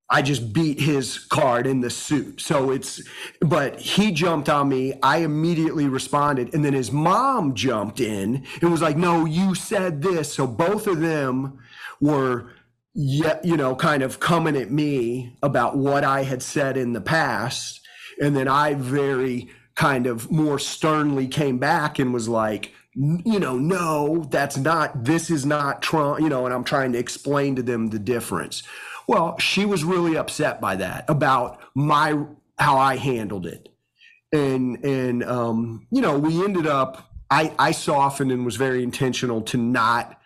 I 0.08 0.22
just 0.22 0.52
beat 0.52 0.80
his 0.80 1.18
card 1.18 1.66
in 1.66 1.80
the 1.80 1.90
suit. 1.90 2.40
So 2.40 2.70
it's, 2.70 3.02
but 3.40 3.80
he 3.80 4.12
jumped 4.12 4.48
on 4.48 4.68
me. 4.68 4.94
I 5.02 5.18
immediately 5.18 5.88
responded. 5.88 6.54
And 6.54 6.64
then 6.64 6.74
his 6.74 6.92
mom 6.92 7.54
jumped 7.54 7.98
in 7.98 8.44
and 8.60 8.70
was 8.70 8.82
like, 8.82 8.96
no, 8.96 9.24
you 9.24 9.54
said 9.56 10.02
this. 10.02 10.32
So 10.32 10.46
both 10.46 10.86
of 10.86 11.00
them 11.00 11.58
were, 12.00 12.52
you 12.94 13.56
know, 13.56 13.74
kind 13.74 14.02
of 14.02 14.20
coming 14.20 14.56
at 14.56 14.70
me 14.70 15.36
about 15.42 15.76
what 15.76 16.04
I 16.04 16.22
had 16.22 16.40
said 16.40 16.76
in 16.76 16.92
the 16.92 17.00
past. 17.00 17.80
And 18.20 18.36
then 18.36 18.48
I 18.48 18.74
very 18.74 19.48
kind 19.74 20.06
of 20.06 20.30
more 20.30 20.58
sternly 20.58 21.28
came 21.28 21.58
back 21.58 21.98
and 21.98 22.12
was 22.14 22.28
like, 22.28 22.72
you 22.94 23.38
know, 23.38 23.58
no, 23.58 24.26
that's 24.30 24.56
not, 24.56 25.04
this 25.04 25.30
is 25.30 25.44
not 25.44 25.82
Trump, 25.82 26.20
you 26.20 26.30
know, 26.30 26.46
and 26.46 26.54
I'm 26.54 26.64
trying 26.64 26.92
to 26.92 26.98
explain 26.98 27.56
to 27.56 27.62
them 27.62 27.88
the 27.88 27.98
difference. 27.98 28.62
Well, 29.06 29.38
she 29.38 29.66
was 29.66 29.84
really 29.84 30.16
upset 30.16 30.60
by 30.60 30.76
that 30.76 31.04
about 31.08 31.60
my, 31.74 32.18
how 32.58 32.78
I 32.78 32.96
handled 32.96 33.46
it. 33.46 33.68
And, 34.32 34.82
and, 34.82 35.22
um, 35.24 35.86
you 35.90 36.00
know, 36.00 36.18
we 36.18 36.42
ended 36.42 36.66
up, 36.66 37.10
I, 37.30 37.52
I 37.58 37.72
softened 37.72 38.32
and 38.32 38.46
was 38.46 38.56
very 38.56 38.82
intentional 38.82 39.42
to 39.42 39.58
not 39.58 40.18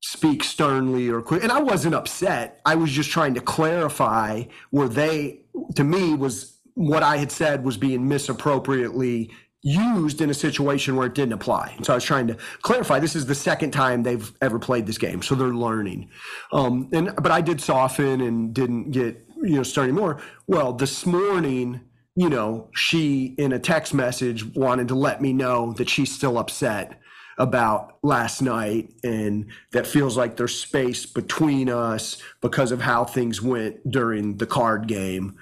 speak 0.00 0.42
sternly 0.42 1.10
or 1.10 1.20
quick. 1.20 1.42
And 1.42 1.52
I 1.52 1.60
wasn't 1.60 1.94
upset. 1.94 2.60
I 2.64 2.76
was 2.76 2.90
just 2.90 3.10
trying 3.10 3.34
to 3.34 3.40
clarify 3.42 4.44
where 4.70 4.88
they, 4.88 5.42
to 5.74 5.84
me, 5.84 6.14
was 6.14 6.56
what 6.74 7.02
I 7.02 7.16
had 7.16 7.30
said 7.32 7.64
was 7.64 7.76
being 7.76 8.08
misappropriately 8.08 9.30
used 9.62 10.20
in 10.20 10.30
a 10.30 10.34
situation 10.34 10.96
where 10.96 11.06
it 11.06 11.14
didn't 11.14 11.34
apply. 11.34 11.74
And 11.76 11.84
so 11.84 11.92
I 11.92 11.96
was 11.96 12.04
trying 12.04 12.26
to 12.28 12.36
clarify 12.62 12.98
this 12.98 13.14
is 13.14 13.26
the 13.26 13.34
second 13.34 13.72
time 13.72 14.02
they've 14.02 14.32
ever 14.40 14.58
played 14.58 14.86
this 14.86 14.98
game. 14.98 15.22
So 15.22 15.34
they're 15.34 15.48
learning. 15.48 16.10
Um, 16.52 16.88
and 16.92 17.14
but 17.16 17.30
I 17.30 17.40
did 17.40 17.60
soften 17.60 18.20
and 18.22 18.54
didn't 18.54 18.92
get, 18.92 19.22
you 19.42 19.56
know, 19.56 19.62
starting 19.62 19.94
more. 19.94 20.20
Well, 20.46 20.72
this 20.72 21.04
morning, 21.04 21.80
you 22.16 22.30
know, 22.30 22.68
she 22.74 23.34
in 23.38 23.52
a 23.52 23.58
text 23.58 23.92
message 23.92 24.44
wanted 24.54 24.88
to 24.88 24.94
let 24.94 25.20
me 25.20 25.32
know 25.32 25.72
that 25.74 25.88
she's 25.88 26.12
still 26.12 26.38
upset 26.38 26.98
about 27.38 27.96
last 28.02 28.42
night 28.42 28.92
and 29.02 29.46
that 29.72 29.86
feels 29.86 30.16
like 30.16 30.36
there's 30.36 30.58
space 30.58 31.06
between 31.06 31.70
us 31.70 32.22
because 32.42 32.70
of 32.70 32.82
how 32.82 33.04
things 33.04 33.40
went 33.40 33.90
during 33.90 34.36
the 34.36 34.46
card 34.46 34.86
game. 34.86 35.36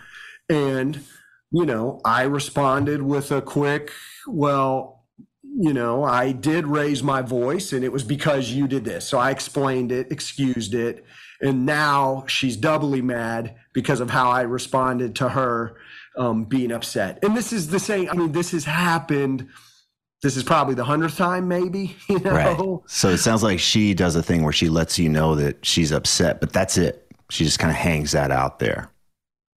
And, 0.49 1.05
you 1.51 1.64
know, 1.64 2.01
I 2.05 2.22
responded 2.22 3.03
with 3.03 3.30
a 3.32 3.40
quick, 3.40 3.92
well, 4.26 5.05
you 5.42 5.72
know, 5.72 6.05
I 6.05 6.32
did 6.32 6.66
raise 6.66 7.03
my 7.03 7.22
voice 7.22 7.72
and 7.72 7.84
it 7.84 7.92
was 7.92 8.05
because 8.05 8.51
you 8.51 8.68
did 8.68 8.84
this. 8.84 9.09
So 9.09 9.18
I 9.18 9.30
explained 9.30 9.90
it, 9.90 10.12
excused 10.12 10.74
it. 10.74 11.05
And 11.40 11.64
now 11.64 12.24
she's 12.26 12.57
doubly 12.57 13.01
mad 13.01 13.57
because 13.72 14.01
of 14.01 14.11
how 14.11 14.30
I 14.30 14.42
responded 14.42 15.14
to 15.16 15.28
her 15.30 15.76
um, 16.16 16.44
being 16.44 16.72
upset. 16.72 17.18
And 17.22 17.36
this 17.36 17.53
is 17.53 17.68
the 17.68 17.78
same, 17.78 18.11
I 18.11 18.14
mean, 18.14 18.32
this 18.32 18.51
has 18.51 18.64
happened. 18.64 19.49
This 20.22 20.36
is 20.36 20.42
probably 20.42 20.74
the 20.74 20.84
hundredth 20.84 21.16
time, 21.16 21.49
maybe. 21.49 21.96
You 22.09 22.18
know? 22.18 22.30
Right. 22.30 22.90
So 22.90 23.09
it 23.09 23.18
sounds 23.18 23.42
like 23.42 23.61
she 23.61 23.94
does 23.94 24.16
a 24.16 24.22
thing 24.22 24.42
where 24.42 24.53
she 24.53 24.68
lets 24.68 24.99
you 24.99 25.09
know 25.09 25.34
that 25.36 25.64
she's 25.64 25.92
upset, 25.92 26.40
but 26.40 26.53
that's 26.53 26.76
it. 26.76 27.11
She 27.30 27.44
just 27.44 27.59
kind 27.59 27.70
of 27.70 27.76
hangs 27.76 28.12
that 28.12 28.30
out 28.30 28.59
there. 28.59 28.90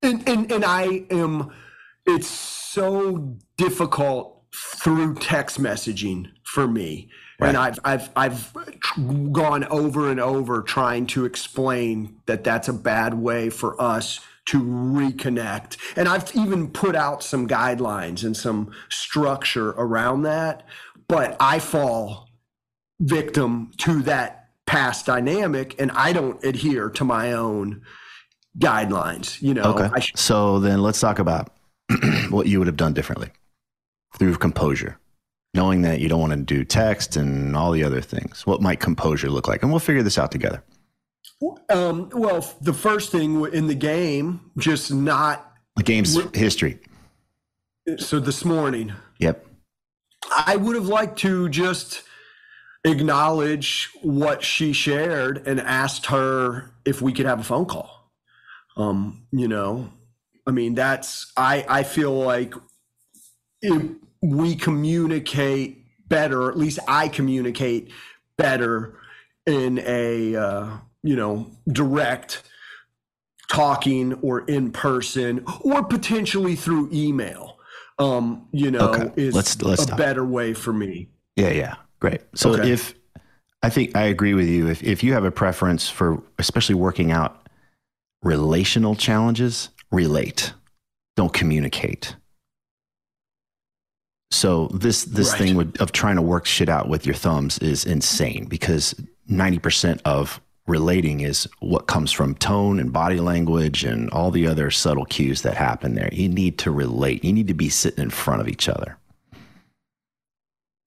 And, 0.03 0.27
and, 0.27 0.51
and 0.51 0.65
I 0.65 1.05
am, 1.09 1.51
it's 2.05 2.27
so 2.27 3.37
difficult 3.57 4.43
through 4.53 5.15
text 5.15 5.59
messaging 5.59 6.29
for 6.43 6.67
me. 6.67 7.09
Right. 7.39 7.49
And 7.49 7.57
I've, 7.57 7.79
I've, 7.83 8.09
I've 8.15 9.31
gone 9.31 9.63
over 9.65 10.11
and 10.11 10.19
over 10.19 10.61
trying 10.61 11.07
to 11.07 11.25
explain 11.25 12.17
that 12.25 12.43
that's 12.43 12.67
a 12.67 12.73
bad 12.73 13.15
way 13.15 13.49
for 13.49 13.81
us 13.81 14.19
to 14.45 14.61
reconnect. 14.61 15.77
And 15.95 16.07
I've 16.07 16.35
even 16.35 16.69
put 16.69 16.95
out 16.95 17.23
some 17.23 17.47
guidelines 17.47 18.23
and 18.23 18.35
some 18.35 18.71
structure 18.89 19.69
around 19.71 20.23
that, 20.23 20.65
but 21.07 21.37
I 21.39 21.59
fall 21.59 22.29
victim 22.99 23.71
to 23.77 24.01
that 24.03 24.49
past 24.65 25.05
dynamic 25.05 25.79
and 25.79 25.91
I 25.91 26.13
don't 26.13 26.43
adhere 26.43 26.89
to 26.91 27.03
my 27.03 27.33
own 27.33 27.81
guidelines, 28.59 29.41
you 29.41 29.53
know. 29.53 29.63
Okay. 29.63 29.99
Sh- 29.99 30.11
so 30.15 30.59
then 30.59 30.81
let's 30.81 30.99
talk 30.99 31.19
about 31.19 31.51
what 32.29 32.47
you 32.47 32.59
would 32.59 32.67
have 32.67 32.77
done 32.77 32.93
differently 32.93 33.29
through 34.17 34.35
composure. 34.37 34.97
Knowing 35.53 35.81
that 35.81 35.99
you 35.99 36.07
don't 36.07 36.21
want 36.21 36.31
to 36.31 36.39
do 36.39 36.63
text 36.63 37.17
and 37.17 37.57
all 37.57 37.71
the 37.71 37.83
other 37.83 37.99
things. 37.99 38.45
What 38.47 38.61
might 38.61 38.79
composure 38.79 39.29
look 39.29 39.49
like? 39.49 39.61
And 39.63 39.71
we'll 39.71 39.79
figure 39.79 40.03
this 40.03 40.17
out 40.17 40.31
together. 40.31 40.63
Um, 41.69 42.09
well, 42.13 42.47
the 42.61 42.73
first 42.73 43.11
thing 43.11 43.45
in 43.53 43.67
the 43.67 43.75
game, 43.75 44.51
just 44.57 44.93
not 44.93 45.53
the 45.75 45.83
game's 45.83 46.17
history. 46.33 46.79
So 47.97 48.19
this 48.19 48.45
morning, 48.45 48.93
yep, 49.19 49.45
I 50.29 50.55
would 50.55 50.75
have 50.75 50.87
liked 50.87 51.17
to 51.19 51.49
just 51.49 52.03
acknowledge 52.83 53.89
what 54.01 54.43
she 54.43 54.73
shared 54.73 55.45
and 55.47 55.59
asked 55.59 56.07
her 56.07 56.71
if 56.85 57.01
we 57.01 57.11
could 57.13 57.25
have 57.25 57.39
a 57.39 57.43
phone 57.43 57.65
call. 57.65 58.11
Um, 58.77 59.27
you 59.31 59.47
know, 59.47 59.91
I 60.47 60.51
mean, 60.51 60.75
that's 60.75 61.31
I 61.37 61.65
I 61.67 61.83
feel 61.83 62.13
like 62.13 62.53
if 63.61 63.91
we 64.21 64.55
communicate 64.55 65.85
better, 66.07 66.49
at 66.49 66.57
least 66.57 66.79
I 66.87 67.07
communicate 67.07 67.91
better 68.37 68.97
in 69.45 69.79
a 69.85 70.35
uh, 70.35 70.77
you 71.03 71.15
know, 71.15 71.51
direct 71.67 72.43
talking 73.49 74.13
or 74.15 74.41
in 74.41 74.71
person 74.71 75.43
or 75.61 75.83
potentially 75.83 76.55
through 76.55 76.89
email. 76.93 77.57
Um, 77.99 78.47
you 78.51 78.71
know, 78.71 78.89
okay. 78.89 79.11
is 79.15 79.35
let's, 79.35 79.61
let's 79.61 79.89
a 79.89 79.95
better 79.95 80.25
way 80.25 80.53
for 80.53 80.73
me. 80.73 81.09
Yeah, 81.35 81.49
yeah. 81.49 81.75
Great. 81.99 82.21
So 82.33 82.53
okay. 82.53 82.71
if 82.71 82.95
I 83.61 83.69
think 83.69 83.95
I 83.95 84.03
agree 84.03 84.33
with 84.33 84.47
you, 84.47 84.67
if 84.67 84.81
if 84.81 85.03
you 85.03 85.13
have 85.13 85.23
a 85.23 85.31
preference 85.31 85.87
for 85.87 86.23
especially 86.39 86.75
working 86.75 87.11
out 87.11 87.47
relational 88.23 88.95
challenges, 88.95 89.69
relate. 89.91 90.53
Don't 91.15 91.33
communicate. 91.33 92.15
So 94.31 94.67
this 94.67 95.03
this 95.03 95.31
right. 95.31 95.37
thing 95.37 95.55
with, 95.55 95.79
of 95.81 95.91
trying 95.91 96.15
to 96.15 96.21
work 96.21 96.45
shit 96.45 96.69
out 96.69 96.87
with 96.87 97.05
your 97.05 97.15
thumbs 97.15 97.57
is 97.59 97.85
insane 97.85 98.45
because 98.45 98.95
90% 99.29 100.01
of 100.05 100.41
relating 100.67 101.19
is 101.19 101.47
what 101.59 101.87
comes 101.87 102.11
from 102.11 102.35
tone 102.35 102.79
and 102.79 102.93
body 102.93 103.19
language 103.19 103.83
and 103.83 104.09
all 104.11 104.31
the 104.31 104.47
other 104.47 104.71
subtle 104.71 105.05
cues 105.05 105.41
that 105.41 105.55
happen 105.55 105.95
there. 105.95 106.09
You 106.13 106.29
need 106.29 106.57
to 106.59 106.71
relate. 106.71 107.23
You 107.23 107.33
need 107.33 107.47
to 107.49 107.53
be 107.53 107.69
sitting 107.69 108.01
in 108.01 108.09
front 108.09 108.41
of 108.41 108.47
each 108.47 108.69
other. 108.69 108.97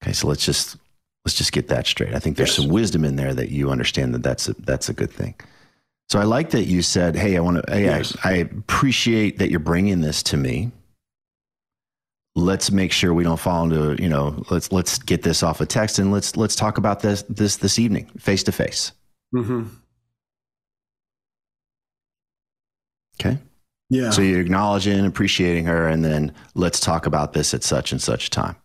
Okay, 0.03 0.13
so 0.13 0.27
let's 0.27 0.45
just 0.45 0.77
let's 1.23 1.35
just 1.35 1.51
get 1.51 1.67
that 1.67 1.85
straight. 1.85 2.15
I 2.15 2.19
think 2.19 2.37
there's 2.37 2.49
yes. 2.49 2.57
some 2.57 2.69
wisdom 2.69 3.05
in 3.05 3.15
there 3.15 3.33
that 3.33 3.49
you 3.49 3.69
understand 3.69 4.13
that 4.15 4.23
that's 4.23 4.47
a, 4.49 4.53
that's 4.59 4.89
a 4.89 4.93
good 4.93 5.11
thing. 5.11 5.35
So 6.09 6.19
I 6.19 6.23
like 6.23 6.51
that 6.51 6.65
you 6.65 6.81
said, 6.81 7.15
"Hey, 7.15 7.35
I 7.35 7.39
want 7.39 7.65
to. 7.65 7.71
Hey, 7.71 7.83
yes. 7.85 8.15
I, 8.23 8.29
I 8.29 8.33
appreciate 8.35 9.39
that 9.39 9.49
you're 9.49 9.59
bringing 9.59 10.01
this 10.01 10.21
to 10.23 10.37
me. 10.37 10.71
Let's 12.35 12.69
make 12.71 12.91
sure 12.91 13.13
we 13.13 13.23
don't 13.23 13.39
fall 13.39 13.63
into 13.63 14.01
you 14.01 14.09
know. 14.09 14.43
Let's 14.49 14.71
let's 14.71 14.99
get 14.99 15.23
this 15.23 15.41
off 15.41 15.61
of 15.61 15.67
text 15.67 15.99
and 15.99 16.11
let's 16.11 16.37
let's 16.37 16.55
talk 16.55 16.77
about 16.77 16.99
this 16.99 17.23
this 17.29 17.57
this 17.57 17.79
evening, 17.79 18.05
face 18.17 18.43
to 18.43 18.51
face." 18.51 18.91
Okay. 23.19 23.37
Yeah. 23.89 24.09
So 24.09 24.21
you're 24.21 24.41
acknowledging 24.41 24.97
and 24.97 25.07
appreciating 25.07 25.65
her, 25.65 25.87
and 25.87 26.03
then 26.03 26.33
let's 26.53 26.79
talk 26.79 27.05
about 27.05 27.33
this 27.33 27.53
at 27.53 27.63
such 27.63 27.91
and 27.91 28.01
such 28.01 28.29
time. 28.29 28.55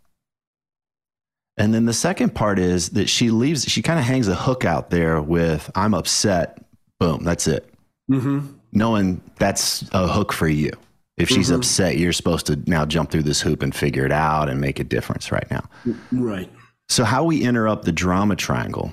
And 1.57 1.74
then 1.74 1.84
the 1.84 1.93
second 1.93 2.34
part 2.34 2.59
is 2.59 2.91
that 2.91 3.09
she 3.09 3.30
leaves, 3.30 3.64
she 3.64 3.82
kind 3.82 3.99
of 3.99 4.05
hangs 4.07 4.28
a 4.28 4.34
hook 4.34 4.64
out 4.64 4.88
there 4.88 5.20
with, 5.20 5.70
I'm 5.74 5.93
upset. 5.93 6.59
Boom, 7.01 7.24
that's 7.24 7.48
it. 7.48 7.72
Mm-hmm. 8.11 8.46
Knowing 8.72 9.20
that's 9.38 9.88
a 9.92 10.07
hook 10.07 10.32
for 10.32 10.46
you. 10.46 10.70
If 11.16 11.28
she's 11.28 11.48
mm-hmm. 11.48 11.57
upset, 11.57 11.98
you're 11.98 12.12
supposed 12.12 12.46
to 12.46 12.57
now 12.66 12.86
jump 12.86 13.11
through 13.11 13.24
this 13.24 13.40
hoop 13.40 13.62
and 13.62 13.74
figure 13.74 14.07
it 14.07 14.12
out 14.12 14.48
and 14.48 14.61
make 14.61 14.78
a 14.78 14.84
difference 14.84 15.32
right 15.32 15.51
now. 15.51 15.68
Right. 16.12 16.51
So, 16.88 17.05
how 17.05 17.24
we 17.24 17.42
interrupt 17.42 17.84
the 17.84 17.92
drama 17.92 18.36
triangle 18.36 18.92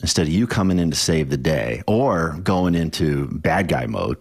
instead 0.00 0.26
of 0.26 0.32
you 0.32 0.46
coming 0.46 0.78
in 0.78 0.90
to 0.90 0.96
save 0.96 1.28
the 1.28 1.36
day 1.36 1.82
or 1.86 2.38
going 2.42 2.74
into 2.74 3.28
bad 3.28 3.68
guy 3.68 3.86
mode, 3.86 4.16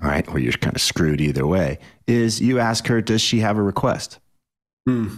right, 0.00 0.26
where 0.28 0.38
you're 0.38 0.52
kind 0.52 0.74
of 0.74 0.82
screwed 0.82 1.20
either 1.20 1.46
way, 1.46 1.78
is 2.06 2.40
you 2.40 2.58
ask 2.58 2.86
her, 2.86 3.02
does 3.02 3.20
she 3.20 3.40
have 3.40 3.58
a 3.58 3.62
request? 3.62 4.18
Hmm. 4.86 5.08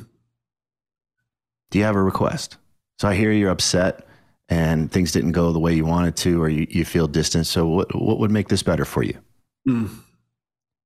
Do 1.71 1.79
you 1.79 1.85
have 1.85 1.97
a 1.97 2.03
request? 2.03 2.57
So 2.99 3.09
I 3.09 3.15
hear 3.15 3.33
you're 3.33 3.51
upset 3.51 4.04
and 4.49 4.91
things 4.91 5.13
didn't 5.13 5.33
go 5.33 5.53
the 5.53 5.59
way 5.59 5.75
you 5.75 5.85
wanted 5.85 6.17
to, 6.17 6.43
or 6.43 6.49
you, 6.49 6.67
you 6.71 6.85
feel 6.85 7.07
distant. 7.07 7.47
So 7.47 7.67
what, 7.67 7.95
what 7.95 8.19
would 8.19 8.31
make 8.31 8.49
this 8.49 8.63
better 8.63 8.85
for 8.85 9.03
you? 9.03 9.19
Hmm. 9.67 9.87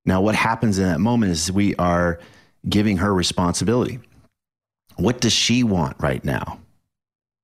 Now, 0.04 0.20
what 0.20 0.34
happens 0.34 0.78
in 0.78 0.84
that 0.84 1.00
moment 1.00 1.32
is 1.32 1.52
we 1.52 1.74
are 1.76 2.20
giving 2.68 2.96
her 2.98 3.12
responsibility. 3.12 4.00
What 4.96 5.20
does 5.20 5.32
she 5.32 5.62
want 5.62 5.96
right 6.00 6.24
now? 6.24 6.61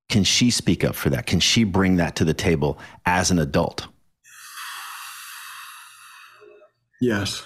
Can 0.09 0.23
she 0.23 0.49
speak 0.51 0.83
up 0.83 0.95
for 0.95 1.09
that? 1.09 1.25
Can 1.25 1.39
she 1.39 1.63
bring 1.63 1.97
that 1.97 2.15
to 2.17 2.25
the 2.25 2.33
table 2.33 2.77
as 3.05 3.31
an 3.31 3.39
adult? 3.39 3.87
Yes. 7.01 7.45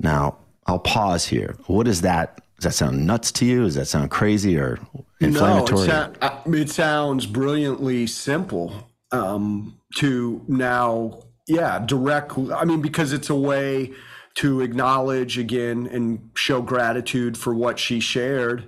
Now, 0.00 0.38
I'll 0.66 0.78
pause 0.78 1.26
here. 1.26 1.56
What 1.66 1.88
is 1.88 2.02
that? 2.02 2.40
Does 2.58 2.64
that 2.64 2.74
sound 2.74 3.06
nuts 3.06 3.30
to 3.32 3.44
you? 3.44 3.62
Does 3.62 3.76
that 3.76 3.86
sound 3.86 4.10
crazy 4.10 4.58
or 4.58 4.80
inflammatory? 5.20 5.86
No, 5.86 6.12
it, 6.20 6.54
it 6.54 6.70
sounds 6.70 7.24
brilliantly 7.24 8.08
simple 8.08 8.90
um, 9.12 9.78
to 9.98 10.44
now, 10.48 11.22
yeah, 11.46 11.78
direct. 11.78 12.36
I 12.36 12.64
mean, 12.64 12.82
because 12.82 13.12
it's 13.12 13.30
a 13.30 13.36
way 13.36 13.92
to 14.34 14.60
acknowledge 14.60 15.38
again 15.38 15.88
and 15.90 16.30
show 16.34 16.60
gratitude 16.60 17.38
for 17.38 17.54
what 17.54 17.78
she 17.78 18.00
shared 18.00 18.66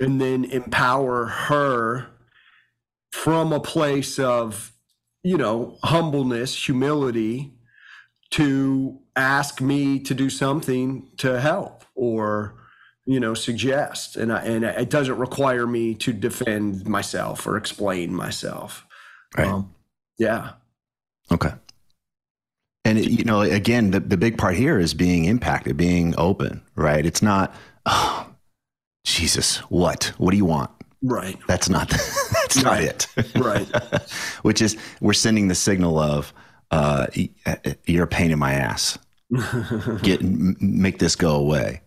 and 0.00 0.18
then 0.20 0.44
empower 0.44 1.26
her 1.26 2.06
from 3.10 3.52
a 3.52 3.60
place 3.60 4.18
of, 4.18 4.72
you 5.22 5.36
know, 5.36 5.76
humbleness, 5.82 6.66
humility 6.66 7.52
to 8.30 8.98
ask 9.14 9.60
me 9.60 9.98
to 10.00 10.14
do 10.14 10.28
something 10.30 11.10
to 11.18 11.40
help 11.40 11.84
or 11.94 12.54
you 13.06 13.20
know 13.20 13.34
suggest 13.34 14.16
and 14.16 14.32
I, 14.32 14.42
and 14.42 14.64
it 14.64 14.90
doesn't 14.90 15.16
require 15.16 15.66
me 15.66 15.94
to 15.94 16.12
defend 16.12 16.86
myself 16.86 17.46
or 17.46 17.56
explain 17.56 18.14
myself 18.14 18.84
right 19.36 19.48
um, 19.48 19.74
yeah 20.18 20.52
okay 21.30 21.52
and 22.84 22.98
it, 22.98 23.10
you 23.10 23.24
know 23.24 23.40
again 23.40 23.92
the, 23.92 24.00
the 24.00 24.16
big 24.16 24.36
part 24.36 24.56
here 24.56 24.78
is 24.78 24.92
being 24.92 25.24
impacted 25.24 25.76
being 25.76 26.14
open 26.18 26.62
right 26.74 27.06
it's 27.06 27.22
not 27.22 27.54
oh, 27.86 28.26
Jesus, 29.06 29.58
what? 29.70 30.12
What 30.18 30.32
do 30.32 30.36
you 30.36 30.44
want? 30.44 30.70
Right. 31.00 31.38
That's 31.46 31.68
not 31.68 31.88
that's 32.32 32.62
not 32.62 32.82
it. 32.82 33.06
right. 33.36 33.66
Which 34.42 34.60
is 34.60 34.76
we're 35.00 35.12
sending 35.12 35.48
the 35.48 35.54
signal 35.54 35.98
of 35.98 36.34
uh, 36.72 37.06
you're 37.86 38.04
a 38.04 38.08
pain 38.08 38.32
in 38.32 38.38
my 38.38 38.52
ass. 38.52 38.98
Get 40.02 40.22
make 40.22 40.98
this 40.98 41.14
go 41.14 41.36
away. 41.36 41.82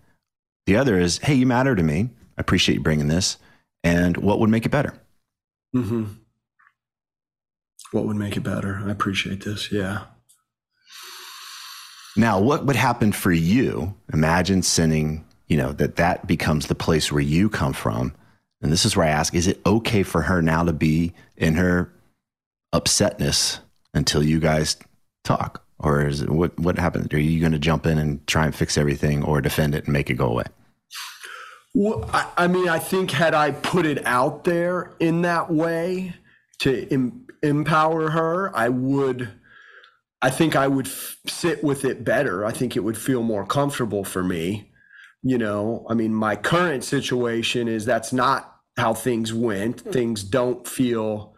The 0.70 0.78
other 0.78 1.00
is, 1.00 1.18
hey, 1.18 1.34
you 1.34 1.48
matter 1.48 1.76
to 1.76 1.82
me. 1.82 2.12
I 2.38 2.42
appreciate 2.42 2.76
you 2.76 2.82
bringing 2.82 3.08
this, 3.08 3.38
and 3.84 4.16
what 4.18 4.40
would 4.40 4.52
make 4.52 4.68
it 4.68 4.70
better. 4.70 4.94
Mm-hmm. 5.76 6.04
What 7.92 8.06
would 8.06 8.18
make 8.18 8.38
it 8.38 8.42
better? 8.42 8.80
I 8.86 8.92
appreciate 8.92 9.44
this. 9.44 9.72
Yeah. 9.72 10.02
Now, 12.16 12.40
what 12.40 12.68
would 12.68 12.76
happen 12.76 13.12
for 13.14 13.32
you? 13.32 13.96
Imagine 14.14 14.62
sending, 14.62 15.26
you 15.48 15.58
know, 15.58 15.72
that 15.72 15.96
that 15.96 16.28
becomes 16.28 16.68
the 16.68 16.76
place 16.76 17.12
where 17.12 17.20
you 17.20 17.50
come 17.50 17.74
from. 17.74 18.14
And 18.62 18.72
this 18.72 18.86
is 18.86 18.96
where 18.96 19.08
I 19.08 19.10
ask 19.10 19.34
is 19.34 19.48
it 19.48 19.60
okay 19.66 20.04
for 20.04 20.22
her 20.22 20.40
now 20.40 20.64
to 20.64 20.72
be 20.72 21.14
in 21.36 21.56
her 21.56 21.92
upsetness 22.76 23.58
until 23.96 24.22
you 24.22 24.40
guys 24.40 24.78
talk? 25.24 25.66
Or 25.80 26.06
is 26.06 26.22
it, 26.22 26.30
what, 26.30 26.60
what 26.60 26.78
happened? 26.78 27.12
Are 27.12 27.20
you 27.20 27.40
going 27.40 27.54
to 27.54 27.58
jump 27.58 27.88
in 27.88 27.98
and 27.98 28.28
try 28.28 28.46
and 28.46 28.54
fix 28.54 28.78
everything 28.78 29.24
or 29.24 29.42
defend 29.42 29.74
it 29.74 29.86
and 29.86 29.94
make 29.94 30.12
it 30.12 30.14
go 30.14 30.28
away? 30.28 30.46
Well, 31.74 32.10
I, 32.12 32.32
I 32.38 32.48
mean, 32.48 32.68
I 32.68 32.80
think 32.80 33.12
had 33.12 33.34
I 33.34 33.52
put 33.52 33.86
it 33.86 34.06
out 34.06 34.44
there 34.44 34.92
in 35.00 35.22
that 35.22 35.52
way 35.52 36.16
to 36.60 36.92
em- 36.92 37.28
empower 37.44 38.10
her, 38.10 38.56
I 38.56 38.70
would. 38.70 39.30
I 40.22 40.30
think 40.30 40.56
I 40.56 40.68
would 40.68 40.88
f- 40.88 41.18
sit 41.28 41.64
with 41.64 41.86
it 41.86 42.04
better. 42.04 42.44
I 42.44 42.52
think 42.52 42.76
it 42.76 42.82
would 42.82 42.98
feel 42.98 43.24
more 43.24 43.46
comfortable 43.46 44.04
for 44.04 44.24
me. 44.24 44.72
You 45.22 45.38
know, 45.38 45.86
I 45.90 45.94
mean, 45.94 46.14
my 46.14 46.36
current 46.36 46.84
situation 46.84 47.68
is 47.68 47.86
that's 47.86 48.12
not 48.12 48.58
how 48.78 48.94
things 48.94 49.34
went. 49.34 49.82
Hmm. 49.82 49.92
Things 49.92 50.24
don't 50.24 50.68
feel 50.68 51.36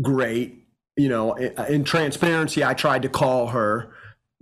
great. 0.00 0.66
You 0.96 1.08
know, 1.08 1.34
in, 1.34 1.52
in 1.66 1.84
transparency, 1.84 2.62
I 2.62 2.74
tried 2.74 3.02
to 3.02 3.08
call 3.08 3.48
her 3.48 3.92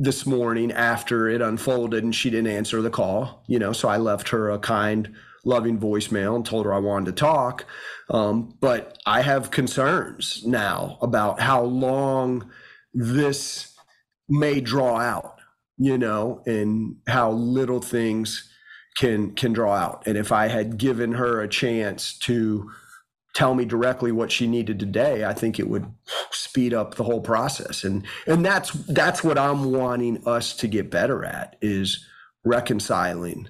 this 0.03 0.27
morning 0.27 0.73
after 0.73 1.29
it 1.29 1.41
unfolded 1.41 2.03
and 2.03 2.13
she 2.13 2.29
didn't 2.29 2.51
answer 2.51 2.83
the 2.83 2.91
call, 2.91 3.45
you 3.47 3.57
know, 3.57 3.73
so 3.73 3.89
I 3.89 3.99
left 3.99 4.31
her 4.31 4.51
a 4.51 4.59
kind, 4.59 5.15
loving 5.45 5.79
voicemail 5.79 6.35
and 6.35 6.45
told 6.45 6.67
her 6.67 6.75
I 6.75 6.81
wanted 6.81 7.07
to 7.07 7.21
talk. 7.21 7.65
Um, 8.11 8.57
but 8.61 8.99
I 9.07 9.23
have 9.23 9.53
concerns 9.53 10.43
now 10.45 10.99
about 11.03 11.41
how 11.41 11.63
long 11.63 12.51
this 12.93 13.77
may 14.29 14.61
draw 14.61 14.99
out, 14.99 15.39
you 15.79 15.97
know, 15.97 16.43
and 16.47 16.97
how 17.07 17.31
little 17.31 17.81
things 17.81 18.51
can 18.97 19.37
can 19.37 19.53
draw 19.53 19.75
out. 19.75 20.03
And 20.07 20.19
if 20.19 20.33
I 20.33 20.49
had 20.49 20.79
given 20.79 21.13
her 21.13 21.41
a 21.41 21.49
chance 21.49 22.19
to 22.21 22.69
tell 23.35 23.55
me 23.55 23.65
directly 23.65 24.13
what 24.13 24.31
she 24.31 24.47
needed 24.47 24.79
today, 24.79 25.25
I 25.25 25.33
think 25.33 25.59
it 25.59 25.69
would 25.69 25.87
speed 26.31 26.75
up 26.75 26.95
the 26.95 27.05
whole 27.05 27.21
process. 27.21 27.85
And 27.85 28.07
and 28.27 28.45
that's 28.45 28.71
that's 28.71 29.25
what 29.25 29.39
I'm 29.39 29.73
wanting 29.73 30.27
us 30.27 30.55
to 30.57 30.69
get 30.69 30.91
better 30.91 31.25
at 31.25 31.57
is 31.63 32.07
reconciling, 32.45 33.49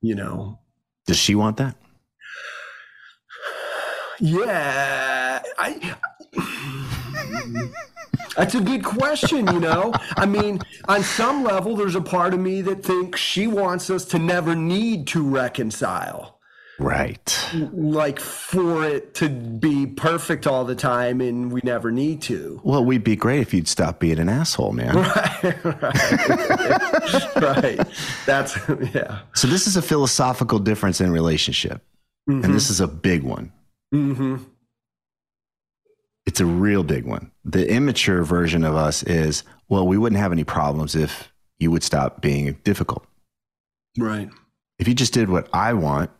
you 0.00 0.14
know. 0.14 0.60
Does 1.06 1.18
she 1.18 1.34
want 1.34 1.56
that? 1.58 1.76
Yeah, 4.20 5.42
I 5.58 5.96
That's 8.36 8.54
a 8.54 8.60
good 8.60 8.84
question, 8.84 9.46
you 9.48 9.60
know? 9.60 9.92
I 10.16 10.26
mean, 10.26 10.60
on 10.88 11.02
some 11.02 11.44
level 11.44 11.76
there's 11.76 11.96
a 11.96 12.00
part 12.00 12.34
of 12.34 12.40
me 12.40 12.62
that 12.62 12.84
thinks 12.84 13.20
she 13.20 13.46
wants 13.46 13.90
us 13.90 14.04
to 14.06 14.18
never 14.18 14.54
need 14.54 15.06
to 15.08 15.22
reconcile 15.22 16.37
Right. 16.80 17.36
like 17.72 18.20
for 18.20 18.84
it 18.84 19.14
to 19.14 19.28
be 19.28 19.86
perfect 19.86 20.46
all 20.46 20.64
the 20.64 20.76
time 20.76 21.20
and 21.20 21.50
we 21.50 21.60
never 21.64 21.90
need 21.90 22.22
to. 22.22 22.60
Well, 22.62 22.84
we'd 22.84 23.02
be 23.02 23.16
great 23.16 23.40
if 23.40 23.52
you'd 23.52 23.66
stop 23.66 23.98
being 23.98 24.18
an 24.18 24.28
asshole, 24.28 24.72
man. 24.72 24.94
Right. 25.42 25.64
right. 25.64 27.36
right. 27.36 27.88
That's 28.26 28.56
yeah. 28.94 29.20
So 29.34 29.46
this 29.48 29.66
is 29.66 29.76
a 29.76 29.82
philosophical 29.82 30.58
difference 30.58 31.00
in 31.00 31.10
relationship. 31.10 31.82
And 32.26 32.54
this 32.54 32.68
is 32.68 32.80
a 32.80 32.86
big 32.86 33.22
one. 33.22 33.52
Mm-hmm. 33.94 34.36
It's 36.26 36.40
a 36.40 36.46
real 36.46 36.82
big 36.82 37.06
one. 37.06 37.30
The 37.44 37.66
immature 37.70 38.22
version 38.22 38.64
of 38.64 38.76
us 38.76 39.02
is, 39.02 39.44
well, 39.70 39.86
we 39.86 39.96
wouldn't 39.96 40.20
have 40.20 40.30
any 40.32 40.44
problems 40.44 40.94
if 40.94 41.32
you 41.58 41.70
would 41.70 41.82
stop 41.82 42.20
being 42.20 42.52
difficult. 42.64 43.06
Right. 43.96 44.28
If 44.78 44.86
you 44.88 44.94
just 44.94 45.14
did 45.14 45.30
what 45.30 45.48
I 45.54 45.72
want, 45.72 46.10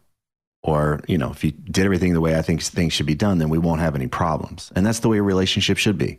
or 0.68 1.00
you 1.08 1.18
know, 1.18 1.30
if 1.30 1.42
you 1.44 1.50
did 1.52 1.84
everything 1.84 2.12
the 2.14 2.20
way 2.20 2.36
I 2.38 2.42
think 2.42 2.62
things 2.62 2.92
should 2.92 3.06
be 3.06 3.14
done, 3.14 3.38
then 3.38 3.48
we 3.48 3.58
won't 3.58 3.80
have 3.80 3.94
any 3.94 4.06
problems. 4.06 4.70
And 4.76 4.84
that's 4.86 5.00
the 5.00 5.08
way 5.08 5.18
a 5.18 5.22
relationship 5.22 5.78
should 5.78 5.98
be. 5.98 6.18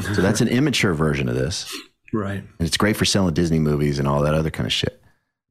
So 0.00 0.22
that's 0.22 0.40
an 0.40 0.48
immature 0.48 0.94
version 0.94 1.28
of 1.28 1.34
this. 1.34 1.72
Right. 2.12 2.38
and 2.58 2.66
it's 2.66 2.76
great 2.76 2.96
for 2.96 3.04
selling 3.04 3.34
Disney 3.34 3.60
movies 3.60 3.98
and 4.00 4.08
all 4.08 4.22
that 4.22 4.34
other 4.34 4.50
kind 4.50 4.66
of 4.66 4.72
shit. 4.72 5.00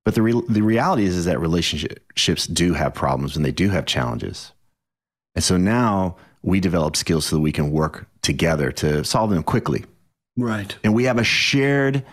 But 0.05 0.15
the 0.15 0.21
re- 0.21 0.41
the 0.49 0.61
reality 0.61 1.03
is 1.05 1.15
is 1.15 1.25
that 1.25 1.39
relationships 1.39 2.47
do 2.47 2.73
have 2.73 2.93
problems 2.93 3.36
and 3.38 3.45
they 3.45 3.51
do 3.51 3.69
have 3.69 3.86
challenges, 3.86 4.51
and 5.36 5.43
so 5.43 5.55
now 5.57 6.15
we 6.41 6.59
develop 6.59 6.95
skills 6.95 7.25
so 7.25 7.36
that 7.36 7.41
we 7.41 7.51
can 7.51 7.71
work 7.71 8.07
together 8.21 8.71
to 8.73 9.03
solve 9.03 9.30
them 9.30 9.43
quickly, 9.43 9.86
Right. 10.38 10.75
and 10.84 10.93
we 10.93 11.03
have 11.05 11.17
a 11.17 11.23
shared 11.23 12.03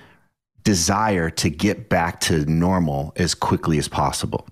desire 0.65 1.31
to 1.31 1.49
get 1.51 1.89
back 1.89 2.21
to 2.21 2.45
normal 2.47 3.13
as 3.17 3.35
quickly 3.35 3.79
as 3.79 3.89
possible, 3.89 4.47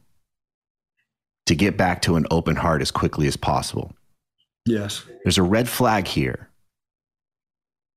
to 1.46 1.54
get 1.54 1.76
back 1.76 2.02
to 2.02 2.16
an 2.16 2.26
open 2.30 2.56
heart 2.56 2.80
as 2.82 2.90
quickly 2.90 3.26
as 3.26 3.36
possible. 3.36 3.92
Yes. 4.66 5.04
There's 5.24 5.38
a 5.38 5.42
red 5.42 5.68
flag 5.68 6.06
here 6.06 6.48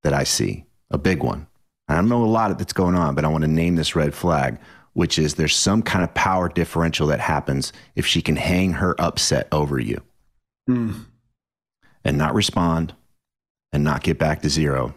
that 0.04 0.14
I 0.14 0.24
see, 0.24 0.66
a 0.92 0.98
big 0.98 1.24
one. 1.24 1.48
I 1.88 1.96
don't 1.96 2.10
know 2.10 2.24
a 2.24 2.28
lot 2.28 2.58
that's 2.58 2.74
going 2.74 2.96
on, 2.96 3.16
but 3.16 3.24
I 3.24 3.30
want 3.30 3.44
to 3.44 3.48
name 3.50 3.76
this 3.76 3.96
red 3.96 4.14
flag, 4.14 4.60
which 4.94 5.18
is 5.18 5.36
there's 5.36 5.56
some 5.56 5.82
kind 5.82 6.04
of 6.04 6.14
power 6.14 6.50
differential 6.50 7.08
that 7.08 7.22
happens 7.22 7.72
if 7.96 8.06
she 8.06 8.22
can 8.22 8.36
hang 8.36 8.74
her 8.74 9.00
upset 9.00 9.48
over 9.52 9.80
you 9.80 10.02
Mm. 10.70 11.06
and 12.04 12.18
not 12.18 12.34
respond 12.36 12.94
and 13.72 13.86
not 13.86 14.04
get 14.04 14.20
back 14.20 14.42
to 14.42 14.50
zero. 14.50 14.94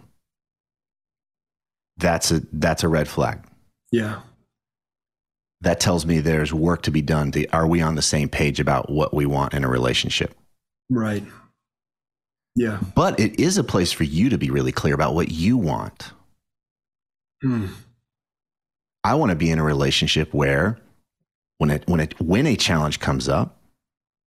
That's 1.96 2.30
a 2.32 2.40
that's 2.53 2.82
a 2.82 2.88
red 2.88 3.07
flag. 3.09 3.44
Yeah. 3.92 4.22
That 5.62 5.80
tells 5.80 6.06
me 6.06 6.20
there's 6.20 6.54
work 6.54 6.82
to 6.82 6.90
be 6.90 7.02
done. 7.02 7.32
To, 7.32 7.46
are 7.48 7.66
we 7.66 7.82
on 7.82 7.94
the 7.94 8.02
same 8.02 8.28
page 8.28 8.61
about 8.61 8.90
what 8.90 9.12
we 9.12 9.26
want 9.26 9.54
in 9.54 9.64
a 9.64 9.68
relationship? 9.68 10.34
Right. 10.88 11.22
Yeah. 12.56 12.80
But 12.94 13.20
it 13.20 13.38
is 13.38 13.58
a 13.58 13.64
place 13.64 13.92
for 13.92 14.04
you 14.04 14.30
to 14.30 14.38
be 14.38 14.50
really 14.50 14.72
clear 14.72 14.94
about 14.94 15.14
what 15.14 15.30
you 15.30 15.56
want. 15.56 16.12
Mm. 17.44 17.70
I 19.04 19.14
want 19.14 19.30
to 19.30 19.36
be 19.36 19.50
in 19.50 19.58
a 19.58 19.64
relationship 19.64 20.34
where 20.34 20.78
when 21.58 21.70
it 21.70 21.86
when 21.86 22.00
it 22.00 22.20
when 22.20 22.46
a 22.46 22.56
challenge 22.56 23.00
comes 23.00 23.28
up, 23.28 23.58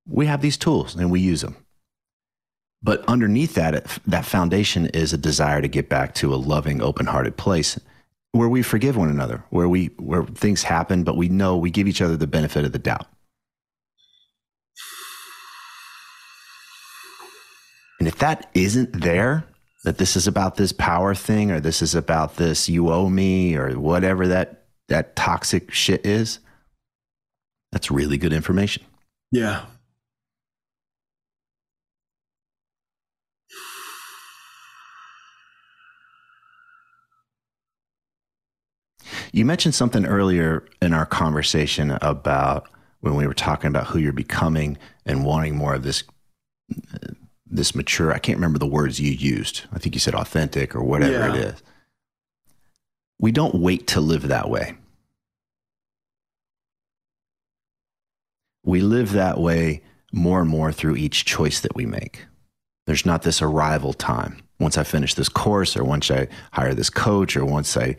we 0.07 0.25
have 0.25 0.41
these 0.41 0.57
tools 0.57 0.95
and 0.95 1.11
we 1.11 1.19
use 1.19 1.41
them. 1.41 1.55
But 2.81 3.03
underneath 3.07 3.55
that 3.55 3.99
that 4.05 4.25
foundation 4.25 4.88
is 4.88 5.13
a 5.13 5.17
desire 5.17 5.61
to 5.61 5.67
get 5.67 5.89
back 5.89 6.13
to 6.15 6.34
a 6.34 6.36
loving, 6.36 6.81
open-hearted 6.81 7.38
place 7.38 7.79
where 8.34 8.49
we 8.49 8.63
forgive 8.63 8.97
one 8.97 9.09
another, 9.09 9.43
where 9.51 9.69
we 9.69 9.88
where 9.97 10.23
things 10.25 10.63
happen 10.63 11.03
but 11.03 11.15
we 11.15 11.29
know 11.29 11.55
we 11.55 11.71
give 11.71 11.88
each 11.88 12.01
other 12.01 12.17
the 12.17 12.27
benefit 12.27 12.65
of 12.65 12.73
the 12.73 12.79
doubt. 12.79 13.07
And 17.99 18.07
if 18.07 18.17
that 18.17 18.49
isn't 18.53 19.01
there, 19.01 19.45
that 19.86 19.97
this 19.97 20.15
is 20.15 20.27
about 20.27 20.55
this 20.55 20.73
power 20.73 21.15
thing 21.15 21.51
or 21.51 21.59
this 21.59 21.81
is 21.81 21.95
about 21.95 22.36
this 22.36 22.67
you 22.67 22.91
owe 22.91 23.07
me 23.07 23.55
or 23.55 23.79
whatever 23.79 24.27
that 24.27 24.65
that 24.89 25.15
toxic 25.15 25.71
shit 25.71 26.05
is, 26.05 26.39
that's 27.71 27.91
really 27.91 28.17
good 28.17 28.34
information. 28.34 28.84
Yeah. 29.31 29.65
You 39.34 39.45
mentioned 39.45 39.73
something 39.73 40.05
earlier 40.05 40.63
in 40.79 40.93
our 40.93 41.07
conversation 41.07 41.91
about 42.01 42.69
when 43.01 43.15
we 43.15 43.25
were 43.25 43.34
talking 43.34 43.67
about 43.67 43.88
who 43.88 43.97
you're 43.97 44.13
becoming 44.13 44.77
and 45.07 45.25
wanting 45.25 45.55
more 45.55 45.73
of 45.73 45.84
this 45.84 46.03
this 47.45 47.75
mature. 47.75 48.13
I 48.13 48.19
can't 48.19 48.38
remember 48.38 48.57
the 48.59 48.65
words 48.67 48.99
you 48.99 49.11
used. 49.11 49.63
I 49.73 49.79
think 49.79 49.95
you 49.95 49.99
said 49.99 50.15
authentic 50.15 50.75
or 50.75 50.84
whatever 50.84 51.27
it 51.27 51.36
Yeah. 51.36 51.49
is. 51.51 51.63
We 53.19 53.31
don't 53.31 53.55
wait 53.55 53.88
to 53.88 54.01
live 54.01 54.27
that 54.27 54.49
way. 54.49 54.75
We 58.63 58.81
live 58.81 59.11
that 59.13 59.39
way 59.39 59.81
more 60.11 60.41
and 60.41 60.49
more 60.49 60.71
through 60.71 60.95
each 60.95 61.25
choice 61.25 61.59
that 61.59 61.75
we 61.75 61.86
make. 61.86 62.25
There's 62.86 63.05
not 63.05 63.23
this 63.23 63.41
arrival 63.41 63.93
time. 63.93 64.42
Once 64.59 64.77
I 64.77 64.83
finish 64.83 65.15
this 65.15 65.29
course 65.29 65.75
or 65.75 65.83
once 65.83 66.09
I 66.09 66.27
hire 66.51 66.73
this 66.73 66.89
coach 66.89 67.35
or 67.35 67.43
once 67.43 67.75
I, 67.75 67.95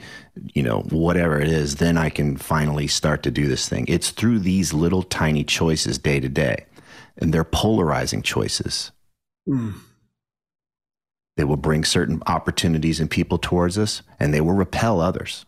you 0.55 0.63
know, 0.63 0.81
whatever 0.91 1.41
it 1.41 1.49
is, 1.49 1.77
then 1.77 1.99
I 1.99 2.09
can 2.11 2.37
finally 2.37 2.87
start 2.87 3.23
to 3.25 3.31
do 3.31 3.49
this 3.49 3.69
thing. 3.69 3.85
It's 3.89 4.11
through 4.11 4.39
these 4.39 4.73
little 4.73 5.03
tiny 5.03 5.45
choices 5.45 5.99
day 5.99 6.21
to 6.21 6.29
day. 6.29 6.67
And 7.19 7.33
they're 7.33 7.45
polarizing 7.45 8.23
choices. 8.23 8.93
Mm. 9.49 9.75
They 11.37 11.45
will 11.45 11.57
bring 11.57 11.85
certain 11.85 12.23
opportunities 12.27 13.01
and 13.01 13.11
people 13.11 13.39
towards 13.39 13.77
us, 13.77 14.03
and 14.21 14.33
they 14.33 14.41
will 14.41 14.53
repel 14.53 15.01
others. 15.01 15.45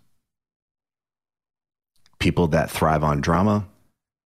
People 2.18 2.48
that 2.48 2.70
thrive 2.70 3.04
on 3.04 3.20
drama, 3.20 3.66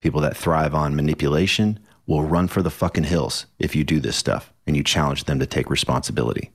people 0.00 0.20
that 0.22 0.36
thrive 0.36 0.74
on 0.74 0.96
manipulation 0.96 1.78
will 2.06 2.22
run 2.22 2.48
for 2.48 2.62
the 2.62 2.70
fucking 2.70 3.04
hills 3.04 3.46
if 3.58 3.76
you 3.76 3.84
do 3.84 4.00
this 4.00 4.16
stuff 4.16 4.52
and 4.66 4.76
you 4.76 4.82
challenge 4.82 5.24
them 5.24 5.38
to 5.38 5.46
take 5.46 5.68
responsibility. 5.70 6.50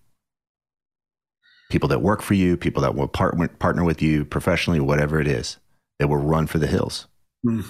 People 1.70 1.90
that 1.90 2.02
work 2.02 2.22
for 2.22 2.36
you, 2.36 2.58
people 2.58 2.82
that 2.84 2.96
will 2.96 3.08
part- 3.08 3.60
partner 3.60 3.84
with 3.84 4.02
you 4.02 4.24
professionally, 4.26 4.80
whatever 4.80 5.20
it 5.20 5.28
is, 5.28 5.58
they 6.00 6.06
will 6.06 6.18
run 6.18 6.48
for 6.48 6.60
the 6.60 6.68
hills. 6.68 7.08
Mm. 7.46 7.66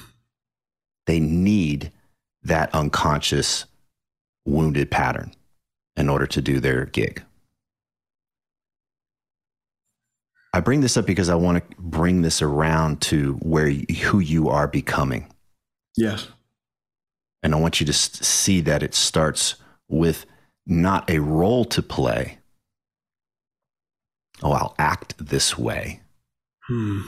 They 1.05 1.19
need 1.19 1.91
that 2.43 2.73
unconscious 2.73 3.65
wounded 4.45 4.91
pattern 4.91 5.33
in 5.95 6.09
order 6.09 6.27
to 6.27 6.41
do 6.41 6.59
their 6.59 6.85
gig. 6.85 7.23
I 10.53 10.61
bring 10.61 10.81
this 10.81 10.95
up 10.95 11.05
because 11.05 11.27
I 11.27 11.35
want 11.35 11.57
to 11.57 11.75
bring 11.77 12.21
this 12.21 12.41
around 12.41 13.01
to 13.03 13.33
where 13.41 13.69
who 13.69 14.19
you 14.19 14.47
are 14.49 14.67
becoming. 14.67 15.29
Yes. 15.97 16.29
And 17.43 17.53
I 17.53 17.57
want 17.59 17.79
you 17.79 17.85
to 17.85 17.93
see 17.93 18.61
that 18.61 18.81
it 18.81 18.95
starts 18.95 19.55
with 19.89 20.25
not 20.65 21.09
a 21.09 21.19
role 21.19 21.65
to 21.65 21.81
play. 21.81 22.39
Oh, 24.43 24.51
I'll 24.51 24.75
act 24.77 25.15
this 25.17 25.57
way. 25.57 26.01
Hmm. 26.67 27.01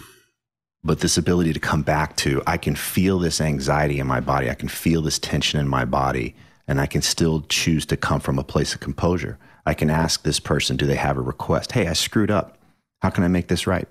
But 0.83 0.99
this 1.01 1.17
ability 1.17 1.53
to 1.53 1.59
come 1.59 1.81
back 1.81 2.15
to, 2.17 2.41
I 2.47 2.57
can 2.57 2.75
feel 2.75 3.19
this 3.19 3.41
anxiety 3.41 3.99
in 3.99 4.07
my 4.07 4.19
body. 4.19 4.49
I 4.49 4.55
can 4.55 4.69
feel 4.69 5.01
this 5.01 5.19
tension 5.19 5.59
in 5.59 5.67
my 5.67 5.83
body, 5.83 6.35
and 6.67 6.79
I 6.79 6.85
can 6.85 7.01
still 7.01 7.41
choose 7.49 7.85
to 7.87 7.97
come 7.97 8.19
from 8.19 8.39
a 8.39 8.43
place 8.43 8.73
of 8.73 8.79
composure. 8.79 9.37
I 9.65 9.73
can 9.73 9.89
ask 9.89 10.23
this 10.23 10.39
person, 10.39 10.77
do 10.77 10.85
they 10.85 10.95
have 10.95 11.17
a 11.17 11.21
request? 11.21 11.73
Hey, 11.73 11.87
I 11.87 11.93
screwed 11.93 12.31
up. 12.31 12.57
How 13.01 13.09
can 13.09 13.25
I 13.25 13.27
make 13.27 13.49
this 13.49 13.67
right? 13.67 13.87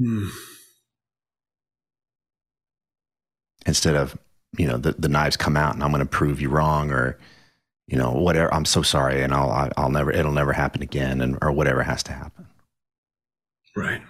Mm. 0.00 0.30
Instead 3.66 3.94
of, 3.94 4.16
you 4.56 4.66
know, 4.66 4.78
the, 4.78 4.92
the 4.92 5.08
knives 5.08 5.36
come 5.36 5.56
out 5.56 5.74
and 5.74 5.84
I'm 5.84 5.90
going 5.90 6.00
to 6.00 6.06
prove 6.06 6.40
you 6.40 6.48
wrong 6.48 6.90
or, 6.90 7.18
you 7.86 7.98
know, 7.98 8.12
whatever. 8.12 8.52
I'm 8.54 8.64
so 8.64 8.80
sorry. 8.80 9.22
And 9.22 9.34
I'll, 9.34 9.70
I'll 9.76 9.90
never, 9.90 10.10
it'll 10.10 10.32
never 10.32 10.54
happen 10.54 10.82
again 10.82 11.20
and, 11.20 11.36
or 11.42 11.52
whatever 11.52 11.82
has 11.82 12.02
to 12.04 12.12
happen. 12.12 12.46
Right. 13.76 14.02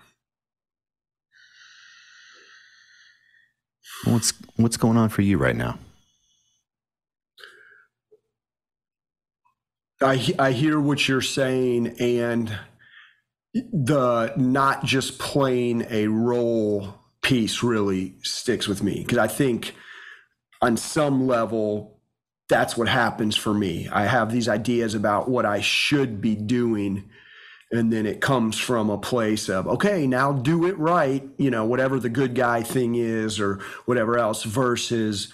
What's, 4.05 4.33
what's 4.57 4.77
going 4.77 4.97
on 4.97 5.09
for 5.09 5.23
you 5.23 5.39
right 5.39 5.57
now? 5.57 5.79
I, 10.01 10.35
I 10.39 10.53
hear 10.53 10.79
what 10.79 11.09
you're 11.09 11.21
saying 11.21 11.97
and 11.99 12.57
the 13.55 14.33
not 14.37 14.85
just 14.85 15.19
playing 15.19 15.87
a 15.91 16.07
role 16.07 16.95
piece 17.23 17.63
really 17.63 18.15
sticks 18.23 18.69
with 18.69 18.83
me 18.83 19.01
because 19.01 19.19
I 19.19 19.27
think 19.27 19.75
on 20.63 20.77
some 20.77 21.27
level 21.27 21.99
that's 22.49 22.77
what 22.77 22.89
happens 22.89 23.37
for 23.37 23.53
me. 23.53 23.89
I 23.93 24.07
have 24.07 24.33
these 24.33 24.49
ideas 24.49 24.95
about 24.95 25.29
what 25.29 25.45
I 25.45 25.61
should 25.61 26.21
be 26.21 26.35
doing 26.35 27.11
and 27.71 27.93
then 27.93 28.07
it 28.07 28.21
comes 28.21 28.59
from 28.59 28.89
a 28.91 28.99
place 28.99 29.49
of 29.49 29.67
okay 29.67 30.07
now 30.07 30.33
do 30.33 30.67
it 30.67 30.79
right 30.79 31.29
you 31.37 31.51
know 31.51 31.65
whatever 31.65 31.99
the 31.99 32.09
good 32.09 32.35
guy 32.35 32.63
thing 32.63 32.95
is 32.95 33.39
or 33.39 33.61
whatever 33.85 34.19
else 34.19 34.43
versus 34.43 35.33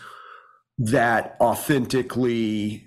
that 0.78 1.36
authentically 1.40 2.84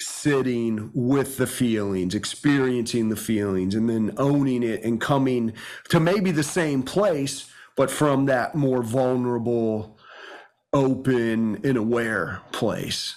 sitting 0.00 0.90
with 0.94 1.36
the 1.38 1.46
feelings, 1.46 2.14
experiencing 2.14 3.08
the 3.08 3.16
feelings, 3.16 3.74
and 3.74 3.88
then 3.88 4.14
owning 4.16 4.62
it 4.62 4.82
and 4.84 5.00
coming 5.00 5.52
to 5.88 5.98
maybe 5.98 6.30
the 6.30 6.42
same 6.42 6.82
place, 6.82 7.50
but 7.76 7.90
from 7.90 8.26
that 8.26 8.54
more 8.54 8.82
vulnerable, 8.82 9.98
open, 10.72 11.60
and 11.64 11.76
aware 11.76 12.40
place. 12.52 13.16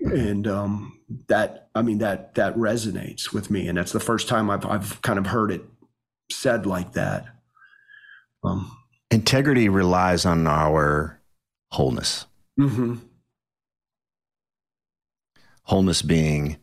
And 0.00 0.46
um, 0.46 1.00
that, 1.26 1.68
I 1.74 1.82
mean, 1.82 1.98
that 1.98 2.34
that 2.36 2.54
resonates 2.56 3.32
with 3.32 3.50
me, 3.50 3.66
and 3.66 3.76
that's 3.76 3.92
the 3.92 4.00
first 4.00 4.28
time 4.28 4.48
I've 4.48 4.64
I've 4.64 5.02
kind 5.02 5.18
of 5.18 5.26
heard 5.26 5.50
it 5.50 5.64
said 6.30 6.66
like 6.66 6.92
that. 6.92 7.26
Um, 8.44 8.76
Integrity 9.10 9.68
relies 9.68 10.24
on 10.24 10.46
our 10.46 11.20
wholeness. 11.72 12.26
Mm-hmm 12.60 12.96
wholeness 15.68 16.00
being 16.00 16.56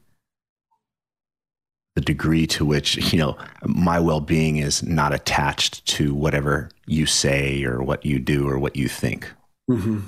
the 1.94 2.02
degree 2.02 2.48
to 2.48 2.66
which 2.66 3.14
you 3.14 3.20
know 3.20 3.38
my 3.64 4.00
well-being 4.00 4.58
is 4.58 4.84
not 4.84 5.14
attached 5.14 5.86
to 5.86 6.14
whatever 6.14 6.70
you 6.88 7.06
say 7.06 7.64
or 7.64 7.82
what 7.84 8.04
you 8.06 8.20
do 8.20 8.50
or 8.50 8.58
what 8.58 8.76
you 8.76 8.88
think 8.88 9.32
mm-hmm. 9.70 10.00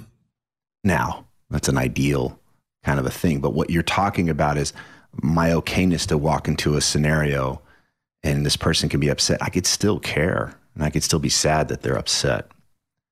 now 0.84 1.26
that's 1.52 1.70
an 1.70 1.78
ideal 1.78 2.40
kind 2.88 3.00
of 3.00 3.06
a 3.06 3.12
thing 3.12 3.40
but 3.40 3.54
what 3.54 3.70
you're 3.70 3.84
talking 3.84 4.30
about 4.30 4.58
is 4.58 4.74
my 5.22 5.50
okayness 5.50 6.08
to 6.08 6.18
walk 6.18 6.48
into 6.48 6.76
a 6.76 6.82
scenario 6.82 7.62
and 8.24 8.46
this 8.46 8.58
person 8.58 8.90
can 8.90 9.00
be 9.00 9.10
upset 9.10 9.42
i 9.42 9.50
could 9.50 9.66
still 9.66 10.00
care 10.00 10.54
and 10.74 10.84
i 10.84 10.90
could 10.90 11.04
still 11.04 11.20
be 11.20 11.30
sad 11.30 11.68
that 11.68 11.82
they're 11.82 11.98
upset 11.98 12.50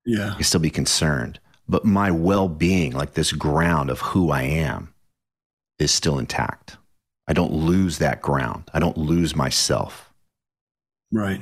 yeah 0.06 0.34
i 0.34 0.36
could 0.38 0.46
still 0.46 0.60
be 0.60 0.70
concerned 0.70 1.40
but 1.68 1.84
my 1.84 2.10
well-being 2.10 2.92
like 2.92 3.14
this 3.14 3.32
ground 3.32 3.90
of 3.90 4.00
who 4.02 4.32
i 4.32 4.42
am 4.42 4.94
is 5.80 5.92
still 5.92 6.20
intact. 6.20 6.78
I 7.28 7.34
don't 7.34 7.52
lose 7.52 7.98
that 7.98 8.22
ground. 8.22 8.70
I 8.74 8.80
don't 8.80 8.98
lose 8.98 9.36
myself. 9.36 10.14
Right. 11.12 11.42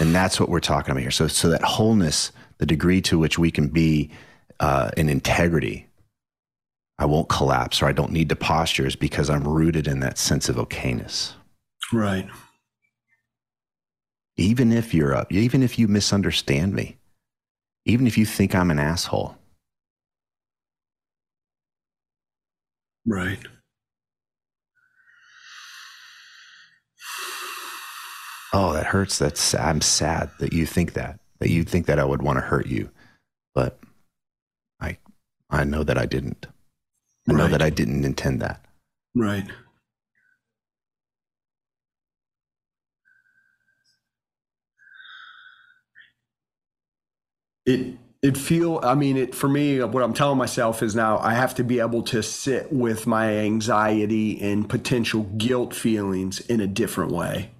And 0.00 0.14
that's 0.14 0.38
what 0.38 0.48
we're 0.48 0.60
talking 0.60 0.92
about 0.92 1.02
here. 1.02 1.10
So, 1.10 1.26
so 1.26 1.48
that 1.48 1.62
wholeness, 1.62 2.32
the 2.58 2.66
degree 2.66 3.00
to 3.02 3.18
which 3.18 3.38
we 3.38 3.50
can 3.50 3.68
be 3.68 4.10
uh, 4.60 4.90
in 4.96 5.08
integrity, 5.08 5.86
I 6.98 7.06
won't 7.06 7.28
collapse 7.28 7.80
or 7.80 7.86
I 7.86 7.92
don't 7.92 8.12
need 8.12 8.28
to 8.30 8.36
postures 8.36 8.96
because 8.96 9.30
I'm 9.30 9.46
rooted 9.46 9.86
in 9.86 10.00
that 10.00 10.18
sense 10.18 10.48
of 10.48 10.56
okayness. 10.56 11.34
Right. 11.92 12.28
Even 14.36 14.72
if 14.72 14.94
you're 14.94 15.14
up, 15.14 15.32
even 15.32 15.62
if 15.62 15.78
you 15.78 15.88
misunderstand 15.88 16.74
me, 16.74 16.96
even 17.84 18.06
if 18.06 18.18
you 18.18 18.26
think 18.26 18.54
I'm 18.54 18.70
an 18.70 18.78
asshole, 18.78 19.38
Right. 23.08 23.38
Oh, 28.52 28.74
that 28.74 28.86
hurts. 28.86 29.18
That's 29.18 29.54
I'm 29.54 29.80
sad 29.80 30.30
that 30.40 30.52
you 30.52 30.66
think 30.66 30.92
that 30.92 31.18
that 31.38 31.50
you 31.50 31.64
think 31.64 31.86
that 31.86 31.98
I 31.98 32.04
would 32.04 32.22
want 32.22 32.36
to 32.36 32.44
hurt 32.44 32.66
you, 32.66 32.90
but 33.54 33.78
I 35.50 35.64
know 35.64 35.82
that 35.84 35.98
I 35.98 36.06
didn't. 36.06 36.46
I 37.28 37.32
know 37.32 37.48
that 37.48 37.62
I 37.62 37.70
didn't 37.70 38.04
intend 38.04 38.40
that. 38.40 38.64
Right. 39.14 39.46
It 47.66 47.98
it 48.22 48.36
feel 48.36 48.80
i 48.82 48.94
mean 48.94 49.16
it 49.16 49.34
for 49.34 49.48
me 49.48 49.80
what 49.80 50.02
i'm 50.02 50.12
telling 50.14 50.38
myself 50.38 50.82
is 50.82 50.94
now 50.94 51.18
i 51.18 51.34
have 51.34 51.54
to 51.54 51.62
be 51.62 51.80
able 51.80 52.02
to 52.02 52.22
sit 52.22 52.72
with 52.72 53.06
my 53.06 53.38
anxiety 53.38 54.40
and 54.40 54.68
potential 54.68 55.22
guilt 55.36 55.74
feelings 55.74 56.40
in 56.40 56.60
a 56.60 56.66
different 56.66 57.12
way 57.12 57.50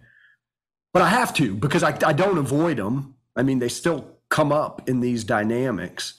but 0.93 1.03
i 1.03 1.09
have 1.09 1.32
to 1.32 1.55
because 1.55 1.82
i, 1.82 1.97
I 2.05 2.12
don't 2.12 2.39
avoid 2.39 2.78
them 2.78 3.14
i 3.36 3.43
mean 3.43 3.61
they 3.61 3.68
still 3.68 4.16
come 4.30 4.51
up 4.53 4.89
in 4.89 5.01
these 5.01 5.24
dynamics 5.24 6.14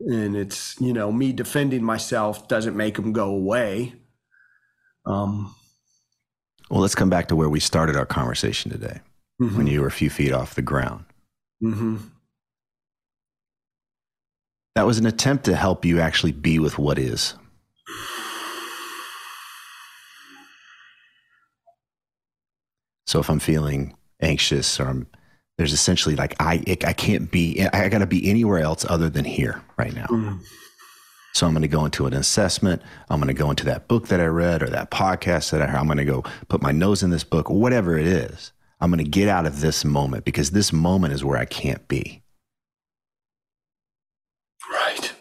and 0.00 0.36
it's 0.36 0.80
you 0.80 0.92
know 0.92 1.10
me 1.10 1.32
defending 1.32 1.82
myself 1.82 2.48
doesn't 2.48 2.76
make 2.76 2.96
them 2.96 3.12
go 3.12 3.28
away 3.30 3.94
um 5.06 5.54
well 6.70 6.80
let's 6.80 6.94
come 6.94 7.10
back 7.10 7.28
to 7.28 7.36
where 7.36 7.48
we 7.48 7.60
started 7.60 7.96
our 7.96 8.06
conversation 8.06 8.70
today 8.70 9.00
mm-hmm. 9.40 9.56
when 9.56 9.66
you 9.66 9.80
were 9.80 9.86
a 9.86 9.92
few 9.92 10.10
feet 10.10 10.32
off 10.32 10.54
the 10.54 10.62
ground 10.62 11.04
mm-hmm 11.62 11.96
that 14.78 14.86
was 14.86 14.98
an 14.98 15.06
attempt 15.06 15.44
to 15.46 15.56
help 15.56 15.84
you 15.84 15.98
actually 15.98 16.30
be 16.30 16.60
with 16.60 16.78
what 16.78 17.00
is. 17.00 17.34
So 23.08 23.18
if 23.18 23.28
I'm 23.28 23.40
feeling 23.40 23.96
anxious 24.22 24.78
or 24.78 24.86
I'm, 24.86 25.08
there's 25.58 25.72
essentially 25.72 26.16
like 26.16 26.34
I 26.40 26.62
I 26.84 26.92
can't 26.92 27.30
be 27.30 27.66
I 27.72 27.88
got 27.88 27.98
to 27.98 28.06
be 28.06 28.30
anywhere 28.30 28.60
else 28.60 28.86
other 28.88 29.10
than 29.10 29.24
here 29.24 29.62
right 29.76 29.92
now. 29.92 30.06
Mm. 30.06 30.40
So 31.34 31.46
I'm 31.46 31.52
going 31.52 31.62
to 31.62 31.68
go 31.68 31.84
into 31.84 32.06
an 32.06 32.14
assessment. 32.14 32.80
I'm 33.10 33.20
going 33.20 33.28
to 33.28 33.34
go 33.34 33.50
into 33.50 33.64
that 33.66 33.86
book 33.86 34.08
that 34.08 34.20
I 34.20 34.26
read 34.26 34.62
or 34.62 34.70
that 34.70 34.90
podcast 34.90 35.50
that 35.50 35.60
I 35.60 35.66
heard. 35.66 35.78
I'm 35.78 35.86
going 35.86 35.98
to 35.98 36.04
go 36.04 36.24
put 36.48 36.62
my 36.62 36.72
nose 36.72 37.02
in 37.02 37.10
this 37.10 37.22
book, 37.22 37.50
whatever 37.50 37.98
it 37.98 38.06
is. 38.06 38.52
I'm 38.80 38.90
going 38.90 39.04
to 39.04 39.10
get 39.10 39.28
out 39.28 39.46
of 39.46 39.60
this 39.60 39.84
moment 39.84 40.24
because 40.24 40.52
this 40.52 40.72
moment 40.72 41.12
is 41.12 41.24
where 41.24 41.38
I 41.38 41.44
can't 41.44 41.86
be. 41.86 42.22
Right. 44.70 45.12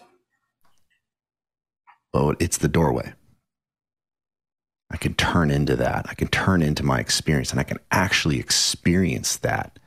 Oh, 2.14 2.36
it's 2.40 2.58
the 2.58 2.68
doorway. 2.68 3.14
I 4.90 4.98
can 4.98 5.14
turn 5.16 5.52
into 5.52 5.76
that. 5.76 6.06
I 6.10 6.14
can 6.14 6.30
turn 6.30 6.62
into 6.62 6.84
my 6.84 7.00
experience 7.00 7.52
and 7.52 7.60
I 7.60 7.64
can 7.64 7.80
actually 7.92 8.40
experience 8.40 9.38
that. 9.38 9.78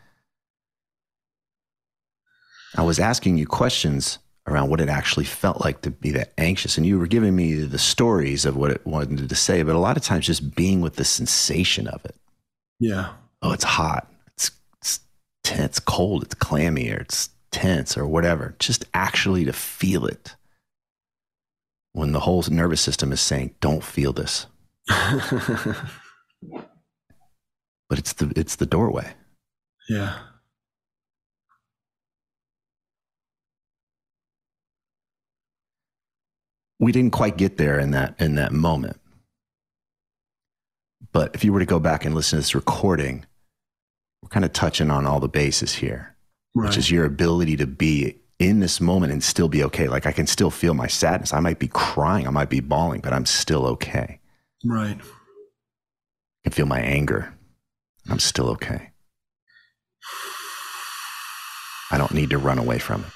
I 2.77 2.83
was 2.83 2.99
asking 2.99 3.39
you 3.39 3.47
questions 3.47 4.19
around 4.47 4.71
what 4.71 4.81
it 4.81 4.89
actually 4.89 5.25
felt 5.25 5.61
like 5.61 5.83
to 5.83 5.91
be 5.91 6.11
that 6.13 6.33
anxious. 6.39 6.77
And 6.77 6.87
you 6.87 6.99
were 6.99 7.07
giving 7.07 7.37
me 7.37 7.55
the 7.55 7.79
stories 7.79 8.45
of 8.45 8.57
what 8.57 8.71
it 8.71 8.87
wanted 8.87 9.29
to 9.29 9.35
say, 9.35 9.63
but 9.63 9.77
a 9.77 9.79
lot 9.79 9.97
of 9.97 10.03
times 10.03 10.27
just 10.27 10.55
being 10.55 10.81
with 10.81 10.97
the 10.97 11.05
sensation 11.05 11.87
of 11.87 12.05
it. 12.05 12.17
Yeah. 12.79 13.13
Oh, 13.43 13.53
it's 13.53 13.65
hot. 13.65 14.11
It's, 14.35 14.51
it's 14.79 15.01
tense, 15.45 15.79
cold, 15.79 16.23
it's 16.23 16.35
clammy, 16.35 16.91
or 16.91 16.99
it's 16.99 17.31
tense, 17.51 17.97
or 17.97 18.07
whatever. 18.07 18.55
Just 18.59 18.85
actually 18.95 19.45
to 19.45 19.53
feel 19.53 20.07
it 20.07 20.37
when 21.93 22.13
the 22.13 22.21
whole 22.21 22.43
nervous 22.51 22.81
system 22.81 23.13
is 23.13 23.21
saying, 23.21 23.55
don't 23.61 23.85
feel 23.85 24.13
this. 24.13 24.47
but 24.89 25.23
it's 27.99 28.15
the 28.15 28.33
it's 28.37 28.57
the 28.57 28.67
doorway. 28.67 29.13
Yeah. 29.89 30.19
We 36.81 36.91
didn't 36.91 37.13
quite 37.13 37.37
get 37.37 37.59
there 37.59 37.79
in 37.79 37.93
that 37.93 38.17
in 38.19 38.35
that 38.35 38.53
moment. 38.53 38.97
But 41.13 41.35
if 41.35 41.45
you 41.45 41.53
were 41.53 41.61
to 41.61 41.67
go 41.67 41.79
back 41.79 42.05
and 42.05 42.15
listen 42.15 42.39
to 42.39 42.41
this 42.41 42.55
recording, 42.55 43.27
we're 44.23 44.29
kind 44.29 44.45
of 44.45 44.53
touching 44.53 44.91
on 44.91 45.07
all 45.07 45.21
the 45.21 45.29
bases 45.29 45.75
here, 45.75 46.17
right. 46.55 46.67
which 46.67 46.77
is 46.77 46.91
your 46.91 47.05
ability 47.05 47.57
to 47.57 47.67
be 47.67 48.17
in 48.39 48.61
this 48.61 48.81
moment 48.81 49.13
and 49.13 49.23
still 49.23 49.49
be 49.49 49.63
okay. 49.65 49.89
Like 49.89 50.07
I 50.07 50.13
can 50.13 50.27
still 50.27 50.51
feel 50.51 50.73
my 50.73 50.87
sadness. 50.87 51.35
I 51.35 51.41
might 51.41 51.59
be 51.59 51.69
crying, 51.69 52.27
I 52.27 52.31
might 52.31 52.49
be 52.49 52.61
bawling, 52.61 53.01
but 53.01 53.13
I'm 53.13 53.27
still 53.27 53.67
okay. 53.67 54.21
Right. 54.65 54.99
I 54.99 56.43
can 56.45 56.53
feel 56.53 56.67
my 56.67 56.81
anger. 56.81 57.35
I'm 58.09 58.19
still 58.19 58.49
okay. 58.51 58.91
I 61.91 61.99
don't 61.99 62.15
need 62.15 62.31
to 62.31 62.39
run 62.39 62.59
away 62.59 62.79
from 62.79 63.03
it. 63.03 63.11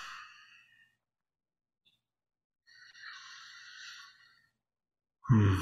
Hmm. 5.28 5.56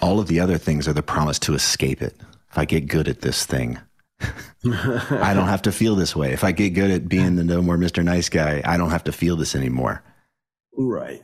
All 0.00 0.18
of 0.20 0.28
the 0.28 0.40
other 0.40 0.58
things 0.58 0.88
are 0.88 0.92
the 0.92 1.02
promise 1.02 1.38
to 1.40 1.54
escape 1.54 2.02
it. 2.02 2.16
If 2.50 2.58
I 2.58 2.64
get 2.64 2.88
good 2.88 3.08
at 3.08 3.20
this 3.20 3.46
thing, 3.46 3.78
I 4.20 5.32
don't 5.34 5.48
have 5.48 5.62
to 5.62 5.72
feel 5.72 5.94
this 5.96 6.14
way. 6.14 6.32
If 6.32 6.44
I 6.44 6.52
get 6.52 6.70
good 6.70 6.90
at 6.90 7.08
being 7.08 7.36
the 7.36 7.44
no 7.44 7.62
more 7.62 7.76
Mr. 7.76 8.04
Nice 8.04 8.28
Guy, 8.28 8.62
I 8.64 8.76
don't 8.76 8.90
have 8.90 9.04
to 9.04 9.12
feel 9.12 9.36
this 9.36 9.54
anymore. 9.54 10.02
Right. 10.76 11.22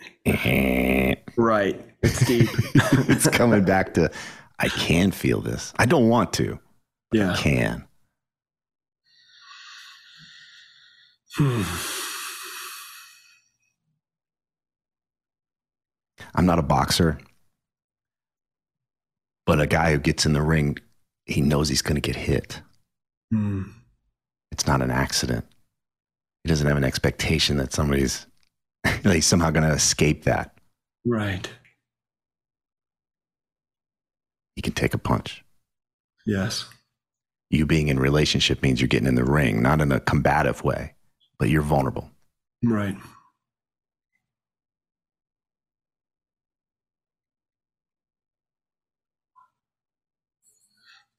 right. 1.37 1.85
It's 2.03 2.27
deep. 2.27 2.49
it's 3.09 3.29
coming 3.29 3.65
back 3.65 3.95
to 3.95 4.11
I 4.59 4.69
can 4.69 5.11
feel 5.11 5.41
this. 5.41 5.73
I 5.79 5.87
don't 5.87 6.09
want 6.09 6.33
to. 6.35 6.59
Yeah. 7.13 7.33
I 7.33 7.37
can. 7.37 7.85
I'm 16.35 16.45
not 16.47 16.59
a 16.59 16.63
boxer. 16.63 17.19
But 19.49 19.63
a 19.63 19.67
guy 19.67 19.93
who 19.93 19.99
gets 19.99 20.27
in 20.27 20.35
the 20.35 20.43
ring, 20.43 20.77
he 21.25 21.41
knows 21.41 21.71
he's 21.71 21.81
going 21.81 21.95
to 21.95 22.03
get 22.03 22.17
hit. 22.17 22.61
Mm. 23.33 23.73
It's 24.53 24.67
not 24.67 24.83
an 24.83 24.91
accident. 24.91 25.47
He 26.45 26.49
doesn't 26.49 26.67
have 26.67 26.77
an 26.77 26.85
expectation 26.85 27.57
that 27.57 27.73
somebody's 27.73 28.27
he's 29.05 29.25
somehow 29.25 29.49
going 29.49 29.67
to 29.67 29.75
escape 29.75 30.25
that. 30.25 30.53
Right. 31.07 31.49
He 34.55 34.61
can 34.61 34.75
take 34.75 34.93
a 34.93 34.99
punch. 34.99 35.43
Yes. 36.27 36.67
You 37.49 37.65
being 37.65 37.89
in 37.89 37.99
relationship 37.99 38.63
means 38.63 38.83
you're 38.83 38.89
getting 38.89 39.09
in 39.09 39.15
the 39.15 39.25
ring, 39.25 39.63
not 39.63 39.81
in 39.81 39.93
a 39.93 40.01
combative 40.01 40.63
way, 40.63 40.93
but 41.39 41.49
you're 41.49 41.63
vulnerable. 41.63 42.11
Right. 42.63 42.99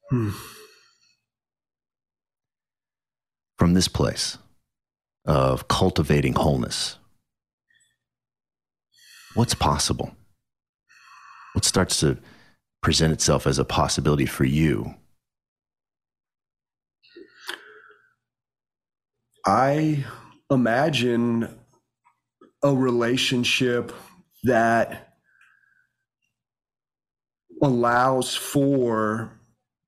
Hmm. 0.10 0.30
From 3.57 3.74
this 3.74 3.88
place 3.88 4.38
of 5.26 5.68
cultivating 5.68 6.34
wholeness, 6.34 6.97
what's 9.36 9.53
possible? 9.53 10.16
What 11.53 11.66
starts 11.66 11.99
to 11.99 12.18
present 12.82 13.14
itself 13.14 13.45
as 13.45 13.60
a 13.60 13.66
possibility 13.66 14.26
for 14.26 14.45
you? 14.45 14.95
I 19.45 20.05
imagine 20.49 21.60
a 22.64 22.76
relationship 22.76 23.93
that 24.43 25.16
allows 27.62 28.36
for 28.36 29.38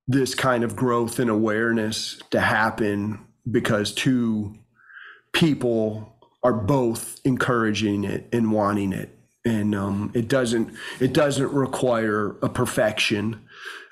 this 0.08 0.34
kind 0.34 0.64
of 0.64 0.76
growth 0.76 1.18
and 1.18 1.30
awareness 1.30 2.20
to 2.30 2.40
happen 2.40 3.24
because 3.50 3.92
two 3.92 4.54
people 5.32 6.16
are 6.42 6.52
both 6.52 7.20
encouraging 7.24 8.04
it 8.04 8.28
and 8.32 8.52
wanting 8.52 8.92
it. 8.92 9.16
And 9.44 9.74
um, 9.74 10.12
it 10.14 10.28
doesn't 10.28 10.72
it 11.00 11.12
doesn't 11.12 11.52
require 11.52 12.36
a 12.42 12.48
perfection 12.48 13.40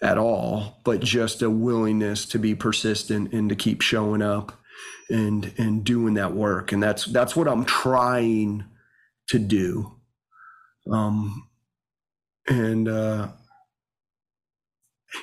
at 0.02 0.16
all 0.16 0.80
but 0.84 1.00
just 1.00 1.42
a 1.42 1.50
willingness 1.50 2.24
to 2.26 2.38
be 2.38 2.54
persistent 2.54 3.32
and 3.32 3.48
to 3.48 3.56
keep 3.56 3.82
showing 3.82 4.22
up 4.22 4.60
and 5.10 5.52
and 5.58 5.82
doing 5.84 6.14
that 6.14 6.34
work. 6.34 6.70
And 6.70 6.82
that's 6.82 7.04
that's 7.06 7.34
what 7.34 7.48
i'm 7.48 7.64
trying 7.64 8.64
to 9.28 9.38
do. 9.38 9.96
Um 10.90 11.48
and 12.48 12.88
uh 12.88 13.28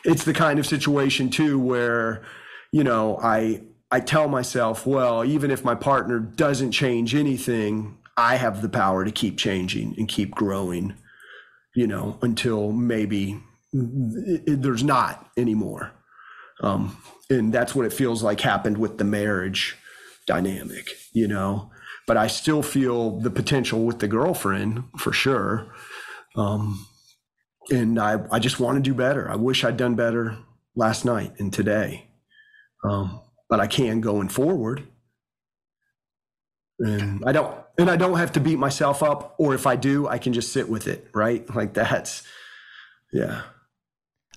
it's 0.05 0.23
the 0.23 0.33
kind 0.33 0.59
of 0.59 0.65
situation 0.65 1.29
too 1.29 1.59
where 1.59 2.23
you 2.71 2.83
know 2.83 3.17
i 3.21 3.61
i 3.91 3.99
tell 3.99 4.27
myself 4.27 4.85
well 4.85 5.23
even 5.23 5.51
if 5.51 5.63
my 5.63 5.75
partner 5.75 6.19
doesn't 6.19 6.71
change 6.71 7.15
anything 7.15 7.97
i 8.17 8.35
have 8.35 8.61
the 8.61 8.69
power 8.69 9.05
to 9.05 9.11
keep 9.11 9.37
changing 9.37 9.93
and 9.97 10.07
keep 10.07 10.31
growing 10.31 10.93
you 11.75 11.87
know 11.87 12.17
until 12.21 12.71
maybe 12.71 13.39
there's 13.73 14.83
not 14.83 15.29
anymore. 15.37 15.91
Um, 16.61 16.97
and 17.29 17.53
that's 17.53 17.75
what 17.75 17.85
it 17.85 17.93
feels 17.93 18.23
like 18.23 18.41
happened 18.41 18.77
with 18.77 18.97
the 18.97 19.03
marriage 19.03 19.77
dynamic 20.25 20.89
you 21.13 21.27
know? 21.27 21.71
But 22.05 22.17
i 22.17 22.27
still 22.27 22.63
feel 22.63 23.19
the 23.19 23.29
potential 23.29 23.83
with 23.83 23.99
the 23.99 24.07
girlfriend 24.07 24.83
for 24.97 25.11
sure. 25.11 25.67
Um, 26.35 26.87
and 27.69 27.99
I, 27.99 28.19
I 28.31 28.39
just 28.39 28.59
want 28.59 28.77
to 28.77 28.81
do 28.81 28.93
better. 28.93 29.29
I 29.29 29.35
wish 29.35 29.63
I'd 29.63 29.77
done 29.77 29.95
better 29.95 30.37
last 30.75 31.05
night 31.05 31.33
and 31.39 31.51
today. 31.51 32.07
Um, 32.83 33.21
but 33.49 33.59
I 33.59 33.67
can 33.67 34.01
going 34.01 34.29
forward. 34.29 34.87
And 36.79 37.23
I 37.25 37.31
don't 37.31 37.55
and 37.79 37.89
I 37.89 37.95
don't 37.95 38.17
have 38.17 38.33
to 38.33 38.39
beat 38.39 38.57
myself 38.57 39.01
up, 39.01 39.35
or 39.39 39.55
if 39.55 39.65
I 39.65 39.75
do, 39.75 40.07
I 40.07 40.19
can 40.19 40.33
just 40.33 40.51
sit 40.53 40.69
with 40.69 40.87
it, 40.87 41.07
right? 41.13 41.43
Like 41.55 41.73
that's 41.73 42.23
yeah. 43.11 43.41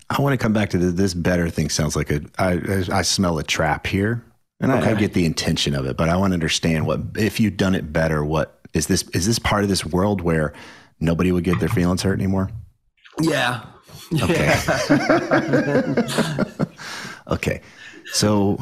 I 0.09 0.21
want 0.21 0.33
to 0.33 0.43
come 0.43 0.53
back 0.53 0.71
to 0.71 0.79
the, 0.79 0.87
this 0.87 1.15
better 1.15 1.51
thing. 1.51 1.69
Sounds 1.69 1.97
like 1.97 2.11
a 2.11 2.23
I 2.39 2.85
I 2.91 3.03
smell 3.03 3.39
a 3.39 3.45
trap 3.45 3.87
here, 3.87 4.25
and 4.59 4.73
okay. 4.73 4.89
I, 4.89 4.91
I 4.93 4.95
get 4.95 5.13
the 5.13 5.27
intention 5.27 5.75
of 5.75 5.85
it, 5.85 5.99
but 5.99 6.09
I 6.09 6.17
want 6.17 6.31
to 6.31 6.35
understand 6.35 6.87
what 6.87 7.01
if 7.17 7.41
you'd 7.41 7.59
done 7.59 7.75
it 7.75 7.93
better. 7.93 8.25
What 8.25 8.59
is 8.73 8.87
this? 8.87 9.03
Is 9.11 9.27
this 9.27 9.39
part 9.39 9.63
of 9.63 9.69
this 9.69 9.85
world 9.85 10.23
where 10.23 10.55
nobody 10.99 11.33
would 11.33 11.45
get 11.45 11.61
their 11.61 11.69
feelings 11.69 12.03
hurt 12.03 12.19
anymore? 12.19 12.51
Yeah. 13.23 13.65
Okay. 14.23 14.55
okay. 17.29 17.61
So, 18.13 18.59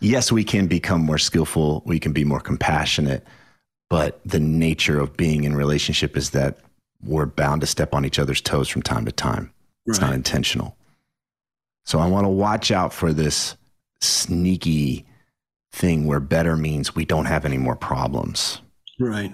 yes, 0.00 0.30
we 0.30 0.44
can 0.44 0.66
become 0.66 1.02
more 1.02 1.18
skillful. 1.18 1.82
We 1.86 1.98
can 1.98 2.12
be 2.12 2.24
more 2.24 2.40
compassionate. 2.40 3.24
But 3.88 4.20
the 4.24 4.40
nature 4.40 5.00
of 5.00 5.16
being 5.16 5.44
in 5.44 5.54
relationship 5.54 6.16
is 6.16 6.30
that 6.30 6.58
we're 7.02 7.26
bound 7.26 7.60
to 7.62 7.66
step 7.66 7.94
on 7.94 8.04
each 8.04 8.18
other's 8.18 8.40
toes 8.40 8.68
from 8.68 8.82
time 8.82 9.04
to 9.04 9.12
time. 9.12 9.52
It's 9.86 10.00
not 10.00 10.14
intentional. 10.14 10.76
So 11.84 11.98
I 11.98 12.06
want 12.06 12.24
to 12.24 12.30
watch 12.30 12.70
out 12.70 12.92
for 12.92 13.12
this 13.12 13.56
sneaky 14.00 15.04
thing 15.72 16.06
where 16.06 16.20
better 16.20 16.56
means 16.56 16.94
we 16.94 17.04
don't 17.04 17.26
have 17.26 17.44
any 17.44 17.58
more 17.58 17.76
problems. 17.76 18.60
Right. 18.98 19.32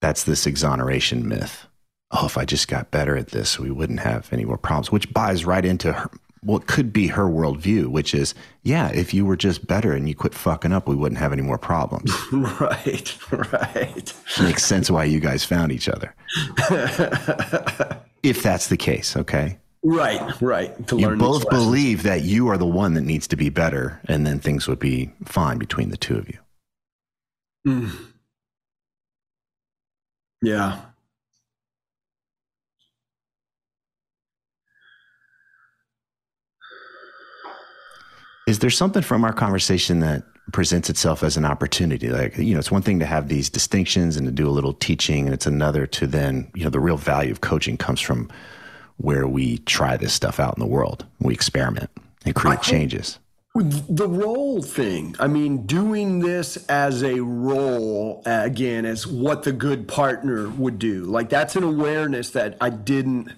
That's 0.00 0.24
this 0.24 0.46
exoneration 0.46 1.26
myth 1.26 1.67
oh, 2.10 2.26
if 2.26 2.38
I 2.38 2.44
just 2.44 2.68
got 2.68 2.90
better 2.90 3.16
at 3.16 3.28
this, 3.28 3.58
we 3.58 3.70
wouldn't 3.70 4.00
have 4.00 4.32
any 4.32 4.44
more 4.44 4.58
problems, 4.58 4.90
which 4.90 5.12
buys 5.12 5.44
right 5.44 5.64
into 5.64 5.92
her, 5.92 6.10
what 6.42 6.66
could 6.66 6.92
be 6.92 7.08
her 7.08 7.24
worldview, 7.24 7.88
which 7.88 8.14
is, 8.14 8.34
yeah, 8.62 8.88
if 8.90 9.12
you 9.12 9.24
were 9.24 9.36
just 9.36 9.66
better 9.66 9.92
and 9.92 10.08
you 10.08 10.14
quit 10.14 10.34
fucking 10.34 10.72
up, 10.72 10.88
we 10.88 10.94
wouldn't 10.94 11.18
have 11.18 11.32
any 11.32 11.42
more 11.42 11.58
problems. 11.58 12.12
right, 12.32 13.18
right. 13.32 14.14
Makes 14.40 14.64
sense 14.64 14.90
why 14.90 15.04
you 15.04 15.20
guys 15.20 15.44
found 15.44 15.72
each 15.72 15.88
other. 15.88 16.14
if 18.22 18.42
that's 18.42 18.68
the 18.68 18.76
case, 18.76 19.16
okay? 19.16 19.58
Right, 19.82 20.40
right. 20.40 20.86
To 20.88 20.98
you 20.98 21.16
both 21.16 21.48
believe 21.50 22.02
that 22.02 22.22
you 22.22 22.48
are 22.48 22.58
the 22.58 22.66
one 22.66 22.94
that 22.94 23.02
needs 23.02 23.28
to 23.28 23.36
be 23.36 23.48
better, 23.48 24.00
and 24.06 24.26
then 24.26 24.40
things 24.40 24.66
would 24.66 24.80
be 24.80 25.12
fine 25.24 25.58
between 25.58 25.90
the 25.90 25.96
two 25.96 26.16
of 26.16 26.28
you. 26.28 26.38
Mm. 27.66 27.96
Yeah. 30.42 30.80
Is 38.48 38.60
there 38.60 38.70
something 38.70 39.02
from 39.02 39.24
our 39.24 39.34
conversation 39.34 40.00
that 40.00 40.22
presents 40.52 40.88
itself 40.88 41.22
as 41.22 41.36
an 41.36 41.44
opportunity? 41.44 42.08
Like, 42.08 42.38
you 42.38 42.54
know, 42.54 42.58
it's 42.58 42.70
one 42.70 42.80
thing 42.80 42.98
to 43.00 43.04
have 43.04 43.28
these 43.28 43.50
distinctions 43.50 44.16
and 44.16 44.26
to 44.26 44.32
do 44.32 44.48
a 44.48 44.50
little 44.50 44.72
teaching, 44.72 45.26
and 45.26 45.34
it's 45.34 45.44
another 45.44 45.86
to 45.88 46.06
then, 46.06 46.50
you 46.54 46.64
know, 46.64 46.70
the 46.70 46.80
real 46.80 46.96
value 46.96 47.30
of 47.30 47.42
coaching 47.42 47.76
comes 47.76 48.00
from 48.00 48.30
where 48.96 49.28
we 49.28 49.58
try 49.58 49.98
this 49.98 50.14
stuff 50.14 50.40
out 50.40 50.56
in 50.56 50.60
the 50.60 50.66
world. 50.66 51.04
We 51.20 51.34
experiment 51.34 51.90
and 52.24 52.34
create 52.34 52.62
changes. 52.62 53.18
The 53.54 54.08
role 54.08 54.62
thing. 54.62 55.14
I 55.20 55.26
mean, 55.26 55.66
doing 55.66 56.20
this 56.20 56.56
as 56.68 57.02
a 57.02 57.20
role, 57.20 58.22
again, 58.24 58.86
as 58.86 59.06
what 59.06 59.42
the 59.42 59.52
good 59.52 59.86
partner 59.86 60.48
would 60.48 60.78
do. 60.78 61.04
Like, 61.04 61.28
that's 61.28 61.54
an 61.54 61.64
awareness 61.64 62.30
that 62.30 62.56
I 62.62 62.70
didn't, 62.70 63.30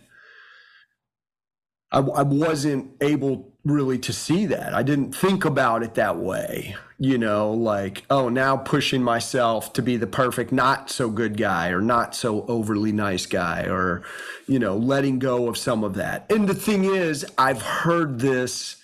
I, 1.91 1.99
I 1.99 2.23
wasn't 2.23 2.93
able 3.01 3.50
really 3.65 3.99
to 3.99 4.13
see 4.13 4.47
that. 4.47 4.75
I 4.75 4.83
didn't 4.83 5.13
think 5.15 5.45
about 5.45 5.83
it 5.83 5.95
that 5.95 6.17
way, 6.17 6.77
you 6.99 7.19
know, 7.19 7.53
like, 7.53 8.05
oh, 8.09 8.29
now 8.29 8.57
pushing 8.57 9.03
myself 9.03 9.73
to 9.75 9.83
be 9.83 9.97
the 9.97 10.07
perfect, 10.07 10.51
not 10.53 10.91
so 10.91 11.11
good 11.11 11.37
guy 11.37 11.69
or 11.69 11.81
not 11.81 12.15
so 12.15 12.47
overly 12.47 12.93
nice 12.93 13.27
guy 13.27 13.65
or, 13.65 14.03
you 14.47 14.59
know, 14.59 14.77
letting 14.77 15.19
go 15.19 15.49
of 15.49 15.59
some 15.59 15.85
of 15.85 15.95
that. 15.95 16.31
And 16.31 16.49
the 16.49 16.55
thing 16.55 16.85
is, 16.85 17.27
I've 17.37 17.63
heard 17.63 18.21
this 18.21 18.77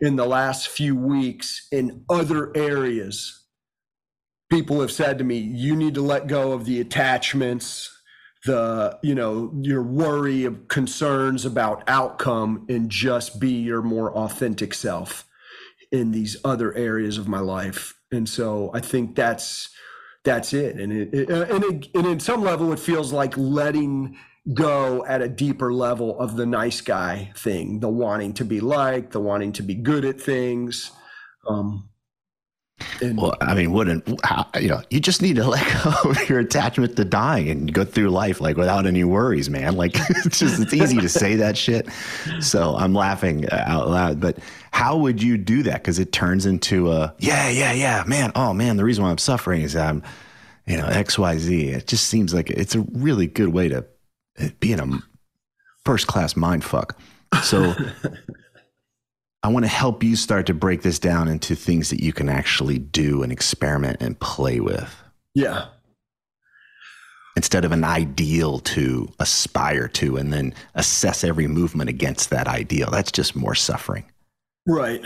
in 0.00 0.16
the 0.16 0.26
last 0.26 0.68
few 0.68 0.96
weeks 0.96 1.66
in 1.70 2.04
other 2.08 2.56
areas. 2.56 3.44
People 4.50 4.80
have 4.80 4.92
said 4.92 5.18
to 5.18 5.24
me, 5.24 5.38
you 5.38 5.74
need 5.74 5.94
to 5.94 6.02
let 6.02 6.26
go 6.26 6.52
of 6.52 6.64
the 6.64 6.80
attachments 6.80 7.95
the 8.46 8.98
you 9.02 9.14
know 9.14 9.52
your 9.60 9.82
worry 9.82 10.44
of 10.44 10.68
concerns 10.68 11.44
about 11.44 11.82
outcome 11.88 12.64
and 12.68 12.88
just 12.90 13.40
be 13.40 13.50
your 13.50 13.82
more 13.82 14.12
authentic 14.16 14.72
self 14.72 15.24
in 15.92 16.12
these 16.12 16.36
other 16.44 16.74
areas 16.74 17.18
of 17.18 17.28
my 17.28 17.40
life. 17.40 17.94
And 18.10 18.28
so 18.28 18.70
i 18.72 18.80
think 18.80 19.16
that's 19.16 19.70
that's 20.24 20.52
it. 20.52 20.76
And 20.76 20.92
it, 20.92 21.12
it 21.12 21.28
and 21.30 21.64
it, 21.64 21.88
and 21.94 22.06
in 22.06 22.20
some 22.20 22.42
level 22.42 22.72
it 22.72 22.78
feels 22.78 23.12
like 23.12 23.36
letting 23.36 24.16
go 24.54 25.04
at 25.06 25.22
a 25.22 25.28
deeper 25.28 25.72
level 25.72 26.18
of 26.20 26.36
the 26.36 26.46
nice 26.46 26.80
guy 26.80 27.32
thing 27.36 27.80
the 27.80 27.88
wanting 27.88 28.32
to 28.32 28.44
be 28.44 28.60
liked 28.60 29.10
the 29.10 29.20
wanting 29.20 29.52
to 29.52 29.62
be 29.62 29.74
good 29.74 30.04
at 30.04 30.20
things. 30.20 30.92
Um 31.48 31.88
and, 33.00 33.16
well, 33.16 33.34
I 33.40 33.54
mean, 33.54 33.72
wouldn't 33.72 34.06
you 34.60 34.68
know? 34.68 34.82
You 34.90 35.00
just 35.00 35.22
need 35.22 35.36
to 35.36 35.44
let 35.48 35.82
go 35.82 36.10
of 36.10 36.28
your 36.28 36.40
attachment 36.40 36.96
to 36.96 37.04
dying 37.04 37.48
and 37.48 37.72
go 37.72 37.84
through 37.84 38.10
life 38.10 38.40
like 38.40 38.56
without 38.56 38.86
any 38.86 39.04
worries, 39.04 39.48
man. 39.48 39.76
Like 39.76 39.92
it's 40.24 40.38
just 40.38 40.60
it's 40.60 40.74
easy 40.74 40.98
to 41.00 41.08
say 41.08 41.36
that 41.36 41.56
shit. 41.56 41.88
So 42.40 42.76
I'm 42.76 42.94
laughing 42.94 43.50
out 43.50 43.88
loud. 43.88 44.20
But 44.20 44.38
how 44.72 44.96
would 44.98 45.22
you 45.22 45.38
do 45.38 45.62
that? 45.64 45.82
Because 45.82 45.98
it 45.98 46.12
turns 46.12 46.44
into 46.44 46.92
a 46.92 47.14
yeah, 47.18 47.48
yeah, 47.48 47.72
yeah, 47.72 48.04
man. 48.06 48.32
Oh 48.34 48.52
man, 48.52 48.76
the 48.76 48.84
reason 48.84 49.04
why 49.04 49.10
I'm 49.10 49.18
suffering 49.18 49.62
is 49.62 49.74
I'm, 49.74 50.02
you 50.66 50.76
know, 50.76 50.86
X, 50.86 51.18
Y, 51.18 51.38
Z. 51.38 51.68
It 51.68 51.86
just 51.86 52.08
seems 52.08 52.34
like 52.34 52.50
it's 52.50 52.74
a 52.74 52.80
really 52.92 53.26
good 53.26 53.48
way 53.48 53.68
to 53.68 53.86
be 54.60 54.72
in 54.72 54.80
a 54.80 54.98
first 55.84 56.06
class 56.06 56.36
mind 56.36 56.64
fuck. 56.64 56.98
So. 57.42 57.74
I 59.46 59.48
want 59.48 59.64
to 59.64 59.70
help 59.70 60.02
you 60.02 60.16
start 60.16 60.46
to 60.46 60.54
break 60.54 60.82
this 60.82 60.98
down 60.98 61.28
into 61.28 61.54
things 61.54 61.90
that 61.90 62.02
you 62.02 62.12
can 62.12 62.28
actually 62.28 62.80
do 62.80 63.22
and 63.22 63.30
experiment 63.30 63.98
and 64.00 64.18
play 64.18 64.58
with. 64.58 64.92
Yeah. 65.36 65.66
Instead 67.36 67.64
of 67.64 67.70
an 67.70 67.84
ideal 67.84 68.58
to 68.58 69.08
aspire 69.20 69.86
to 69.86 70.16
and 70.16 70.32
then 70.32 70.52
assess 70.74 71.22
every 71.22 71.46
movement 71.46 71.88
against 71.88 72.30
that 72.30 72.48
ideal. 72.48 72.90
That's 72.90 73.12
just 73.12 73.36
more 73.36 73.54
suffering. 73.54 74.10
Right. 74.66 75.00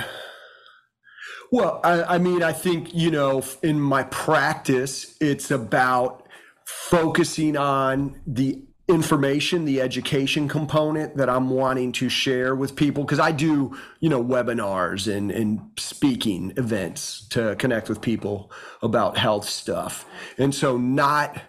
Well, 1.53 1.83
I, 1.85 2.15
I 2.15 2.17
mean, 2.17 2.43
I 2.43 2.55
think, 2.55 2.95
you 2.95 3.11
know, 3.11 3.45
in 3.63 3.79
my 3.79 4.05
practice, 4.05 5.19
it's 5.21 5.51
about 5.51 6.27
focusing 6.65 7.59
on 7.59 8.19
the 8.27 8.63
information, 8.91 9.65
the 9.65 9.81
education 9.81 10.49
component 10.49 11.17
that 11.17 11.31
I'm 11.31 11.51
wanting 11.51 11.93
to 11.93 12.09
share 12.09 12.55
with 12.55 12.77
people 12.77 13.05
because 13.05 13.21
I 13.21 13.33
do, 13.33 13.77
you 14.01 14.09
know, 14.09 14.23
webinars 14.23 15.13
and 15.13 15.31
and 15.31 15.61
speaking 15.79 16.53
events 16.57 17.27
to 17.29 17.57
connect 17.57 17.89
with 17.89 18.01
people 18.01 18.51
about 18.83 19.17
health 19.17 19.49
stuff. 19.49 20.07
And 20.39 20.55
so 20.55 20.77
not 20.77 21.41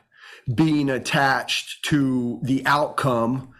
being 0.53 0.89
attached 0.89 1.83
to 1.85 2.39
the 2.43 2.65
outcome 2.65 3.53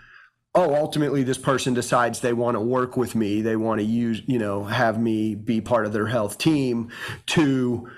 oh 0.56 0.76
ultimately 0.76 1.24
this 1.24 1.38
person 1.38 1.74
decides 1.74 2.20
they 2.20 2.34
want 2.34 2.56
to 2.56 2.60
work 2.60 2.98
with 2.98 3.16
me 3.16 3.42
they 3.42 3.56
want 3.56 3.80
to 3.80 3.86
use 3.86 4.22
you 4.26 4.40
know 4.40 4.64
have 4.64 5.00
me 5.00 5.36
be 5.36 5.62
part 5.62 5.86
of 5.86 5.94
their 5.94 6.08
health 6.08 6.38
team 6.38 6.90
to 7.26 7.90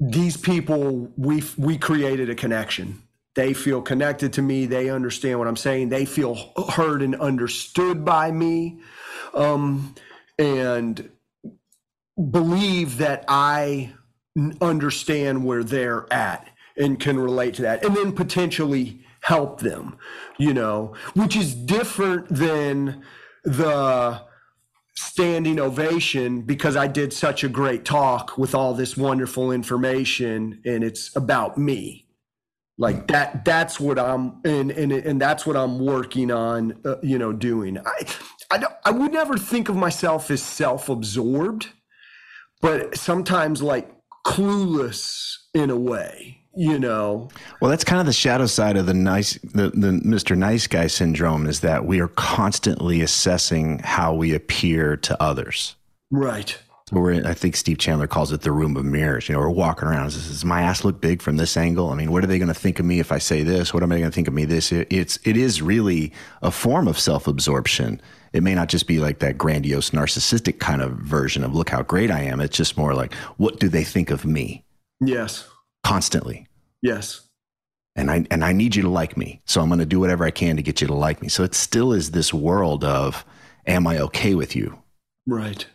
these 0.00 0.36
people 0.36 1.12
we 1.16 1.42
we 1.56 1.76
created 1.76 2.30
a 2.30 2.34
connection 2.34 3.02
they 3.38 3.54
feel 3.54 3.80
connected 3.80 4.32
to 4.32 4.42
me. 4.42 4.66
They 4.66 4.90
understand 4.90 5.38
what 5.38 5.46
I'm 5.46 5.54
saying. 5.54 5.90
They 5.90 6.06
feel 6.06 6.52
heard 6.70 7.02
and 7.02 7.14
understood 7.14 8.04
by 8.04 8.32
me. 8.32 8.80
Um, 9.32 9.94
and 10.40 11.08
believe 12.16 12.98
that 12.98 13.24
I 13.28 13.92
understand 14.60 15.44
where 15.44 15.62
they're 15.62 16.12
at 16.12 16.48
and 16.76 16.98
can 16.98 17.16
relate 17.16 17.54
to 17.54 17.62
that. 17.62 17.84
And 17.84 17.96
then 17.96 18.10
potentially 18.10 19.04
help 19.20 19.60
them, 19.60 19.98
you 20.36 20.52
know, 20.52 20.96
which 21.14 21.36
is 21.36 21.54
different 21.54 22.26
than 22.28 23.04
the 23.44 24.20
standing 24.96 25.60
ovation 25.60 26.42
because 26.42 26.74
I 26.74 26.88
did 26.88 27.12
such 27.12 27.44
a 27.44 27.48
great 27.48 27.84
talk 27.84 28.36
with 28.36 28.52
all 28.52 28.74
this 28.74 28.96
wonderful 28.96 29.52
information 29.52 30.60
and 30.64 30.82
it's 30.82 31.14
about 31.14 31.56
me 31.56 32.07
like 32.78 33.08
that 33.08 33.44
that's 33.44 33.78
what 33.78 33.98
i'm 33.98 34.40
and 34.44 34.70
and, 34.70 34.92
and 34.92 35.20
that's 35.20 35.44
what 35.44 35.56
i'm 35.56 35.78
working 35.78 36.30
on 36.30 36.74
uh, 36.84 36.96
you 37.02 37.18
know 37.18 37.32
doing. 37.32 37.78
I 37.78 38.06
I, 38.50 38.56
don't. 38.56 38.72
I 38.86 38.90
would 38.92 39.12
never 39.12 39.36
think 39.36 39.68
of 39.68 39.76
myself 39.76 40.30
as 40.30 40.42
self-absorbed 40.42 41.68
but 42.60 42.96
sometimes 42.96 43.62
like 43.62 43.90
clueless 44.26 45.34
in 45.54 45.70
a 45.70 45.76
way 45.76 46.36
you 46.56 46.76
know? 46.76 47.28
Well 47.60 47.70
that's 47.70 47.84
kind 47.84 48.00
of 48.00 48.06
the 48.06 48.12
shadow 48.12 48.46
side 48.46 48.76
of 48.76 48.86
the 48.86 48.94
nice 48.94 49.34
the, 49.42 49.70
the 49.70 50.00
mr 50.04 50.36
nice 50.36 50.66
guy 50.66 50.88
syndrome 50.88 51.46
is 51.46 51.60
that 51.60 51.84
we 51.84 52.00
are 52.00 52.08
constantly 52.08 53.00
assessing 53.00 53.78
how 53.80 54.14
we 54.14 54.34
appear 54.34 54.96
to 54.96 55.22
others. 55.22 55.76
Right 56.10 56.58
I 56.92 57.34
think 57.34 57.56
Steve 57.56 57.78
Chandler 57.78 58.06
calls 58.06 58.32
it 58.32 58.42
the 58.42 58.52
room 58.52 58.76
of 58.76 58.84
mirrors. 58.84 59.28
You 59.28 59.34
know, 59.34 59.40
we're 59.40 59.50
walking 59.50 59.88
around. 59.88 60.04
Does, 60.04 60.28
does 60.28 60.44
my 60.44 60.62
ass 60.62 60.84
look 60.84 61.00
big 61.00 61.20
from 61.20 61.36
this 61.36 61.56
angle? 61.56 61.90
I 61.90 61.94
mean, 61.94 62.10
what 62.10 62.24
are 62.24 62.26
they 62.26 62.38
going 62.38 62.48
to 62.48 62.54
think 62.54 62.78
of 62.78 62.86
me 62.86 63.00
if 63.00 63.12
I 63.12 63.18
say 63.18 63.42
this? 63.42 63.74
What 63.74 63.82
am 63.82 63.92
I 63.92 63.98
going 63.98 64.10
to 64.10 64.14
think 64.14 64.28
of 64.28 64.34
me 64.34 64.44
this? 64.44 64.72
It, 64.72 64.88
it's 64.90 65.18
it 65.24 65.36
is 65.36 65.60
really 65.60 66.12
a 66.42 66.50
form 66.50 66.88
of 66.88 66.98
self 66.98 67.26
absorption. 67.26 68.00
It 68.32 68.42
may 68.42 68.54
not 68.54 68.68
just 68.68 68.86
be 68.86 69.00
like 69.00 69.18
that 69.18 69.38
grandiose 69.38 69.90
narcissistic 69.90 70.60
kind 70.60 70.82
of 70.82 70.92
version 70.92 71.44
of 71.44 71.54
look 71.54 71.70
how 71.70 71.82
great 71.82 72.10
I 72.10 72.20
am. 72.20 72.40
It's 72.40 72.56
just 72.56 72.76
more 72.76 72.94
like 72.94 73.14
what 73.36 73.60
do 73.60 73.68
they 73.68 73.84
think 73.84 74.10
of 74.10 74.24
me? 74.24 74.64
Yes. 75.00 75.46
Constantly. 75.84 76.46
Yes. 76.82 77.22
And 77.96 78.10
I 78.10 78.26
and 78.30 78.44
I 78.44 78.52
need 78.52 78.76
you 78.76 78.82
to 78.82 78.88
like 78.88 79.16
me. 79.16 79.40
So 79.44 79.60
I'm 79.60 79.68
going 79.68 79.80
to 79.80 79.86
do 79.86 80.00
whatever 80.00 80.24
I 80.24 80.30
can 80.30 80.56
to 80.56 80.62
get 80.62 80.80
you 80.80 80.86
to 80.86 80.94
like 80.94 81.20
me. 81.20 81.28
So 81.28 81.42
it 81.42 81.54
still 81.54 81.92
is 81.92 82.12
this 82.12 82.32
world 82.32 82.84
of 82.84 83.24
am 83.66 83.86
I 83.86 83.98
okay 83.98 84.34
with 84.34 84.56
you? 84.56 84.78
Right 85.26 85.66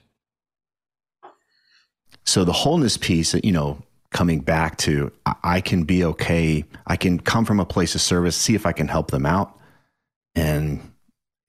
so 2.26 2.44
the 2.44 2.54
wholeness 2.54 2.98
piece, 2.98 3.34
you 3.44 3.52
know, 3.52 3.82
coming 4.12 4.40
back 4.40 4.78
to 4.78 5.12
I 5.44 5.60
can 5.60 5.84
be 5.84 6.06
okay. 6.06 6.64
I 6.88 6.96
can 6.96 7.20
come 7.20 7.46
from 7.46 7.60
a 7.60 7.66
place 7.66 7.96
of 7.96 8.02
service, 8.02 8.36
see 8.36 8.56
if 8.56 8.66
I 8.66 8.72
can 8.72 8.88
help 8.88 9.12
them 9.12 9.26
out. 9.26 9.60
And, 10.36 10.80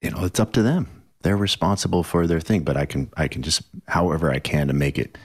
you 0.01 0.11
know, 0.11 0.25
it's 0.25 0.39
up 0.39 0.51
to 0.53 0.61
them. 0.61 0.87
They're 1.21 1.37
responsible 1.37 2.03
for 2.03 2.27
their 2.27 2.39
thing, 2.39 2.63
but 2.63 2.77
I 2.77 2.85
can, 2.85 3.09
I 3.15 3.27
can 3.27 3.41
just, 3.41 3.63
however 3.87 4.31
I 4.31 4.39
can 4.39 4.67
to 4.67 4.73
make 4.73 4.99
it 4.99 5.17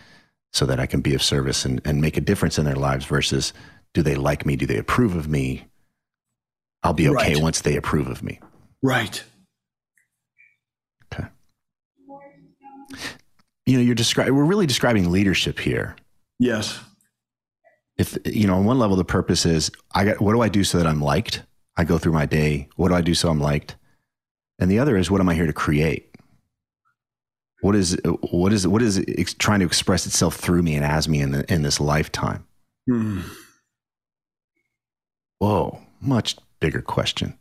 so 0.53 0.67
that 0.67 0.81
I 0.81 0.87
can 0.87 1.01
be 1.01 1.15
of 1.15 1.23
service 1.23 1.65
and, 1.65 1.81
and 1.85 2.01
make 2.01 2.17
a 2.17 2.21
difference 2.21 2.59
in 2.59 2.65
their 2.65 2.77
lives 2.77 3.05
versus 3.05 3.53
do 3.93 4.03
they 4.03 4.15
like 4.15 4.47
me? 4.47 4.57
Do 4.57 4.67
they 4.67 4.79
approve 4.79 5.17
of 5.17 5.29
me? 5.29 5.65
I'll 6.83 6.95
be 6.95 7.09
okay 7.09 7.35
right. 7.35 7.43
once 7.43 7.61
they 7.61 7.77
approve 7.77 8.07
of 8.09 8.23
me. 8.23 8.41
Right. 8.83 9.23
Okay 11.13 11.29
you 13.71 13.77
know, 13.77 13.85
you're 13.85 13.95
describing, 13.95 14.35
we're 14.35 14.45
really 14.45 14.67
describing 14.67 15.13
leadership 15.13 15.61
here. 15.61 15.95
Yes. 16.41 16.81
If, 17.97 18.19
you 18.25 18.49
know, 18.49 18.57
on 18.57 18.65
one 18.65 18.81
level, 18.81 18.97
the 18.97 19.05
purpose 19.05 19.47
is 19.47 19.71
I 19.95 20.07
got, 20.07 20.21
what 20.21 20.33
do 20.33 20.41
I 20.41 20.49
do 20.49 20.65
so 20.65 20.79
that 20.79 20.89
I'm 20.89 21.01
liked? 21.01 21.45
I 21.77 21.85
go 21.85 21.97
through 21.97 22.15
my 22.15 22.27
day. 22.27 22.69
What 22.75 22.89
do 22.89 22.95
I 22.95 23.01
do 23.01 23.15
so 23.15 23.31
I'm 23.31 23.39
liked? 23.39 23.77
And 24.59 24.69
the 24.69 24.81
other 24.81 24.97
is, 24.97 25.09
what 25.09 25.21
am 25.21 25.29
I 25.29 25.35
here 25.35 25.47
to 25.47 25.53
create? 25.53 26.13
What 27.61 27.77
is, 27.77 27.97
what 28.33 28.53
is, 28.53 28.67
what 28.67 28.83
is 28.83 29.05
trying 29.39 29.61
to 29.61 29.67
express 29.67 30.05
itself 30.05 30.35
through 30.35 30.63
me 30.63 30.75
and 30.75 30.85
as 30.85 31.09
me 31.09 31.21
in, 31.21 31.31
the, 31.31 31.53
in 31.53 31.63
this 31.63 31.79
lifetime? 31.79 32.45
Mm. 32.91 33.23
Whoa, 35.39 35.79
much 36.01 36.37
bigger 36.59 36.83
question. 36.83 37.39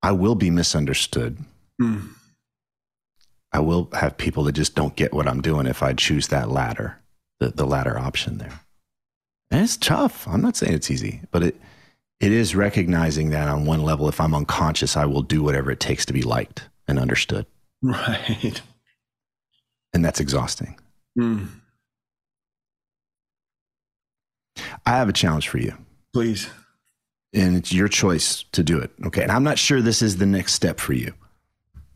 I 0.00 0.12
will 0.12 0.36
be 0.36 0.48
misunderstood. 0.48 1.38
Mm. 1.82 2.10
I 3.58 3.60
will 3.60 3.88
have 3.92 4.16
people 4.16 4.44
that 4.44 4.52
just 4.52 4.76
don't 4.76 4.94
get 4.94 5.12
what 5.12 5.26
I'm 5.26 5.40
doing 5.42 5.66
if 5.66 5.82
I 5.82 5.92
choose 5.92 6.28
that 6.28 6.48
ladder, 6.48 6.96
the, 7.40 7.48
the 7.48 7.66
ladder 7.66 7.98
option 7.98 8.38
there. 8.38 8.60
And 9.50 9.64
it's 9.64 9.76
tough. 9.76 10.28
I'm 10.28 10.40
not 10.40 10.56
saying 10.56 10.74
it's 10.74 10.92
easy, 10.92 11.22
but 11.32 11.42
it 11.42 11.56
it 12.20 12.30
is 12.30 12.54
recognizing 12.54 13.30
that 13.30 13.48
on 13.48 13.64
one 13.64 13.82
level, 13.82 14.08
if 14.08 14.20
I'm 14.20 14.34
unconscious, 14.34 14.96
I 14.96 15.06
will 15.06 15.22
do 15.22 15.42
whatever 15.42 15.72
it 15.72 15.80
takes 15.80 16.06
to 16.06 16.12
be 16.12 16.22
liked 16.22 16.68
and 16.86 17.00
understood. 17.00 17.46
Right. 17.82 18.62
And 19.92 20.04
that's 20.04 20.20
exhausting. 20.20 20.78
Mm. 21.18 21.48
I 24.86 24.90
have 24.90 25.08
a 25.08 25.12
challenge 25.12 25.48
for 25.48 25.58
you. 25.58 25.74
Please. 26.12 26.48
and 27.32 27.56
it's 27.56 27.72
your 27.72 27.88
choice 27.88 28.44
to 28.52 28.62
do 28.62 28.78
it. 28.78 28.90
Okay. 29.06 29.22
And 29.22 29.32
I'm 29.32 29.44
not 29.44 29.58
sure 29.58 29.80
this 29.80 30.02
is 30.02 30.16
the 30.18 30.26
next 30.26 30.54
step 30.54 30.78
for 30.80 30.92
you, 30.92 31.14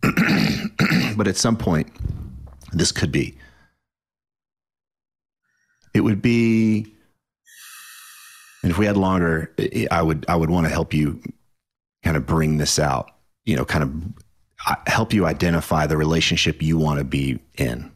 but 1.17 1.29
at 1.29 1.37
some 1.37 1.57
point, 1.57 1.89
this 2.73 2.93
could 2.93 3.13
be. 3.13 3.37
It 5.95 6.01
would 6.01 6.23
be, 6.23 6.87
and 8.63 8.71
if 8.71 8.79
we 8.79 8.87
had 8.87 8.97
longer, 8.97 9.53
I- 9.91 10.03
would 10.03 10.25
I 10.29 10.37
would 10.37 10.51
want 10.51 10.67
to 10.67 10.73
help 10.73 10.95
you 10.95 11.21
kind 12.03 12.17
of 12.17 12.27
bring 12.27 12.59
this 12.59 12.79
out. 12.79 13.11
You 13.45 13.57
know, 13.57 13.65
kind 13.65 13.85
of 13.85 14.25
uh, 14.67 14.77
help 14.87 15.13
you 15.13 15.27
identify 15.27 15.87
the 15.87 15.97
relationship 15.97 16.63
you 16.63 16.79
want 16.79 16.99
to 16.99 17.05
be 17.05 17.41
in 17.59 17.91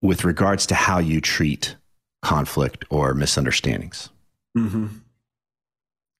with 0.00 0.24
regards 0.24 0.66
to 0.66 0.74
how 0.74 0.98
you 0.98 1.20
treat 1.20 1.76
conflict 2.22 2.84
or 2.90 3.14
misunderstandings. 3.14 4.08
hmm 4.54 4.86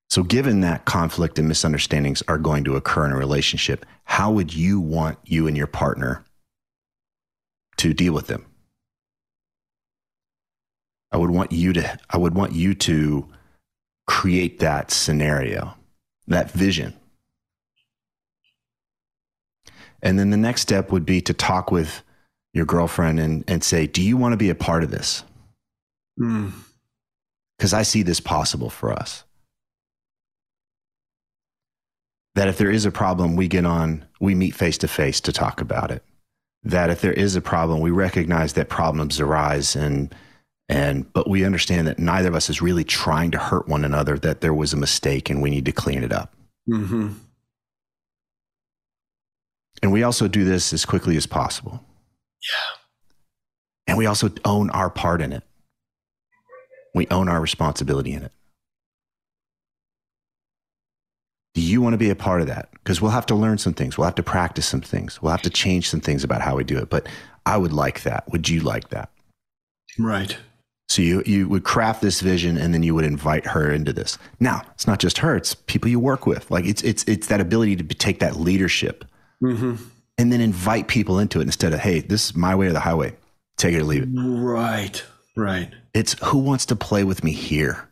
So, 0.08 0.22
given 0.22 0.60
that 0.60 0.84
conflict 0.84 1.38
and 1.38 1.48
misunderstandings 1.48 2.22
are 2.28 2.38
going 2.38 2.64
to 2.64 2.76
occur 2.76 3.06
in 3.06 3.12
a 3.12 3.16
relationship, 3.16 3.84
how 4.04 4.30
would 4.30 4.54
you 4.54 4.80
want 4.80 5.18
you 5.24 5.46
and 5.46 5.56
your 5.56 5.66
partner 5.66 6.24
to 7.78 7.92
deal 7.92 8.14
with 8.14 8.28
them? 8.28 8.46
I 11.12 11.18
would 11.18 11.30
want 11.30 11.52
you 11.52 11.72
to 11.74 11.98
I 12.10 12.18
would 12.18 12.34
want 12.34 12.52
you 12.52 12.74
to 12.74 13.28
create 14.06 14.60
that 14.60 14.90
scenario, 14.90 15.74
that 16.28 16.50
vision. 16.50 16.94
And 20.02 20.18
then 20.18 20.30
the 20.30 20.36
next 20.36 20.62
step 20.62 20.92
would 20.92 21.04
be 21.04 21.20
to 21.22 21.34
talk 21.34 21.70
with 21.70 22.02
your 22.52 22.64
girlfriend 22.64 23.18
and, 23.18 23.44
and 23.48 23.64
say, 23.64 23.86
Do 23.86 24.02
you 24.02 24.16
want 24.16 24.32
to 24.32 24.36
be 24.36 24.50
a 24.50 24.54
part 24.54 24.82
of 24.82 24.90
this? 24.90 25.24
Mm. 26.20 26.52
Because 27.58 27.72
I 27.72 27.82
see 27.82 28.02
this 28.02 28.20
possible 28.20 28.70
for 28.70 28.92
us. 28.92 29.24
That 32.36 32.48
if 32.48 32.58
there 32.58 32.70
is 32.70 32.84
a 32.84 32.90
problem, 32.92 33.34
we 33.34 33.48
get 33.48 33.64
on, 33.64 34.04
we 34.20 34.34
meet 34.34 34.54
face 34.54 34.76
to 34.78 34.88
face 34.88 35.20
to 35.22 35.32
talk 35.32 35.62
about 35.62 35.90
it. 35.90 36.04
That 36.62 36.90
if 36.90 37.00
there 37.00 37.12
is 37.12 37.34
a 37.34 37.40
problem, 37.40 37.80
we 37.80 37.90
recognize 37.90 38.52
that 38.52 38.68
problems 38.68 39.18
arise 39.18 39.74
and 39.74 40.14
and 40.68 41.10
but 41.12 41.30
we 41.30 41.44
understand 41.44 41.86
that 41.86 41.98
neither 41.98 42.28
of 42.28 42.34
us 42.34 42.50
is 42.50 42.60
really 42.60 42.84
trying 42.84 43.30
to 43.30 43.38
hurt 43.38 43.68
one 43.68 43.84
another, 43.84 44.18
that 44.18 44.40
there 44.42 44.52
was 44.52 44.72
a 44.72 44.76
mistake 44.76 45.30
and 45.30 45.40
we 45.40 45.48
need 45.48 45.64
to 45.64 45.72
clean 45.72 46.02
it 46.02 46.12
up. 46.12 46.34
hmm 46.68 47.12
And 49.82 49.92
we 49.92 50.02
also 50.02 50.28
do 50.28 50.44
this 50.44 50.72
as 50.72 50.84
quickly 50.84 51.16
as 51.16 51.26
possible. 51.26 51.84
Yeah. 52.42 52.76
And 53.86 53.98
we 53.98 54.06
also 54.06 54.30
own 54.44 54.68
our 54.70 54.90
part 54.90 55.22
in 55.22 55.32
it. 55.32 55.44
We 56.94 57.06
own 57.10 57.28
our 57.28 57.40
responsibility 57.40 58.12
in 58.12 58.22
it. 58.24 58.32
Do 61.56 61.62
you 61.62 61.80
want 61.80 61.94
to 61.94 61.98
be 61.98 62.10
a 62.10 62.14
part 62.14 62.42
of 62.42 62.48
that? 62.48 62.68
Because 62.72 63.00
we'll 63.00 63.12
have 63.12 63.24
to 63.26 63.34
learn 63.34 63.56
some 63.56 63.72
things. 63.72 63.96
We'll 63.96 64.04
have 64.04 64.14
to 64.16 64.22
practice 64.22 64.66
some 64.66 64.82
things. 64.82 65.22
We'll 65.22 65.30
have 65.30 65.40
to 65.40 65.48
change 65.48 65.88
some 65.88 66.02
things 66.02 66.22
about 66.22 66.42
how 66.42 66.54
we 66.54 66.64
do 66.64 66.76
it. 66.76 66.90
But 66.90 67.08
I 67.46 67.56
would 67.56 67.72
like 67.72 68.02
that. 68.02 68.30
Would 68.30 68.46
you 68.46 68.60
like 68.60 68.90
that? 68.90 69.08
Right. 69.98 70.36
So 70.90 71.00
you, 71.00 71.22
you 71.24 71.48
would 71.48 71.64
craft 71.64 72.02
this 72.02 72.20
vision 72.20 72.58
and 72.58 72.74
then 72.74 72.82
you 72.82 72.94
would 72.94 73.06
invite 73.06 73.46
her 73.46 73.72
into 73.72 73.94
this. 73.94 74.18
Now, 74.38 74.64
it's 74.74 74.86
not 74.86 74.98
just 74.98 75.16
her, 75.16 75.34
it's 75.34 75.54
people 75.54 75.88
you 75.88 75.98
work 75.98 76.26
with. 76.26 76.50
Like 76.50 76.66
it's 76.66 76.82
it's 76.82 77.04
it's 77.04 77.28
that 77.28 77.40
ability 77.40 77.76
to 77.76 77.84
take 77.84 78.18
that 78.18 78.36
leadership 78.36 79.06
hmm 79.40 79.76
and 80.18 80.30
then 80.30 80.42
invite 80.42 80.88
people 80.88 81.18
into 81.18 81.40
it 81.40 81.44
instead 81.44 81.72
of, 81.72 81.80
hey, 81.80 82.00
this 82.00 82.26
is 82.26 82.36
my 82.36 82.54
way 82.54 82.66
or 82.66 82.72
the 82.72 82.80
highway. 82.80 83.16
Take 83.56 83.74
it 83.74 83.80
or 83.80 83.84
leave 83.84 84.02
it. 84.02 84.08
Right. 84.14 85.02
Right. 85.36 85.72
It's 85.94 86.16
who 86.22 86.38
wants 86.38 86.66
to 86.66 86.76
play 86.76 87.02
with 87.04 87.24
me 87.24 87.32
here? 87.32 87.88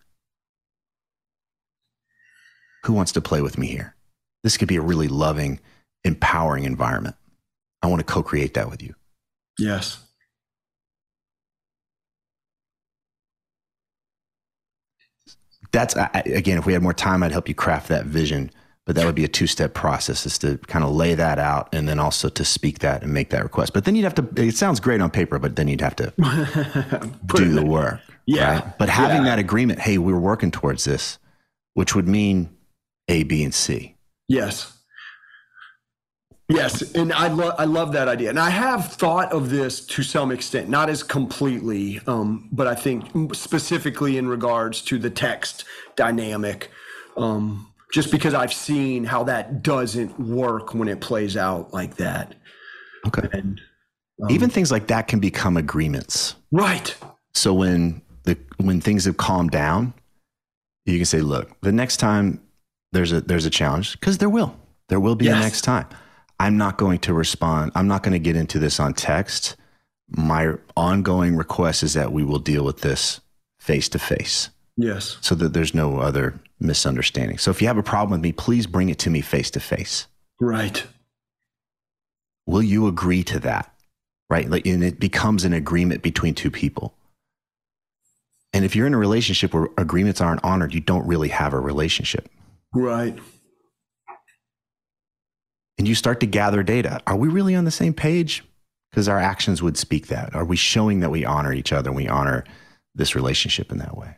Who 2.84 2.92
wants 2.92 3.12
to 3.12 3.20
play 3.20 3.40
with 3.40 3.56
me 3.58 3.66
here? 3.68 3.94
This 4.42 4.56
could 4.56 4.68
be 4.68 4.76
a 4.76 4.82
really 4.82 5.08
loving, 5.08 5.60
empowering 6.04 6.64
environment. 6.64 7.16
I 7.82 7.86
want 7.86 8.00
to 8.00 8.04
co 8.04 8.22
create 8.22 8.54
that 8.54 8.70
with 8.70 8.82
you. 8.82 8.94
Yes. 9.58 9.98
That's, 15.72 15.96
I- 15.96 16.22
again, 16.26 16.58
if 16.58 16.66
we 16.66 16.72
had 16.72 16.82
more 16.82 16.92
time, 16.94 17.22
I'd 17.22 17.32
help 17.32 17.48
you 17.48 17.54
craft 17.54 17.88
that 17.88 18.06
vision. 18.06 18.50
But 18.86 18.96
that 18.96 19.06
would 19.06 19.14
be 19.14 19.24
a 19.24 19.28
two 19.28 19.46
step 19.46 19.72
process 19.72 20.26
is 20.26 20.36
to 20.40 20.58
kind 20.66 20.84
of 20.84 20.90
lay 20.90 21.14
that 21.14 21.38
out 21.38 21.74
and 21.74 21.88
then 21.88 21.98
also 21.98 22.28
to 22.28 22.44
speak 22.44 22.80
that 22.80 23.02
and 23.02 23.14
make 23.14 23.30
that 23.30 23.42
request. 23.42 23.72
But 23.72 23.86
then 23.86 23.96
you'd 23.96 24.04
have 24.04 24.14
to, 24.16 24.28
it 24.36 24.56
sounds 24.56 24.78
great 24.78 25.00
on 25.00 25.10
paper, 25.10 25.38
but 25.38 25.56
then 25.56 25.68
you'd 25.68 25.80
have 25.80 25.96
to 25.96 26.12
do 27.34 27.48
the 27.54 27.64
work. 27.64 28.00
Yeah. 28.26 28.60
right? 28.60 28.78
But 28.78 28.90
having 28.90 29.22
Yeah. 29.24 29.30
that 29.30 29.38
agreement, 29.38 29.78
hey, 29.80 29.96
we're 29.96 30.18
working 30.18 30.50
towards 30.50 30.84
this, 30.84 31.18
which 31.72 31.94
would 31.94 32.06
mean 32.06 32.53
A, 33.08 33.22
B, 33.24 33.44
and 33.44 33.54
C. 33.54 33.96
Yes. 34.28 34.70
Yes, 36.50 36.94
and 36.94 37.10
I 37.10 37.28
love 37.28 37.54
I 37.58 37.64
love 37.64 37.92
that 37.94 38.06
idea, 38.06 38.28
and 38.28 38.38
I 38.38 38.50
have 38.50 38.92
thought 38.92 39.32
of 39.32 39.48
this 39.48 39.84
to 39.86 40.02
some 40.02 40.30
extent, 40.30 40.68
not 40.68 40.90
as 40.90 41.02
completely, 41.02 42.02
um, 42.06 42.50
but 42.52 42.66
I 42.66 42.74
think 42.74 43.34
specifically 43.34 44.18
in 44.18 44.28
regards 44.28 44.82
to 44.82 44.98
the 44.98 45.08
text 45.08 45.64
dynamic, 45.96 46.70
um, 47.16 47.72
just 47.94 48.10
because 48.10 48.34
I've 48.34 48.52
seen 48.52 49.04
how 49.04 49.24
that 49.24 49.62
doesn't 49.62 50.20
work 50.20 50.74
when 50.74 50.86
it 50.86 51.00
plays 51.00 51.34
out 51.38 51.72
like 51.72 51.96
that. 51.96 52.34
Okay. 53.06 53.26
And 53.32 53.58
Even 54.28 54.50
things 54.50 54.70
like 54.70 54.88
that 54.88 55.08
can 55.08 55.20
become 55.20 55.56
agreements. 55.56 56.36
right, 56.52 56.94
So 57.32 57.54
when 57.54 58.02
the 58.24 58.36
when 58.58 58.82
things 58.82 59.06
have 59.06 59.16
calmed 59.16 59.50
down, 59.50 59.94
you 60.84 60.98
can 60.98 61.06
say, 61.06 61.22
look, 61.22 61.58
the 61.62 61.72
next 61.72 61.96
time 61.96 62.42
there's 62.94 63.12
a 63.12 63.20
there's 63.20 63.44
a 63.44 63.50
challenge, 63.50 63.92
because 63.92 64.18
there 64.18 64.30
will. 64.30 64.56
There 64.88 65.00
will 65.00 65.14
be 65.14 65.28
a 65.28 65.32
next 65.32 65.62
time. 65.62 65.86
I'm 66.40 66.56
not 66.56 66.78
going 66.78 66.98
to 67.00 67.14
respond. 67.14 67.72
I'm 67.74 67.88
not 67.88 68.02
going 68.02 68.12
to 68.12 68.18
get 68.18 68.36
into 68.36 68.58
this 68.58 68.80
on 68.80 68.94
text. 68.94 69.56
My 70.08 70.54
ongoing 70.76 71.36
request 71.36 71.82
is 71.82 71.94
that 71.94 72.12
we 72.12 72.24
will 72.24 72.38
deal 72.38 72.64
with 72.64 72.80
this 72.80 73.20
face 73.58 73.88
to 73.90 73.98
face 73.98 74.50
yes, 74.76 75.16
so 75.20 75.34
that 75.36 75.52
there's 75.52 75.74
no 75.74 75.98
other 75.98 76.38
misunderstanding. 76.60 77.38
So 77.38 77.50
if 77.50 77.62
you 77.62 77.68
have 77.68 77.78
a 77.78 77.82
problem 77.82 78.12
with 78.12 78.22
me, 78.22 78.32
please 78.32 78.66
bring 78.66 78.88
it 78.88 78.98
to 79.00 79.10
me 79.10 79.20
face 79.20 79.50
to 79.52 79.60
face. 79.60 80.06
right, 80.40 80.84
Will 82.46 82.62
you 82.62 82.86
agree 82.86 83.22
to 83.24 83.38
that? 83.40 83.72
Right? 84.28 84.48
Like, 84.48 84.66
and 84.66 84.84
it 84.84 85.00
becomes 85.00 85.44
an 85.44 85.52
agreement 85.52 86.02
between 86.02 86.34
two 86.34 86.50
people. 86.50 86.94
And 88.52 88.64
if 88.64 88.76
you're 88.76 88.86
in 88.86 88.94
a 88.94 88.98
relationship 88.98 89.52
where 89.54 89.68
agreements 89.78 90.20
aren't 90.20 90.44
honored, 90.44 90.74
you 90.74 90.80
don't 90.80 91.06
really 91.06 91.28
have 91.28 91.52
a 91.52 91.60
relationship. 91.60 92.28
Right, 92.74 93.18
And 95.78 95.88
you 95.88 95.94
start 95.94 96.20
to 96.20 96.26
gather 96.26 96.62
data. 96.62 97.00
Are 97.06 97.16
we 97.16 97.28
really 97.28 97.54
on 97.54 97.64
the 97.64 97.70
same 97.70 97.94
page? 97.94 98.44
Because 98.90 99.08
our 99.08 99.18
actions 99.18 99.60
would 99.62 99.76
speak 99.76 100.06
that. 100.08 100.34
Are 100.34 100.44
we 100.44 100.56
showing 100.56 101.00
that 101.00 101.10
we 101.10 101.24
honor 101.24 101.52
each 101.52 101.72
other 101.72 101.90
and 101.90 101.96
we 101.96 102.06
honor 102.08 102.44
this 102.94 103.14
relationship 103.16 103.72
in 103.72 103.78
that 103.78 103.96
way? 103.96 104.16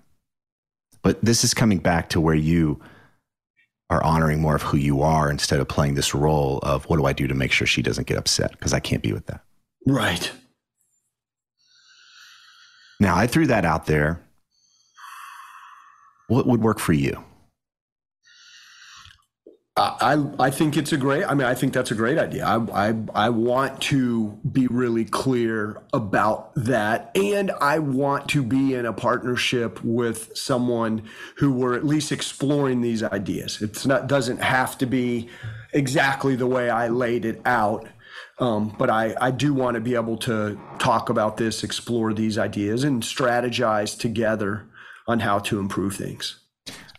But 1.03 1.25
this 1.25 1.45
is 1.45 1.55
coming 1.55 1.79
back 1.79 2.11
to 2.11 2.21
where 2.21 2.35
you 2.35 2.81
are 3.89 4.03
honoring 4.05 4.41
more 4.41 4.57
of 4.57 4.63
who 4.63 4.77
you 4.77 5.01
are 5.01 5.31
instead 5.31 5.61
of 5.61 5.69
playing 5.69 5.95
this 5.95 6.15
role 6.15 6.59
of 6.59 6.85
what 6.87 6.97
do 6.97 7.07
I 7.07 7.13
do 7.13 7.27
to 7.29 7.35
make 7.35 7.53
sure 7.53 7.67
she 7.67 7.83
doesn't 7.83 8.07
get 8.07 8.19
upset? 8.19 8.51
Because 8.51 8.73
I 8.75 8.81
can't 8.81 9.03
be 9.03 9.13
with 9.13 9.27
that. 9.27 9.43
right. 9.87 10.31
Now, 12.99 13.15
I 13.15 13.27
threw 13.27 13.47
that 13.47 13.65
out 13.67 13.87
there. 13.87 14.21
What 16.29 16.47
would 16.47 16.63
work 16.63 16.79
for 16.79 16.95
you? 16.95 17.23
I, 19.79 20.25
I 20.39 20.51
think 20.51 20.79
it's 20.79 20.93
a 20.93 20.97
great. 20.97 21.25
I 21.25 21.35
mean, 21.35 21.47
I 21.47 21.55
think 21.55 21.75
that's 21.75 21.91
a 21.91 21.95
great 21.95 22.17
idea. 22.17 22.47
I, 22.47 22.89
I 22.89 22.95
I 23.15 23.29
want 23.29 23.83
to 23.83 24.39
be 24.51 24.67
really 24.69 25.05
clear 25.05 25.83
about 25.93 26.55
that, 26.55 27.11
and 27.15 27.51
I 27.61 27.79
want 27.79 28.27
to 28.31 28.43
be 28.43 28.73
in 28.73 28.87
a 28.87 28.95
partnership 28.95 29.85
with 29.85 30.35
someone 30.35 31.03
who 31.37 31.53
we're 31.53 31.77
at 31.77 31.85
least 31.85 32.11
exploring 32.11 32.81
these 32.81 33.03
ideas. 33.03 33.61
It's 33.61 33.85
not 33.85 34.07
doesn't 34.07 34.43
have 34.43 34.79
to 34.79 34.87
be 34.87 35.29
exactly 35.75 36.37
the 36.37 36.47
way 36.47 36.71
I 36.71 36.89
laid 36.89 37.27
it 37.27 37.43
out, 37.45 37.87
Um, 38.39 38.75
but 38.79 38.91
I, 38.91 39.15
I 39.21 39.31
do 39.31 39.55
want 39.55 39.77
to 39.77 39.81
be 39.81 39.95
able 39.95 40.17
to 40.19 40.59
talk 40.79 41.09
about 41.09 41.37
this, 41.37 41.65
explore 41.65 42.13
these 42.13 42.37
ideas, 42.39 42.85
and 42.85 43.03
strategize 43.03 43.99
together 43.99 44.67
on 45.07 45.21
how 45.21 45.39
to 45.39 45.59
improve 45.59 45.97
things. 45.97 46.41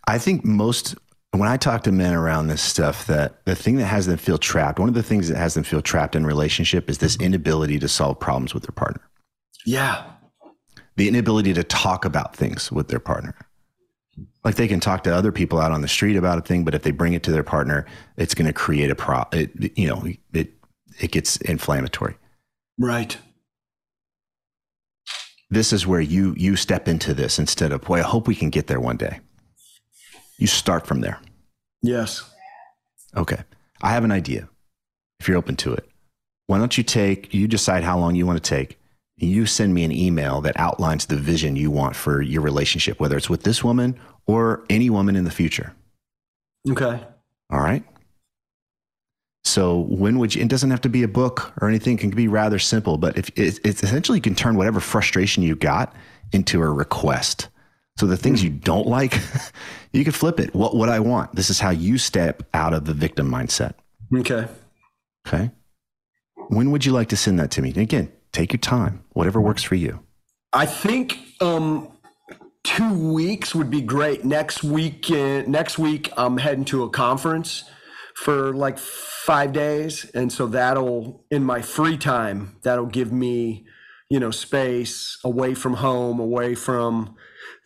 I 0.08 0.18
think 0.18 0.46
most 0.46 0.96
when 1.40 1.50
I 1.50 1.58
talk 1.58 1.84
to 1.84 1.92
men 1.92 2.14
around 2.14 2.48
this 2.48 2.62
stuff, 2.62 3.08
that 3.08 3.44
the 3.46 3.56
thing 3.56 3.78
that 3.78 3.86
has 3.86 4.06
them 4.06 4.18
feel 4.18 4.38
trapped, 4.38 4.80
one 4.80 4.88
of 4.88 4.96
the 4.96 5.04
things 5.04 5.28
that 5.30 5.38
has 5.38 5.54
them 5.54 5.64
feel 5.64 5.82
trapped 5.82 6.16
in 6.16 6.26
relationship 6.26 6.90
is 6.90 7.00
this 7.00 7.18
inability 7.18 7.80
to 7.80 7.88
solve 7.88 8.20
problems 8.20 8.54
with 8.54 8.64
their 8.64 8.74
partner. 8.74 9.02
Yeah. 9.66 10.06
The 10.96 11.08
inability 11.08 11.54
to 11.54 11.64
talk 11.64 12.06
about 12.06 12.36
things 12.36 12.72
with 12.72 12.88
their 12.88 13.00
partner. 13.00 13.36
Like 14.44 14.56
they 14.56 14.68
can 14.68 14.80
talk 14.80 15.04
to 15.04 15.14
other 15.14 15.32
people 15.32 15.60
out 15.60 15.72
on 15.72 15.82
the 15.82 15.88
street 15.88 16.16
about 16.16 16.38
a 16.38 16.42
thing, 16.42 16.64
but 16.64 16.74
if 16.74 16.84
they 16.84 16.92
bring 16.92 17.14
it 17.14 17.24
to 17.24 17.32
their 17.32 17.44
partner, 17.44 17.86
it's 18.16 18.34
going 18.34 18.48
to 18.48 18.54
create 18.54 18.90
a 18.90 18.96
pro. 18.96 19.24
It, 19.32 19.78
you 19.78 19.88
know, 19.88 20.04
it 20.34 20.54
it 21.00 21.12
gets 21.12 21.38
inflammatory. 21.38 22.16
Right. 22.80 23.18
This 25.50 25.72
is 25.72 25.86
where 25.86 26.02
you 26.02 26.34
you 26.38 26.56
step 26.56 26.88
into 26.88 27.14
this 27.14 27.38
instead 27.38 27.72
of, 27.72 27.82
boy, 27.82 28.00
I 28.00 28.04
hope 28.04 28.28
we 28.28 28.36
can 28.36 28.50
get 28.50 28.68
there 28.68 28.80
one 28.80 28.98
day. 28.98 29.20
You 30.38 30.48
start 30.48 30.88
from 30.88 31.02
there. 31.02 31.20
Yes. 31.88 32.30
Okay. 33.16 33.44
I 33.82 33.92
have 33.92 34.04
an 34.04 34.12
idea. 34.12 34.50
If 35.20 35.28
you're 35.28 35.38
open 35.38 35.56
to 35.58 35.74
it, 35.74 35.90
why 36.48 36.58
don't 36.58 36.78
you 36.78 36.84
take? 36.84 37.34
You 37.34 37.48
decide 37.48 37.84
how 37.84 37.98
long 37.98 38.16
you 38.16 38.26
want 38.26 38.44
to 38.44 38.50
take. 38.50 38.78
You 39.16 39.46
send 39.46 39.74
me 39.74 39.84
an 39.84 39.92
email 39.92 40.42
that 40.42 40.60
outlines 40.60 41.06
the 41.06 41.16
vision 41.16 41.56
you 41.56 41.72
want 41.72 41.96
for 41.96 42.22
your 42.22 42.42
relationship, 42.42 43.00
whether 43.00 43.16
it's 43.16 43.30
with 43.30 43.44
this 43.44 43.64
woman 43.64 43.98
or 44.28 44.66
any 44.70 44.90
woman 44.90 45.16
in 45.16 45.24
the 45.24 45.32
future. 45.32 45.74
Okay. 46.70 47.02
All 47.50 47.62
right. 47.62 47.84
So 49.46 49.80
when 49.80 50.20
would 50.20 50.36
you? 50.36 50.42
It 50.42 50.50
doesn't 50.50 50.70
have 50.70 50.82
to 50.82 50.90
be 50.90 51.04
a 51.04 51.08
book 51.08 51.54
or 51.62 51.70
anything. 51.70 51.98
It 51.98 52.02
can 52.02 52.10
be 52.10 52.28
rather 52.28 52.60
simple, 52.60 52.98
but 52.98 53.18
if 53.18 53.32
it's, 53.38 53.60
it's 53.64 53.82
essentially 53.82 54.18
you 54.18 54.22
can 54.22 54.36
turn 54.36 54.58
whatever 54.58 54.82
frustration 54.82 55.42
you 55.42 55.56
got 55.56 55.96
into 56.34 56.62
a 56.62 56.70
request. 56.70 57.48
So 57.98 58.06
the 58.06 58.18
things 58.18 58.44
you 58.44 58.50
don't 58.50 58.88
like, 58.88 59.20
you 59.92 60.04
could 60.04 60.16
flip 60.16 60.40
it. 60.40 60.54
What 60.54 60.76
would 60.76 60.90
I 60.90 61.00
want. 61.00 61.36
This 61.36 61.50
is 61.50 61.60
how 61.60 61.72
you 61.72 61.98
step 61.98 62.44
out 62.54 62.74
of 62.74 62.86
the 62.86 62.94
victim 62.94 63.30
mindset. 63.30 63.74
Okay. 64.16 64.48
Okay. 65.28 65.52
When 66.50 66.72
would 66.72 66.86
you 66.86 66.92
like 66.92 67.10
to 67.10 67.18
send 67.18 67.40
that 67.40 67.52
to 67.52 67.62
me? 67.62 67.70
And 67.70 67.80
again, 67.80 68.12
take 68.32 68.54
your 68.54 68.60
time. 68.60 69.04
Whatever 69.14 69.42
works 69.42 69.64
for 69.64 69.76
you. 69.76 70.00
I 70.54 70.66
think 70.66 71.18
um, 71.42 71.90
two 72.64 72.94
weeks 73.14 73.54
would 73.54 73.70
be 73.70 73.82
great. 73.82 74.24
Next 74.24 74.64
week, 74.64 75.10
uh, 75.10 75.44
next 75.48 75.78
week, 75.78 76.12
I'm 76.16 76.38
heading 76.38 76.66
to 76.66 76.84
a 76.84 76.90
conference 76.90 77.64
for 78.16 78.54
like 78.54 78.78
five 78.78 79.54
days, 79.54 80.10
and 80.14 80.32
so 80.32 80.48
that'll 80.48 81.26
in 81.30 81.44
my 81.44 81.62
free 81.62 81.98
time 81.98 82.56
that'll 82.64 82.86
give 82.86 83.12
me, 83.12 83.66
you 84.10 84.20
know, 84.20 84.32
space 84.32 85.18
away 85.24 85.54
from 85.54 85.76
home, 85.76 86.20
away 86.20 86.56
from 86.56 87.16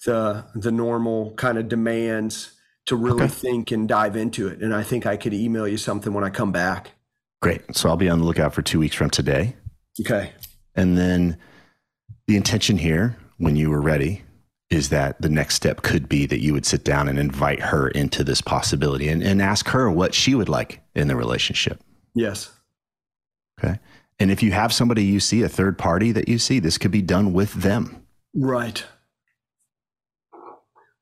the 0.05 0.45
the 0.55 0.71
normal 0.71 1.33
kind 1.35 1.57
of 1.57 1.67
demands 1.67 2.53
to 2.87 2.95
really 2.95 3.23
okay. 3.23 3.33
think 3.33 3.71
and 3.71 3.87
dive 3.87 4.15
into 4.15 4.47
it. 4.47 4.61
And 4.61 4.73
I 4.73 4.83
think 4.83 5.05
I 5.05 5.17
could 5.17 5.33
email 5.33 5.67
you 5.67 5.77
something 5.77 6.13
when 6.13 6.23
I 6.23 6.29
come 6.29 6.51
back. 6.51 6.91
Great. 7.41 7.75
So 7.75 7.89
I'll 7.89 7.97
be 7.97 8.09
on 8.09 8.19
the 8.19 8.25
lookout 8.25 8.53
for 8.53 8.61
two 8.61 8.79
weeks 8.79 8.95
from 8.95 9.09
today. 9.09 9.55
Okay. 9.99 10.31
And 10.75 10.97
then 10.97 11.37
the 12.27 12.35
intention 12.35 12.77
here, 12.77 13.17
when 13.37 13.55
you 13.55 13.69
were 13.69 13.81
ready, 13.81 14.23
is 14.69 14.89
that 14.89 15.21
the 15.21 15.29
next 15.29 15.55
step 15.55 15.81
could 15.81 16.07
be 16.07 16.25
that 16.25 16.39
you 16.39 16.53
would 16.53 16.65
sit 16.65 16.83
down 16.83 17.07
and 17.07 17.19
invite 17.19 17.59
her 17.59 17.89
into 17.89 18.23
this 18.23 18.41
possibility 18.41 19.09
and, 19.09 19.21
and 19.21 19.41
ask 19.41 19.67
her 19.67 19.91
what 19.91 20.13
she 20.13 20.33
would 20.33 20.49
like 20.49 20.81
in 20.95 21.07
the 21.07 21.15
relationship. 21.15 21.83
Yes. 22.15 22.51
Okay. 23.59 23.79
And 24.19 24.31
if 24.31 24.41
you 24.41 24.51
have 24.51 24.71
somebody 24.71 25.03
you 25.03 25.19
see, 25.19 25.41
a 25.41 25.49
third 25.49 25.77
party 25.77 26.11
that 26.13 26.29
you 26.29 26.39
see, 26.39 26.59
this 26.59 26.77
could 26.77 26.91
be 26.91 27.01
done 27.01 27.33
with 27.33 27.53
them. 27.53 28.05
Right. 28.33 28.85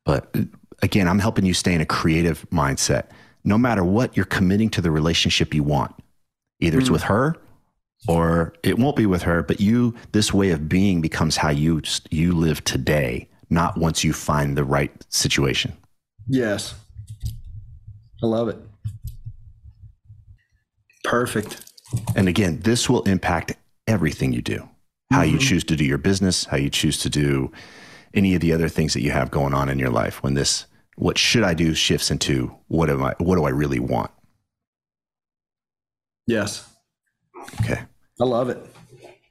But 0.09 0.35
again, 0.81 1.07
I'm 1.07 1.19
helping 1.19 1.45
you 1.45 1.53
stay 1.53 1.71
in 1.71 1.81
a 1.81 1.85
creative 1.85 2.49
mindset. 2.49 3.09
No 3.43 3.59
matter 3.59 3.83
what, 3.83 4.17
you're 4.17 4.25
committing 4.25 4.71
to 4.71 4.81
the 4.81 4.89
relationship 4.89 5.53
you 5.53 5.61
want. 5.61 5.93
Either 6.61 6.79
mm. 6.79 6.81
it's 6.81 6.89
with 6.89 7.03
her 7.03 7.37
or 8.07 8.55
it 8.63 8.79
won't 8.79 8.95
be 8.95 9.05
with 9.05 9.21
her, 9.21 9.43
but 9.43 9.61
you, 9.61 9.93
this 10.11 10.33
way 10.33 10.49
of 10.49 10.67
being 10.67 10.99
becomes 10.99 11.37
how 11.37 11.51
you, 11.51 11.83
you 12.09 12.33
live 12.33 12.63
today 12.63 13.27
not 13.51 13.77
once 13.77 14.03
you 14.03 14.11
find 14.11 14.57
the 14.57 14.63
right 14.63 14.91
situation. 15.09 15.77
Yes. 16.27 16.73
I 18.23 18.25
love 18.25 18.47
it. 18.47 18.57
Perfect. 21.03 21.71
And 22.15 22.27
again, 22.27 22.61
this 22.61 22.89
will 22.89 23.03
impact 23.03 23.53
everything 23.85 24.33
you 24.33 24.41
do 24.41 24.67
how 25.11 25.21
mm-hmm. 25.21 25.33
you 25.33 25.39
choose 25.39 25.63
to 25.63 25.75
do 25.75 25.83
your 25.83 25.97
business, 25.97 26.45
how 26.45 26.57
you 26.57 26.69
choose 26.69 26.99
to 26.99 27.09
do 27.09 27.51
any 28.13 28.35
of 28.35 28.41
the 28.41 28.53
other 28.53 28.69
things 28.69 28.93
that 28.93 29.01
you 29.01 29.11
have 29.11 29.31
going 29.31 29.53
on 29.53 29.69
in 29.69 29.79
your 29.79 29.89
life 29.89 30.21
when 30.23 30.33
this 30.33 30.65
what 30.95 31.17
should 31.17 31.43
I 31.43 31.53
do 31.53 31.73
shifts 31.73 32.11
into 32.11 32.53
what 32.67 32.89
am 32.89 33.03
I 33.03 33.15
what 33.19 33.35
do 33.35 33.45
I 33.45 33.49
really 33.49 33.79
want? 33.79 34.11
Yes. 36.27 36.67
Okay. 37.61 37.81
I 38.19 38.23
love 38.23 38.49
it. 38.49 38.63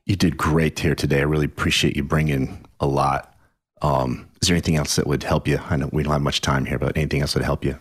You 0.06 0.16
did 0.16 0.36
great 0.36 0.78
here 0.78 0.94
today. 0.94 1.20
I 1.20 1.24
really 1.24 1.44
appreciate 1.44 1.96
you 1.96 2.02
bringing 2.02 2.64
a 2.80 2.86
lot 2.86 3.38
um, 3.82 4.28
is 4.40 4.48
there 4.48 4.54
anything 4.54 4.76
else 4.76 4.96
that 4.96 5.06
would 5.06 5.22
help 5.22 5.46
you? 5.46 5.58
I 5.68 5.76
know 5.76 5.88
we 5.92 6.02
don't 6.02 6.12
have 6.12 6.22
much 6.22 6.40
time 6.40 6.64
here, 6.64 6.78
but 6.78 6.96
anything 6.96 7.20
else 7.20 7.32
that 7.34 7.40
would 7.40 7.46
help 7.46 7.64
you? 7.64 7.78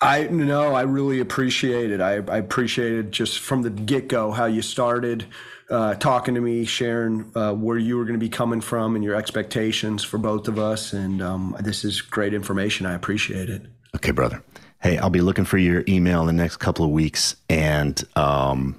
I 0.00 0.24
know 0.24 0.74
I 0.74 0.82
really 0.82 1.20
appreciate 1.20 1.90
it. 1.90 2.00
I, 2.00 2.16
I 2.16 2.38
appreciated 2.38 3.12
just 3.12 3.38
from 3.38 3.62
the 3.62 3.70
get 3.70 4.08
go 4.08 4.30
how 4.30 4.44
you 4.44 4.60
started 4.60 5.26
uh, 5.70 5.94
talking 5.94 6.34
to 6.34 6.40
me, 6.40 6.64
sharing 6.64 7.32
uh, 7.34 7.52
where 7.52 7.78
you 7.78 7.96
were 7.96 8.04
going 8.04 8.18
to 8.18 8.24
be 8.24 8.28
coming 8.28 8.60
from 8.60 8.94
and 8.94 9.02
your 9.02 9.14
expectations 9.14 10.04
for 10.04 10.18
both 10.18 10.48
of 10.48 10.58
us. 10.58 10.92
And 10.92 11.22
um, 11.22 11.56
this 11.60 11.84
is 11.84 12.00
great 12.02 12.34
information. 12.34 12.86
I 12.86 12.94
appreciate 12.94 13.48
it. 13.48 13.62
Okay, 13.94 14.10
brother. 14.10 14.42
Hey, 14.82 14.98
I'll 14.98 15.10
be 15.10 15.22
looking 15.22 15.46
for 15.46 15.58
your 15.58 15.82
email 15.88 16.20
in 16.20 16.36
the 16.36 16.42
next 16.42 16.58
couple 16.58 16.84
of 16.84 16.90
weeks. 16.90 17.36
And 17.48 18.02
um, 18.16 18.78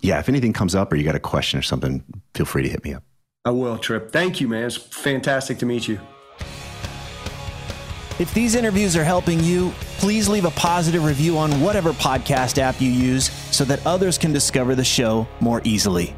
yeah, 0.00 0.18
if 0.18 0.28
anything 0.28 0.52
comes 0.52 0.74
up 0.74 0.92
or 0.92 0.96
you 0.96 1.04
got 1.04 1.14
a 1.14 1.20
question 1.20 1.58
or 1.58 1.62
something, 1.62 2.02
feel 2.34 2.46
free 2.46 2.62
to 2.62 2.68
hit 2.68 2.82
me 2.84 2.94
up. 2.94 3.04
I 3.44 3.50
will, 3.50 3.76
Tripp. 3.76 4.12
Thank 4.12 4.40
you, 4.40 4.48
man. 4.48 4.64
It's 4.64 4.76
fantastic 4.76 5.58
to 5.58 5.66
meet 5.66 5.88
you. 5.88 6.00
If 8.22 8.32
these 8.34 8.54
interviews 8.54 8.96
are 8.96 9.02
helping 9.02 9.40
you, 9.40 9.72
please 9.98 10.28
leave 10.28 10.44
a 10.44 10.52
positive 10.52 11.02
review 11.02 11.36
on 11.36 11.60
whatever 11.60 11.90
podcast 11.90 12.58
app 12.58 12.80
you 12.80 12.88
use 12.88 13.32
so 13.50 13.64
that 13.64 13.84
others 13.84 14.16
can 14.16 14.32
discover 14.32 14.76
the 14.76 14.84
show 14.84 15.26
more 15.40 15.60
easily. 15.64 16.14